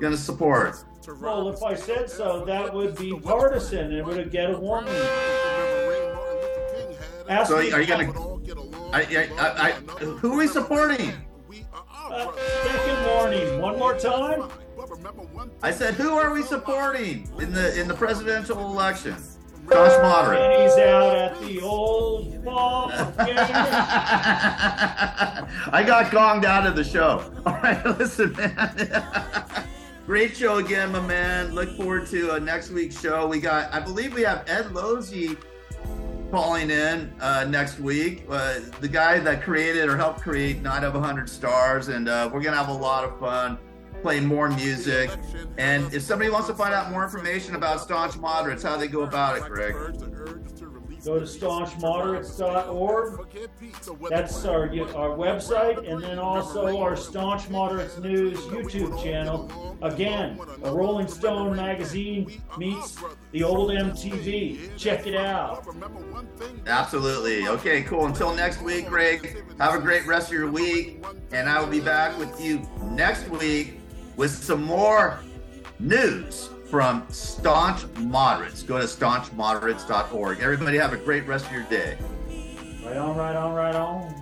gonna 0.00 0.16
support? 0.16 0.76
Well, 1.20 1.48
if 1.50 1.62
I 1.62 1.74
said 1.74 2.10
so, 2.10 2.44
that 2.46 2.72
would 2.72 2.96
be 2.96 3.12
partisan. 3.20 3.92
It 3.92 4.04
would 4.04 4.30
get 4.30 4.50
a 4.50 4.58
warning. 4.58 4.94
Ask 7.28 7.50
So, 7.50 7.58
me- 7.58 7.70
are 7.72 7.80
you 7.80 7.86
gonna? 7.86 8.10
I, 8.92 9.02
I, 9.02 9.28
I, 9.38 9.68
I, 9.68 9.72
who 10.04 10.32
are 10.32 10.38
we 10.38 10.46
supporting? 10.48 11.12
Uh, 11.84 12.26
One 13.60 13.78
more 13.78 13.96
time. 13.96 14.50
I 15.62 15.70
said, 15.70 15.94
who 15.94 16.18
are 16.18 16.32
we 16.32 16.42
supporting 16.42 17.28
in 17.38 17.52
the 17.52 17.78
in 17.80 17.86
the 17.86 17.94
presidential 17.94 18.58
election? 18.58 19.14
Josh 19.68 20.02
Moderate. 20.02 20.40
And 20.40 20.62
he's 20.62 20.78
out 20.78 21.16
at 21.16 21.40
the 21.40 21.60
old 21.60 22.44
ball 22.44 22.88
game. 22.88 23.06
I 25.72 25.84
got 25.86 26.06
gonged 26.06 26.44
out 26.44 26.66
of 26.66 26.76
the 26.76 26.84
show. 26.84 27.32
All 27.46 27.54
right, 27.54 27.84
listen, 27.98 28.32
man. 28.32 29.04
Great 30.06 30.36
show 30.36 30.56
again, 30.56 30.92
my 30.92 31.00
man. 31.00 31.54
Look 31.54 31.76
forward 31.76 32.06
to 32.08 32.32
uh, 32.34 32.38
next 32.38 32.70
week's 32.70 33.00
show. 33.00 33.28
We 33.28 33.38
got, 33.38 33.72
I 33.72 33.80
believe, 33.80 34.14
we 34.14 34.22
have 34.22 34.44
Ed 34.48 34.66
Lozzi 34.66 35.36
calling 36.30 36.70
in 36.70 37.12
uh, 37.20 37.44
next 37.44 37.78
week. 37.78 38.24
Uh, 38.28 38.60
the 38.80 38.88
guy 38.88 39.18
that 39.20 39.42
created 39.42 39.88
or 39.88 39.96
helped 39.96 40.20
create 40.20 40.62
Night 40.62 40.84
of 40.84 40.94
100 40.94 41.28
Stars, 41.28 41.88
and 41.88 42.08
uh, 42.08 42.28
we're 42.32 42.40
gonna 42.40 42.56
have 42.56 42.68
a 42.68 42.72
lot 42.72 43.04
of 43.04 43.18
fun. 43.20 43.58
Play 44.02 44.20
more 44.20 44.48
music, 44.48 45.10
and 45.58 45.92
if 45.92 46.02
somebody 46.02 46.30
wants 46.30 46.48
to 46.48 46.54
find 46.54 46.72
out 46.72 46.90
more 46.90 47.04
information 47.04 47.54
about 47.54 47.80
Staunch 47.80 48.16
Moderates, 48.16 48.62
how 48.62 48.76
they 48.76 48.88
go 48.88 49.02
about 49.02 49.36
it, 49.36 49.44
Greg. 49.44 49.74
Go 51.04 51.18
to 51.18 51.24
staunchmoderates.org. 51.24 53.26
That's 54.10 54.44
our 54.44 54.64
our 54.94 55.16
website, 55.16 55.90
and 55.90 56.02
then 56.02 56.18
also 56.18 56.78
our 56.78 56.94
Staunch 56.94 57.48
Moderates 57.48 57.96
News 57.98 58.38
YouTube 58.40 59.02
channel. 59.02 59.78
Again, 59.80 60.38
a 60.62 60.70
Rolling 60.70 61.08
Stone 61.08 61.56
magazine 61.56 62.42
meets 62.58 62.98
the 63.32 63.42
old 63.42 63.70
MTV. 63.70 64.76
Check 64.76 65.06
it 65.06 65.14
out. 65.14 65.66
Absolutely. 66.66 67.48
Okay, 67.48 67.80
cool. 67.82 68.04
Until 68.04 68.34
next 68.34 68.60
week, 68.60 68.86
Greg, 68.86 69.42
have 69.58 69.74
a 69.74 69.80
great 69.80 70.06
rest 70.06 70.28
of 70.28 70.34
your 70.34 70.50
week. 70.50 71.02
And 71.32 71.48
I 71.48 71.60
will 71.60 71.68
be 71.68 71.80
back 71.80 72.18
with 72.18 72.38
you 72.40 72.68
next 72.82 73.26
week 73.28 73.79
with 74.16 74.30
some 74.30 74.62
more 74.62 75.20
news 75.78 76.50
from 76.70 77.04
Staunch 77.10 77.84
Moderates. 77.98 78.62
Go 78.62 78.78
to 78.78 78.84
staunchmoderates.org. 78.84 80.40
Everybody 80.40 80.78
have 80.78 80.92
a 80.92 80.96
great 80.96 81.26
rest 81.26 81.46
of 81.46 81.52
your 81.52 81.64
day. 81.64 81.98
Right 82.84 82.96
on, 82.96 83.16
right 83.16 83.36
on, 83.36 83.54
right 83.54 83.74
on. 83.74 84.20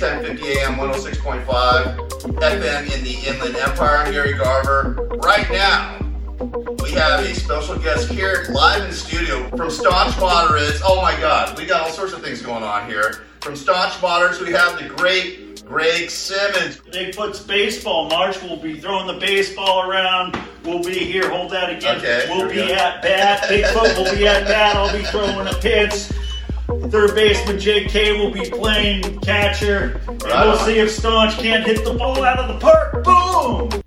1050 0.00 0.58
AM 0.60 0.76
106.5, 0.76 1.44
FM 2.36 2.96
in 2.96 3.04
the 3.04 3.18
Inland 3.28 3.54
Empire. 3.54 3.98
I'm 3.98 4.10
Gary 4.10 4.32
Garver. 4.32 4.94
Right 5.22 5.46
now, 5.50 5.98
we 6.82 6.92
have 6.92 7.20
a 7.20 7.34
special 7.34 7.78
guest 7.78 8.08
here 8.08 8.46
live 8.48 8.82
in 8.82 8.92
studio 8.92 9.46
from 9.54 9.68
Staunch 9.70 10.18
Moderates. 10.18 10.80
Oh 10.82 11.02
my 11.02 11.14
God, 11.20 11.54
we 11.58 11.66
got 11.66 11.82
all 11.82 11.90
sorts 11.90 12.14
of 12.14 12.22
things 12.22 12.40
going 12.40 12.62
on 12.62 12.88
here. 12.88 13.24
From 13.42 13.54
Staunch 13.54 14.00
Moderates, 14.00 14.40
we 14.40 14.50
have 14.52 14.78
the 14.78 14.88
great 14.88 15.66
Greg 15.66 16.08
Simmons. 16.08 16.78
Bigfoot's 16.78 17.40
baseball. 17.42 18.08
March 18.08 18.40
will 18.42 18.56
be 18.56 18.80
throwing 18.80 19.06
the 19.06 19.20
baseball 19.20 19.90
around. 19.90 20.34
We'll 20.64 20.82
be 20.82 20.98
here. 20.98 21.28
Hold 21.28 21.50
that 21.50 21.76
again. 21.76 21.98
Okay, 21.98 22.26
we'll 22.30 22.46
we 22.46 22.54
be 22.54 22.72
at 22.72 23.02
bat. 23.02 23.42
Bigfoot 23.50 23.98
will 23.98 24.16
be 24.16 24.26
at 24.26 24.46
bat. 24.46 24.76
I'll 24.76 24.96
be 24.96 25.04
throwing 25.04 25.46
a 25.46 25.54
pitch. 25.60 26.08
Third 26.90 27.14
baseman 27.14 27.60
J.K. 27.60 28.18
will 28.18 28.32
be 28.32 28.50
playing 28.50 29.20
catcher. 29.20 30.00
And 30.08 30.20
we'll 30.20 30.56
see 30.58 30.78
if 30.78 30.90
Staunch 30.90 31.34
can't 31.38 31.64
hit 31.64 31.84
the 31.84 31.94
ball 31.94 32.24
out 32.24 32.38
of 32.40 32.48
the 32.48 32.58
park. 32.58 33.04
Boom! 33.04 33.82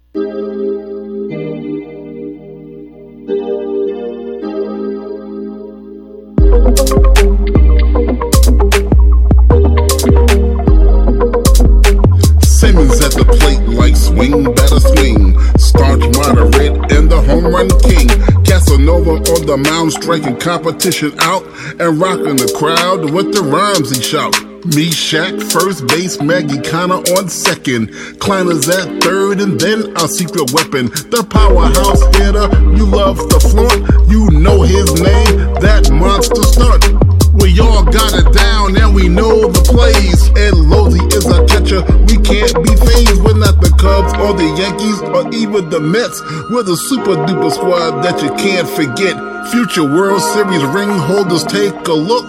Casanova 19.14 19.41
on 19.41 19.45
the 19.45 19.57
mound 19.57 19.93
striking 19.93 20.38
competition 20.38 21.14
out 21.20 21.43
and 21.80 21.99
rocking 21.99 22.36
the 22.36 22.51
crowd 22.57 23.11
with 23.11 23.34
the 23.34 23.41
rhymes 23.41 23.95
he 23.95 24.01
shout. 24.01 24.34
Meshach, 24.66 25.43
first 25.51 25.86
base, 25.88 26.22
Maggie 26.22 26.61
Connor 26.61 27.03
on 27.18 27.28
second. 27.28 27.89
Kleiners 28.20 28.70
at 28.70 29.03
third, 29.03 29.41
and 29.41 29.59
then 29.59 29.95
our 29.97 30.07
secret 30.07 30.51
weapon. 30.53 30.88
The 31.11 31.26
powerhouse 31.30 32.01
hitter, 32.16 32.47
you 32.76 32.86
love 32.86 33.18
the 33.18 33.39
flaunt. 33.39 34.09
You 34.09 34.30
know 34.39 34.61
his 34.61 34.93
name, 35.01 35.53
that 35.59 35.91
monster 35.91 36.43
stunt. 36.43 37.12
We 37.34 37.59
all 37.59 37.84
got 37.84 38.13
it 38.13 38.31
down 38.31 38.77
and 38.77 38.93
we 38.93 39.09
know 39.09 39.49
the 39.49 39.63
plays. 39.65 40.29
Ed 40.38 40.53
Lozzi 40.53 41.01
is 41.17 41.25
a 41.25 41.41
catcher. 41.49 41.81
We 42.05 42.21
can't 42.21 42.53
be 42.61 42.69
phased. 42.86 43.25
We're 43.25 43.38
not 43.38 43.57
the 43.57 43.73
Cubs 43.81 44.13
or 44.21 44.38
the 44.38 44.45
Yankees 44.53 45.01
or 45.01 45.25
even 45.34 45.69
the 45.69 45.79
Mets. 45.79 46.21
We're 46.53 46.61
the 46.61 46.77
super 46.77 47.17
duper 47.25 47.51
squad 47.51 48.03
that 48.03 48.21
you 48.21 48.29
can't 48.38 48.69
forget. 48.69 49.17
Future 49.49 49.84
World 49.84 50.21
Series 50.21 50.63
ring 50.77 50.93
holders, 50.93 51.43
take 51.43 51.73
a 51.88 51.93
look. 51.93 52.25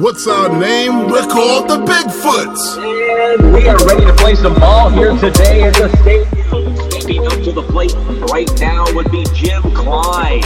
What's 0.00 0.26
our 0.26 0.48
name? 0.48 1.08
We're 1.08 1.28
called 1.28 1.68
the 1.68 1.84
Bigfoots. 1.84 2.80
And 2.80 3.52
we 3.52 3.68
are 3.68 3.76
ready 3.84 4.06
to 4.06 4.14
play 4.14 4.34
some 4.36 4.54
ball 4.54 4.88
here 4.88 5.12
today 5.18 5.64
at 5.64 5.74
the 5.74 5.88
stadium. 6.00 6.76
Stepping 6.90 7.26
up 7.26 7.44
to 7.44 7.52
the 7.52 7.62
plate 7.62 7.92
right 8.32 8.48
now 8.58 8.88
would 8.94 9.10
be 9.12 9.24
Jim 9.34 9.62
Klein. 9.76 10.40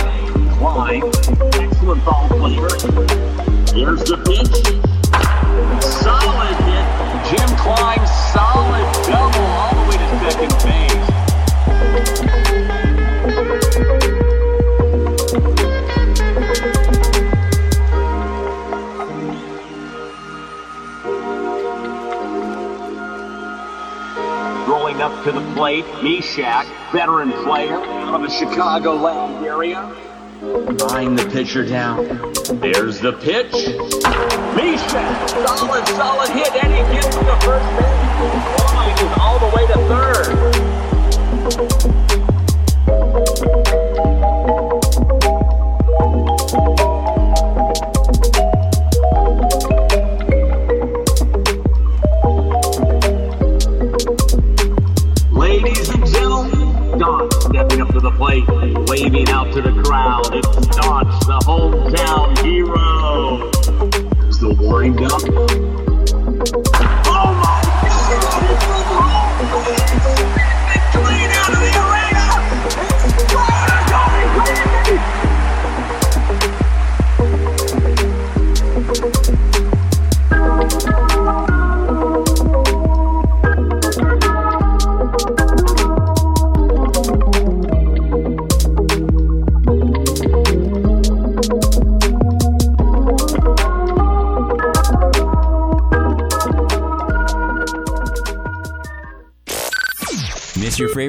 Klein, 0.58 1.02
excellent 1.62 2.04
ball 2.04 2.28
player. 2.28 3.53
Here's 3.74 4.04
the 4.04 4.16
pitch. 4.18 4.54
Solid 5.82 6.56
hit. 6.62 6.86
Jim 7.28 7.50
Klein, 7.58 8.06
solid 8.32 8.86
double 9.04 9.42
all 9.42 9.74
the 9.74 9.82
way 9.90 9.98
to 9.98 10.06
second 10.30 10.54
base. 10.62 11.08
Rolling 24.68 25.02
up 25.02 25.24
to 25.24 25.32
the 25.32 25.42
plate, 25.54 25.84
Meshach, 26.00 26.68
veteran 26.92 27.32
player 27.42 27.78
of 27.78 28.22
the 28.22 28.28
Chicagoland 28.28 29.42
area. 29.42 29.92
Eyeing 30.44 31.16
the 31.16 31.26
pitcher 31.32 31.64
down. 31.64 32.04
There's 32.60 33.00
the 33.00 33.14
pitch. 33.14 33.50
Meshach, 34.54 35.30
solid, 35.30 35.88
solid 35.88 36.28
hit, 36.30 36.54
and 36.62 36.70
he 36.70 36.80
gets 36.94 37.08
to 37.16 37.24
the 37.24 37.36
first 37.40 37.64
base. 37.78 38.12
Klein 38.60 38.98
is 38.98 39.18
all 39.18 39.38
the 39.38 39.48
way 39.56 39.66
to 39.66 39.74
third. 39.88 40.14
Waving 58.94 59.28
out 59.28 59.52
to 59.52 59.60
the 59.60 59.72
crowd. 59.82 60.32
It's 60.32 60.46
Staunch, 60.46 61.08
the 61.26 61.40
hometown 61.44 62.38
hero. 62.44 63.50
Here's 64.20 64.38
the 64.38 64.54
wind 64.54 65.00
up. 65.02 65.53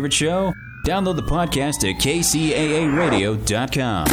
Favorite 0.06 0.14
show? 0.14 0.54
Download 0.86 1.16
the 1.16 1.24
podcast 1.24 1.90
at 1.90 2.00
kcaaradio.com. 2.00 4.06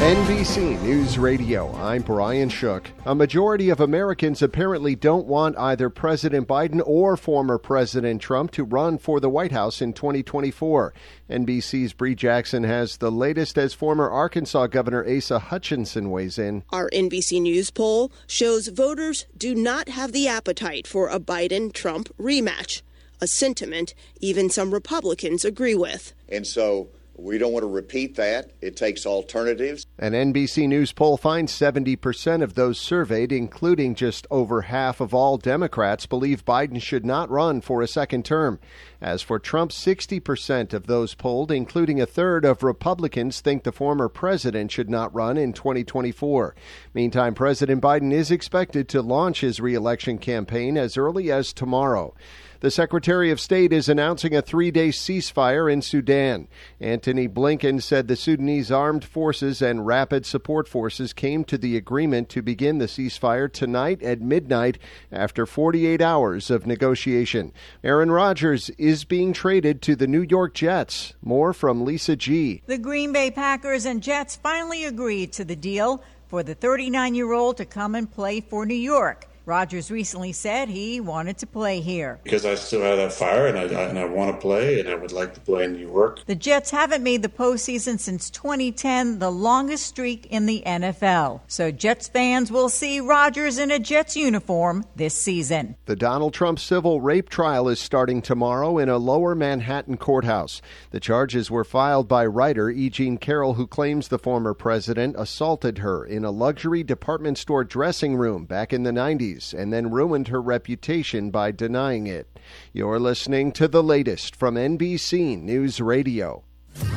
NBC 0.00 0.80
News 0.82 1.18
Radio, 1.18 1.72
I'm 1.74 2.02
Brian 2.02 2.48
Shook. 2.48 2.90
A 3.04 3.14
majority 3.14 3.68
of 3.68 3.80
Americans 3.80 4.42
apparently 4.42 4.94
don't 4.94 5.26
want 5.26 5.58
either 5.58 5.90
President 5.90 6.48
Biden 6.48 6.80
or 6.84 7.16
former 7.16 7.58
President 7.58 8.20
Trump 8.20 8.50
to 8.52 8.64
run 8.64 8.98
for 8.98 9.20
the 9.20 9.28
White 9.28 9.52
House 9.52 9.82
in 9.82 9.92
2024. 9.92 10.94
NBC's 11.30 11.92
Bree 11.92 12.14
Jackson 12.14 12.64
has 12.64 12.96
the 12.96 13.12
latest 13.12 13.58
as 13.58 13.74
former 13.74 14.10
Arkansas 14.10 14.68
Governor 14.68 15.06
Asa 15.06 15.38
Hutchinson 15.38 16.10
weighs 16.10 16.38
in. 16.38 16.64
Our 16.70 16.88
NBC 16.90 17.42
News 17.42 17.70
poll 17.70 18.10
shows 18.26 18.68
voters 18.68 19.26
do 19.36 19.54
not 19.54 19.90
have 19.90 20.12
the 20.12 20.26
appetite 20.26 20.86
for 20.86 21.08
a 21.08 21.20
Biden 21.20 21.72
Trump 21.72 22.08
rematch, 22.18 22.82
a 23.20 23.26
sentiment 23.26 23.94
even 24.20 24.50
some 24.50 24.72
Republicans 24.72 25.44
agree 25.44 25.74
with. 25.74 26.12
And 26.28 26.46
so 26.46 26.88
we 27.20 27.36
don't 27.36 27.52
want 27.52 27.64
to 27.64 27.68
repeat 27.68 28.16
that. 28.16 28.50
It 28.60 28.76
takes 28.76 29.04
alternatives. 29.04 29.86
An 29.98 30.12
NBC 30.12 30.66
News 30.66 30.92
poll 30.92 31.16
finds 31.16 31.52
70% 31.52 32.42
of 32.42 32.54
those 32.54 32.78
surveyed, 32.78 33.30
including 33.30 33.94
just 33.94 34.26
over 34.30 34.62
half 34.62 35.00
of 35.00 35.12
all 35.12 35.36
Democrats, 35.36 36.06
believe 36.06 36.44
Biden 36.44 36.80
should 36.80 37.04
not 37.04 37.30
run 37.30 37.60
for 37.60 37.82
a 37.82 37.88
second 37.88 38.24
term. 38.24 38.58
As 39.02 39.22
for 39.22 39.38
Trump, 39.38 39.70
60% 39.70 40.72
of 40.72 40.86
those 40.86 41.14
polled, 41.14 41.52
including 41.52 42.00
a 42.00 42.06
third 42.06 42.44
of 42.44 42.62
Republicans, 42.62 43.40
think 43.40 43.64
the 43.64 43.72
former 43.72 44.08
president 44.08 44.72
should 44.72 44.90
not 44.90 45.14
run 45.14 45.36
in 45.36 45.52
2024. 45.52 46.54
Meantime, 46.94 47.34
President 47.34 47.82
Biden 47.82 48.12
is 48.12 48.30
expected 48.30 48.88
to 48.88 49.02
launch 49.02 49.40
his 49.40 49.60
reelection 49.60 50.18
campaign 50.18 50.78
as 50.78 50.96
early 50.96 51.30
as 51.30 51.52
tomorrow. 51.52 52.14
The 52.60 52.70
Secretary 52.70 53.30
of 53.30 53.40
State 53.40 53.72
is 53.72 53.88
announcing 53.88 54.36
a 54.36 54.42
three 54.42 54.70
day 54.70 54.90
ceasefire 54.90 55.72
in 55.72 55.80
Sudan. 55.80 56.46
Antony 56.78 57.26
Blinken 57.26 57.80
said 57.80 58.06
the 58.06 58.16
Sudanese 58.16 58.70
armed 58.70 59.02
forces 59.02 59.62
and 59.62 59.86
rapid 59.86 60.26
support 60.26 60.68
forces 60.68 61.14
came 61.14 61.42
to 61.44 61.56
the 61.56 61.78
agreement 61.78 62.28
to 62.28 62.42
begin 62.42 62.76
the 62.76 62.84
ceasefire 62.84 63.50
tonight 63.50 64.02
at 64.02 64.20
midnight 64.20 64.78
after 65.10 65.46
48 65.46 66.02
hours 66.02 66.50
of 66.50 66.66
negotiation. 66.66 67.54
Aaron 67.82 68.10
Rodgers 68.10 68.68
is 68.76 69.04
being 69.04 69.32
traded 69.32 69.80
to 69.80 69.96
the 69.96 70.06
New 70.06 70.26
York 70.28 70.52
Jets. 70.52 71.14
More 71.22 71.54
from 71.54 71.86
Lisa 71.86 72.14
G. 72.14 72.60
The 72.66 72.76
Green 72.76 73.10
Bay 73.10 73.30
Packers 73.30 73.86
and 73.86 74.02
Jets 74.02 74.36
finally 74.36 74.84
agreed 74.84 75.32
to 75.32 75.46
the 75.46 75.56
deal 75.56 76.04
for 76.28 76.42
the 76.42 76.54
39 76.54 77.14
year 77.14 77.32
old 77.32 77.56
to 77.56 77.64
come 77.64 77.94
and 77.94 78.10
play 78.10 78.42
for 78.42 78.66
New 78.66 78.74
York. 78.74 79.29
Rodgers 79.50 79.90
recently 79.90 80.30
said 80.30 80.68
he 80.68 81.00
wanted 81.00 81.36
to 81.38 81.44
play 81.44 81.80
here. 81.80 82.20
Because 82.22 82.46
I 82.46 82.54
still 82.54 82.82
have 82.82 82.98
that 82.98 83.12
fire 83.12 83.48
and 83.48 83.58
I, 83.58 83.64
and 83.64 83.98
I 83.98 84.04
want 84.04 84.32
to 84.32 84.40
play 84.40 84.78
and 84.78 84.88
I 84.88 84.94
would 84.94 85.10
like 85.10 85.34
to 85.34 85.40
play 85.40 85.64
in 85.64 85.72
New 85.72 85.88
York. 85.88 86.24
The 86.26 86.36
Jets 86.36 86.70
haven't 86.70 87.02
made 87.02 87.22
the 87.22 87.28
postseason 87.28 87.98
since 87.98 88.30
2010, 88.30 89.18
the 89.18 89.32
longest 89.32 89.88
streak 89.88 90.26
in 90.26 90.46
the 90.46 90.62
NFL. 90.64 91.40
So 91.48 91.72
Jets 91.72 92.06
fans 92.06 92.52
will 92.52 92.68
see 92.68 93.00
Rodgers 93.00 93.58
in 93.58 93.72
a 93.72 93.80
Jets 93.80 94.16
uniform 94.16 94.84
this 94.94 95.14
season. 95.14 95.74
The 95.86 95.96
Donald 95.96 96.32
Trump 96.32 96.60
civil 96.60 97.00
rape 97.00 97.28
trial 97.28 97.68
is 97.68 97.80
starting 97.80 98.22
tomorrow 98.22 98.78
in 98.78 98.88
a 98.88 98.98
lower 98.98 99.34
Manhattan 99.34 99.96
courthouse. 99.96 100.62
The 100.92 101.00
charges 101.00 101.50
were 101.50 101.64
filed 101.64 102.06
by 102.06 102.24
writer 102.24 102.70
E. 102.70 102.88
Jean 102.88 103.18
Carroll, 103.18 103.54
who 103.54 103.66
claims 103.66 104.06
the 104.06 104.18
former 104.20 104.54
president 104.54 105.16
assaulted 105.18 105.78
her 105.78 106.04
in 106.04 106.24
a 106.24 106.30
luxury 106.30 106.84
department 106.84 107.36
store 107.36 107.64
dressing 107.64 108.14
room 108.14 108.44
back 108.44 108.72
in 108.72 108.84
the 108.84 108.92
90s 108.92 109.39
and 109.52 109.72
then 109.72 109.90
ruined 109.90 110.28
her 110.28 110.40
reputation 110.40 111.30
by 111.30 111.50
denying 111.50 112.06
it. 112.06 112.38
You're 112.72 113.00
listening 113.00 113.52
to 113.52 113.68
the 113.68 113.82
latest 113.82 114.36
from 114.36 114.54
NBC 114.54 115.40
News 115.40 115.80
Radio. 115.80 116.44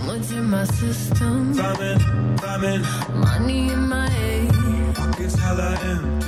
What's 0.06 0.32
in 0.32 0.50
my 0.50 0.66
system? 0.66 1.54
Vomit, 1.54 2.02
vomit. 2.40 2.82
Money 3.16 3.70
in 3.70 3.90
my 3.90 4.10
pockets 4.94 5.36
hella 5.36 5.78
empty. 5.84 6.24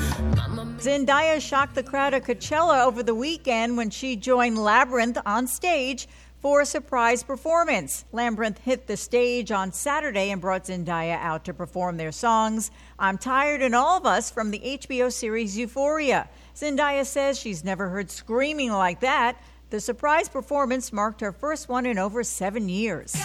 Zendaya 0.85 1.41
shocked 1.41 1.73
the 1.73 1.81
crowd 1.81 2.13
at 2.13 2.25
Coachella 2.25 2.85
over 2.85 3.01
the 3.01 3.15
weekend 3.15 3.75
when 3.75 3.89
she 3.89 4.15
joined 4.15 4.57
Labrinth 4.57 5.19
on 5.25 5.47
stage 5.47 6.07
for 6.45 6.61
a 6.61 6.65
surprise 6.67 7.23
performance. 7.23 8.05
Labrinth 8.13 8.59
hit 8.59 8.85
the 8.85 8.95
stage 8.95 9.51
on 9.51 9.71
Saturday 9.71 10.29
and 10.29 10.39
brought 10.39 10.65
Zendaya 10.65 11.17
out 11.19 11.43
to 11.45 11.55
perform 11.55 11.97
their 11.97 12.11
songs 12.11 12.69
I'm 12.99 13.17
Tired 13.17 13.63
and 13.63 13.73
All 13.73 13.97
of 13.97 14.05
Us 14.05 14.29
from 14.29 14.51
the 14.51 14.59
HBO 14.59 15.11
series 15.11 15.57
Euphoria. 15.57 16.29
Zendaya 16.55 17.03
says 17.03 17.39
she's 17.39 17.63
never 17.63 17.89
heard 17.89 18.11
screaming 18.11 18.71
like 18.71 18.99
that. 18.99 19.41
The 19.71 19.79
surprise 19.79 20.29
performance 20.29 20.93
marked 20.93 21.21
her 21.21 21.31
first 21.31 21.67
one 21.67 21.87
in 21.87 21.97
over 21.97 22.23
seven 22.23 22.69
years. 22.69 23.15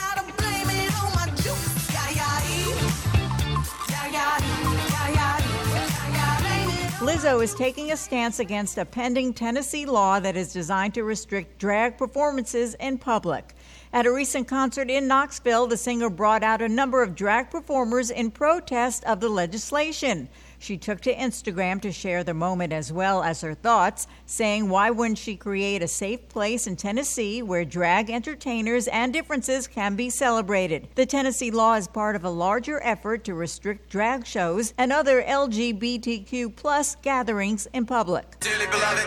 Lizzo 7.00 7.42
is 7.42 7.54
taking 7.54 7.92
a 7.92 7.96
stance 7.96 8.40
against 8.40 8.76
a 8.76 8.84
pending 8.84 9.32
Tennessee 9.32 9.86
law 9.86 10.20
that 10.20 10.36
is 10.36 10.52
designed 10.52 10.92
to 10.92 11.02
restrict 11.02 11.58
drag 11.58 11.96
performances 11.96 12.74
in 12.74 12.98
public. 12.98 13.54
At 13.90 14.04
a 14.04 14.12
recent 14.12 14.46
concert 14.46 14.90
in 14.90 15.08
Knoxville, 15.08 15.66
the 15.66 15.78
singer 15.78 16.10
brought 16.10 16.42
out 16.42 16.60
a 16.60 16.68
number 16.68 17.02
of 17.02 17.14
drag 17.14 17.50
performers 17.50 18.10
in 18.10 18.30
protest 18.30 19.02
of 19.04 19.20
the 19.20 19.30
legislation. 19.30 20.28
She 20.60 20.76
took 20.76 21.00
to 21.00 21.14
Instagram 21.14 21.80
to 21.80 21.90
share 21.90 22.22
the 22.22 22.34
moment 22.34 22.74
as 22.74 22.92
well 22.92 23.22
as 23.22 23.40
her 23.40 23.54
thoughts, 23.54 24.06
saying, 24.26 24.68
Why 24.68 24.90
wouldn't 24.90 25.16
she 25.16 25.34
create 25.34 25.82
a 25.82 25.88
safe 25.88 26.28
place 26.28 26.66
in 26.66 26.76
Tennessee 26.76 27.40
where 27.42 27.64
drag 27.64 28.10
entertainers 28.10 28.86
and 28.88 29.10
differences 29.10 29.66
can 29.66 29.96
be 29.96 30.10
celebrated? 30.10 30.88
The 30.96 31.06
Tennessee 31.06 31.50
law 31.50 31.76
is 31.76 31.88
part 31.88 32.14
of 32.14 32.24
a 32.24 32.30
larger 32.30 32.78
effort 32.82 33.24
to 33.24 33.32
restrict 33.32 33.88
drag 33.88 34.26
shows 34.26 34.74
and 34.76 34.92
other 34.92 35.22
LGBTQ 35.22 36.54
plus 36.54 36.94
gatherings 36.96 37.66
in 37.72 37.86
public. 37.86 38.38
Dearly 38.40 38.66
beloved, 38.66 39.06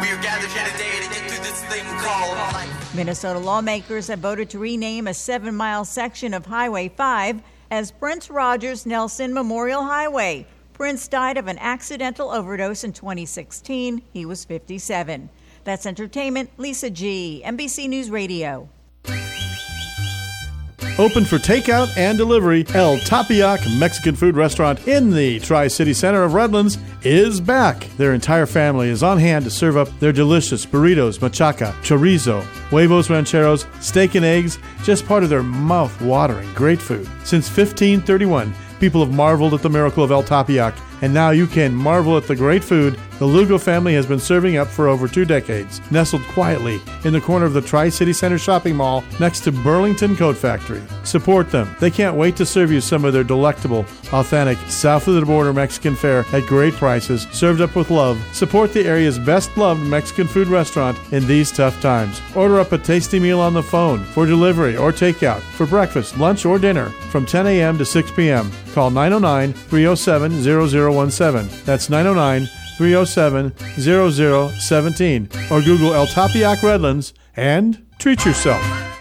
we 0.00 0.10
are 0.10 0.22
gathered 0.22 0.50
here 0.50 0.64
today 0.70 1.02
to 1.02 1.08
get 1.08 1.28
through 1.28 1.42
this 1.42 1.64
thing 1.64 1.84
called 1.98 2.36
life. 2.52 2.94
Minnesota 2.94 3.40
lawmakers 3.40 4.06
have 4.06 4.20
voted 4.20 4.48
to 4.50 4.60
rename 4.60 5.08
a 5.08 5.14
seven 5.14 5.56
mile 5.56 5.84
section 5.84 6.34
of 6.34 6.46
Highway 6.46 6.88
5 6.88 7.42
as 7.74 7.90
Prince 7.90 8.30
Rogers 8.30 8.86
Nelson 8.86 9.34
Memorial 9.34 9.82
Highway. 9.82 10.46
Prince 10.74 11.08
died 11.08 11.36
of 11.36 11.48
an 11.48 11.58
accidental 11.58 12.30
overdose 12.30 12.84
in 12.84 12.92
2016. 12.92 14.00
He 14.12 14.24
was 14.24 14.44
57. 14.44 15.28
That's 15.64 15.84
entertainment. 15.84 16.50
Lisa 16.56 16.88
G., 16.88 17.42
NBC 17.44 17.88
News 17.88 18.10
Radio. 18.10 18.68
Open 20.96 21.24
for 21.24 21.38
takeout 21.38 21.88
and 21.96 22.16
delivery, 22.16 22.64
El 22.72 22.98
Tepeyac 22.98 23.58
Mexican 23.80 24.14
food 24.14 24.36
restaurant 24.36 24.86
in 24.86 25.10
the 25.10 25.40
Tri 25.40 25.66
City 25.66 25.92
Center 25.92 26.22
of 26.22 26.34
Redlands 26.34 26.78
is 27.02 27.40
back. 27.40 27.88
Their 27.96 28.14
entire 28.14 28.46
family 28.46 28.90
is 28.90 29.02
on 29.02 29.18
hand 29.18 29.44
to 29.44 29.50
serve 29.50 29.76
up 29.76 29.88
their 29.98 30.12
delicious 30.12 30.64
burritos, 30.64 31.18
machaca, 31.18 31.72
chorizo, 31.82 32.42
huevos 32.70 33.10
rancheros, 33.10 33.66
steak 33.80 34.14
and 34.14 34.24
eggs, 34.24 34.60
just 34.84 35.04
part 35.04 35.24
of 35.24 35.30
their 35.30 35.42
mouth 35.42 36.00
watering 36.00 36.48
great 36.54 36.80
food. 36.80 37.06
Since 37.24 37.48
1531, 37.48 38.54
people 38.78 39.04
have 39.04 39.12
marveled 39.12 39.54
at 39.54 39.62
the 39.62 39.70
miracle 39.70 40.04
of 40.04 40.12
El 40.12 40.22
Tepeyac, 40.22 40.74
and 41.02 41.12
now 41.12 41.30
you 41.30 41.46
can 41.46 41.74
marvel 41.74 42.16
at 42.16 42.26
the 42.26 42.36
great 42.36 42.64
food 42.64 42.98
the 43.20 43.24
Lugo 43.24 43.58
family 43.58 43.94
has 43.94 44.06
been 44.06 44.18
serving 44.18 44.56
up 44.56 44.66
for 44.66 44.88
over 44.88 45.06
two 45.06 45.24
decades, 45.24 45.80
nestled 45.92 46.22
quietly 46.22 46.80
in 47.04 47.12
the 47.12 47.20
corner 47.20 47.46
of 47.46 47.52
the 47.52 47.60
Tri 47.60 47.88
City 47.88 48.12
Center 48.12 48.38
shopping 48.38 48.74
mall 48.74 49.04
next 49.20 49.40
to 49.40 49.52
Burlington 49.52 50.16
Coat 50.16 50.36
Factory. 50.36 50.82
Support 51.04 51.50
them. 51.52 51.76
They 51.78 51.92
can't 51.92 52.16
wait 52.16 52.34
to 52.36 52.46
serve 52.46 52.72
you 52.72 52.80
some 52.80 53.04
of 53.04 53.12
their 53.12 53.22
delectable, 53.22 53.86
authentic, 54.12 54.58
south 54.68 55.06
of 55.06 55.14
the 55.14 55.24
border 55.24 55.52
Mexican 55.52 55.94
fare 55.94 56.24
at 56.32 56.46
great 56.46 56.74
prices, 56.74 57.28
served 57.30 57.60
up 57.60 57.76
with 57.76 57.90
love. 57.90 58.20
Support 58.32 58.72
the 58.72 58.84
area's 58.84 59.18
best 59.18 59.56
loved 59.56 59.82
Mexican 59.82 60.26
food 60.26 60.48
restaurant 60.48 60.98
in 61.12 61.24
these 61.28 61.52
tough 61.52 61.80
times. 61.80 62.20
Order 62.34 62.58
up 62.58 62.72
a 62.72 62.78
tasty 62.78 63.20
meal 63.20 63.38
on 63.38 63.54
the 63.54 63.62
phone 63.62 64.02
for 64.02 64.26
delivery 64.26 64.76
or 64.76 64.90
takeout 64.90 65.40
for 65.40 65.66
breakfast, 65.66 66.18
lunch, 66.18 66.44
or 66.44 66.58
dinner 66.58 66.86
from 67.10 67.24
10 67.24 67.46
a.m. 67.46 67.78
to 67.78 67.84
6 67.84 68.10
p.m. 68.10 68.50
Call 68.72 68.90
909 68.90 69.52
307 69.52 70.42
0017. 70.90 71.64
That's 71.64 71.88
909 71.90 72.48
307 72.76 73.52
0017 73.78 75.28
or 75.50 75.60
Google 75.62 75.94
El 75.94 76.06
Tepeyac 76.06 76.62
Redlands 76.62 77.14
and 77.36 77.84
treat 77.98 78.24
yourself. 78.24 78.93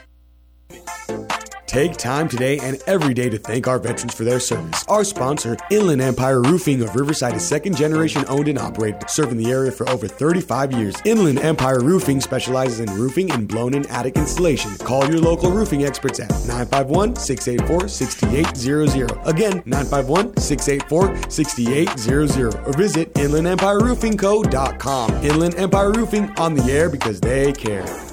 Take 1.74 1.98
time 1.98 2.30
today 2.30 2.60
and 2.60 2.78
every 2.86 3.16
day 3.16 3.30
to 3.32 3.40
thank 3.40 3.68
our 3.68 3.80
veterans 3.80 4.14
for 4.14 4.24
their 4.24 4.40
service. 4.40 4.86
Our 4.88 5.04
sponsor, 5.04 5.58
Inland 5.72 6.04
Empire 6.04 6.40
Roofing 6.40 6.84
of 6.84 6.96
Riverside, 6.96 7.34
is 7.34 7.48
second 7.48 7.76
generation 7.76 8.24
owned 8.30 8.48
and 8.48 8.60
operated, 8.60 9.10
serving 9.10 9.38
the 9.38 9.50
area 9.50 9.72
for 9.72 9.90
over 9.90 10.08
35 10.08 10.72
years. 10.74 10.94
Inland 11.04 11.40
Empire 11.40 11.80
Roofing 11.80 12.22
specializes 12.22 12.80
in 12.80 12.92
roofing 12.92 13.32
and 13.32 13.48
blown 13.48 13.74
in 13.74 13.88
attic 13.88 14.18
installation. 14.18 14.78
Call 14.78 15.10
your 15.10 15.20
local 15.20 15.50
roofing 15.50 15.84
experts 15.84 16.20
at 16.20 16.30
951 16.30 17.16
684 17.16 17.88
6800. 17.88 19.12
Again, 19.26 19.64
951 19.66 20.38
684 20.38 21.32
6800. 21.32 22.56
Or 22.68 22.74
visit 22.74 23.12
inlandempireroofingco.com. 23.16 25.12
Inland 25.24 25.56
Empire 25.56 25.92
Roofing 25.92 26.30
on 26.38 26.54
the 26.54 26.72
air 26.72 26.92
because 26.92 27.20
they 27.20 27.52
care. 27.52 28.12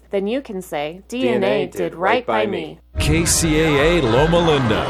Then 0.11 0.27
you 0.27 0.41
can 0.41 0.61
say, 0.61 1.01
DNA, 1.07 1.71
did 1.71 1.95
right 1.95 2.25
by 2.25 2.45
me. 2.45 2.79
KCAA 2.97 4.03
Loma 4.03 4.39
Linda. 4.39 4.83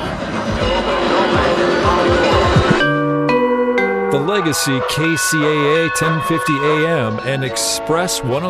The 4.11 4.19
Legacy 4.19 4.79
KCAA 4.79 5.89
1050 5.89 6.53
AM 6.53 7.19
and 7.19 7.43
Express 7.45 8.23
106. 8.23 8.49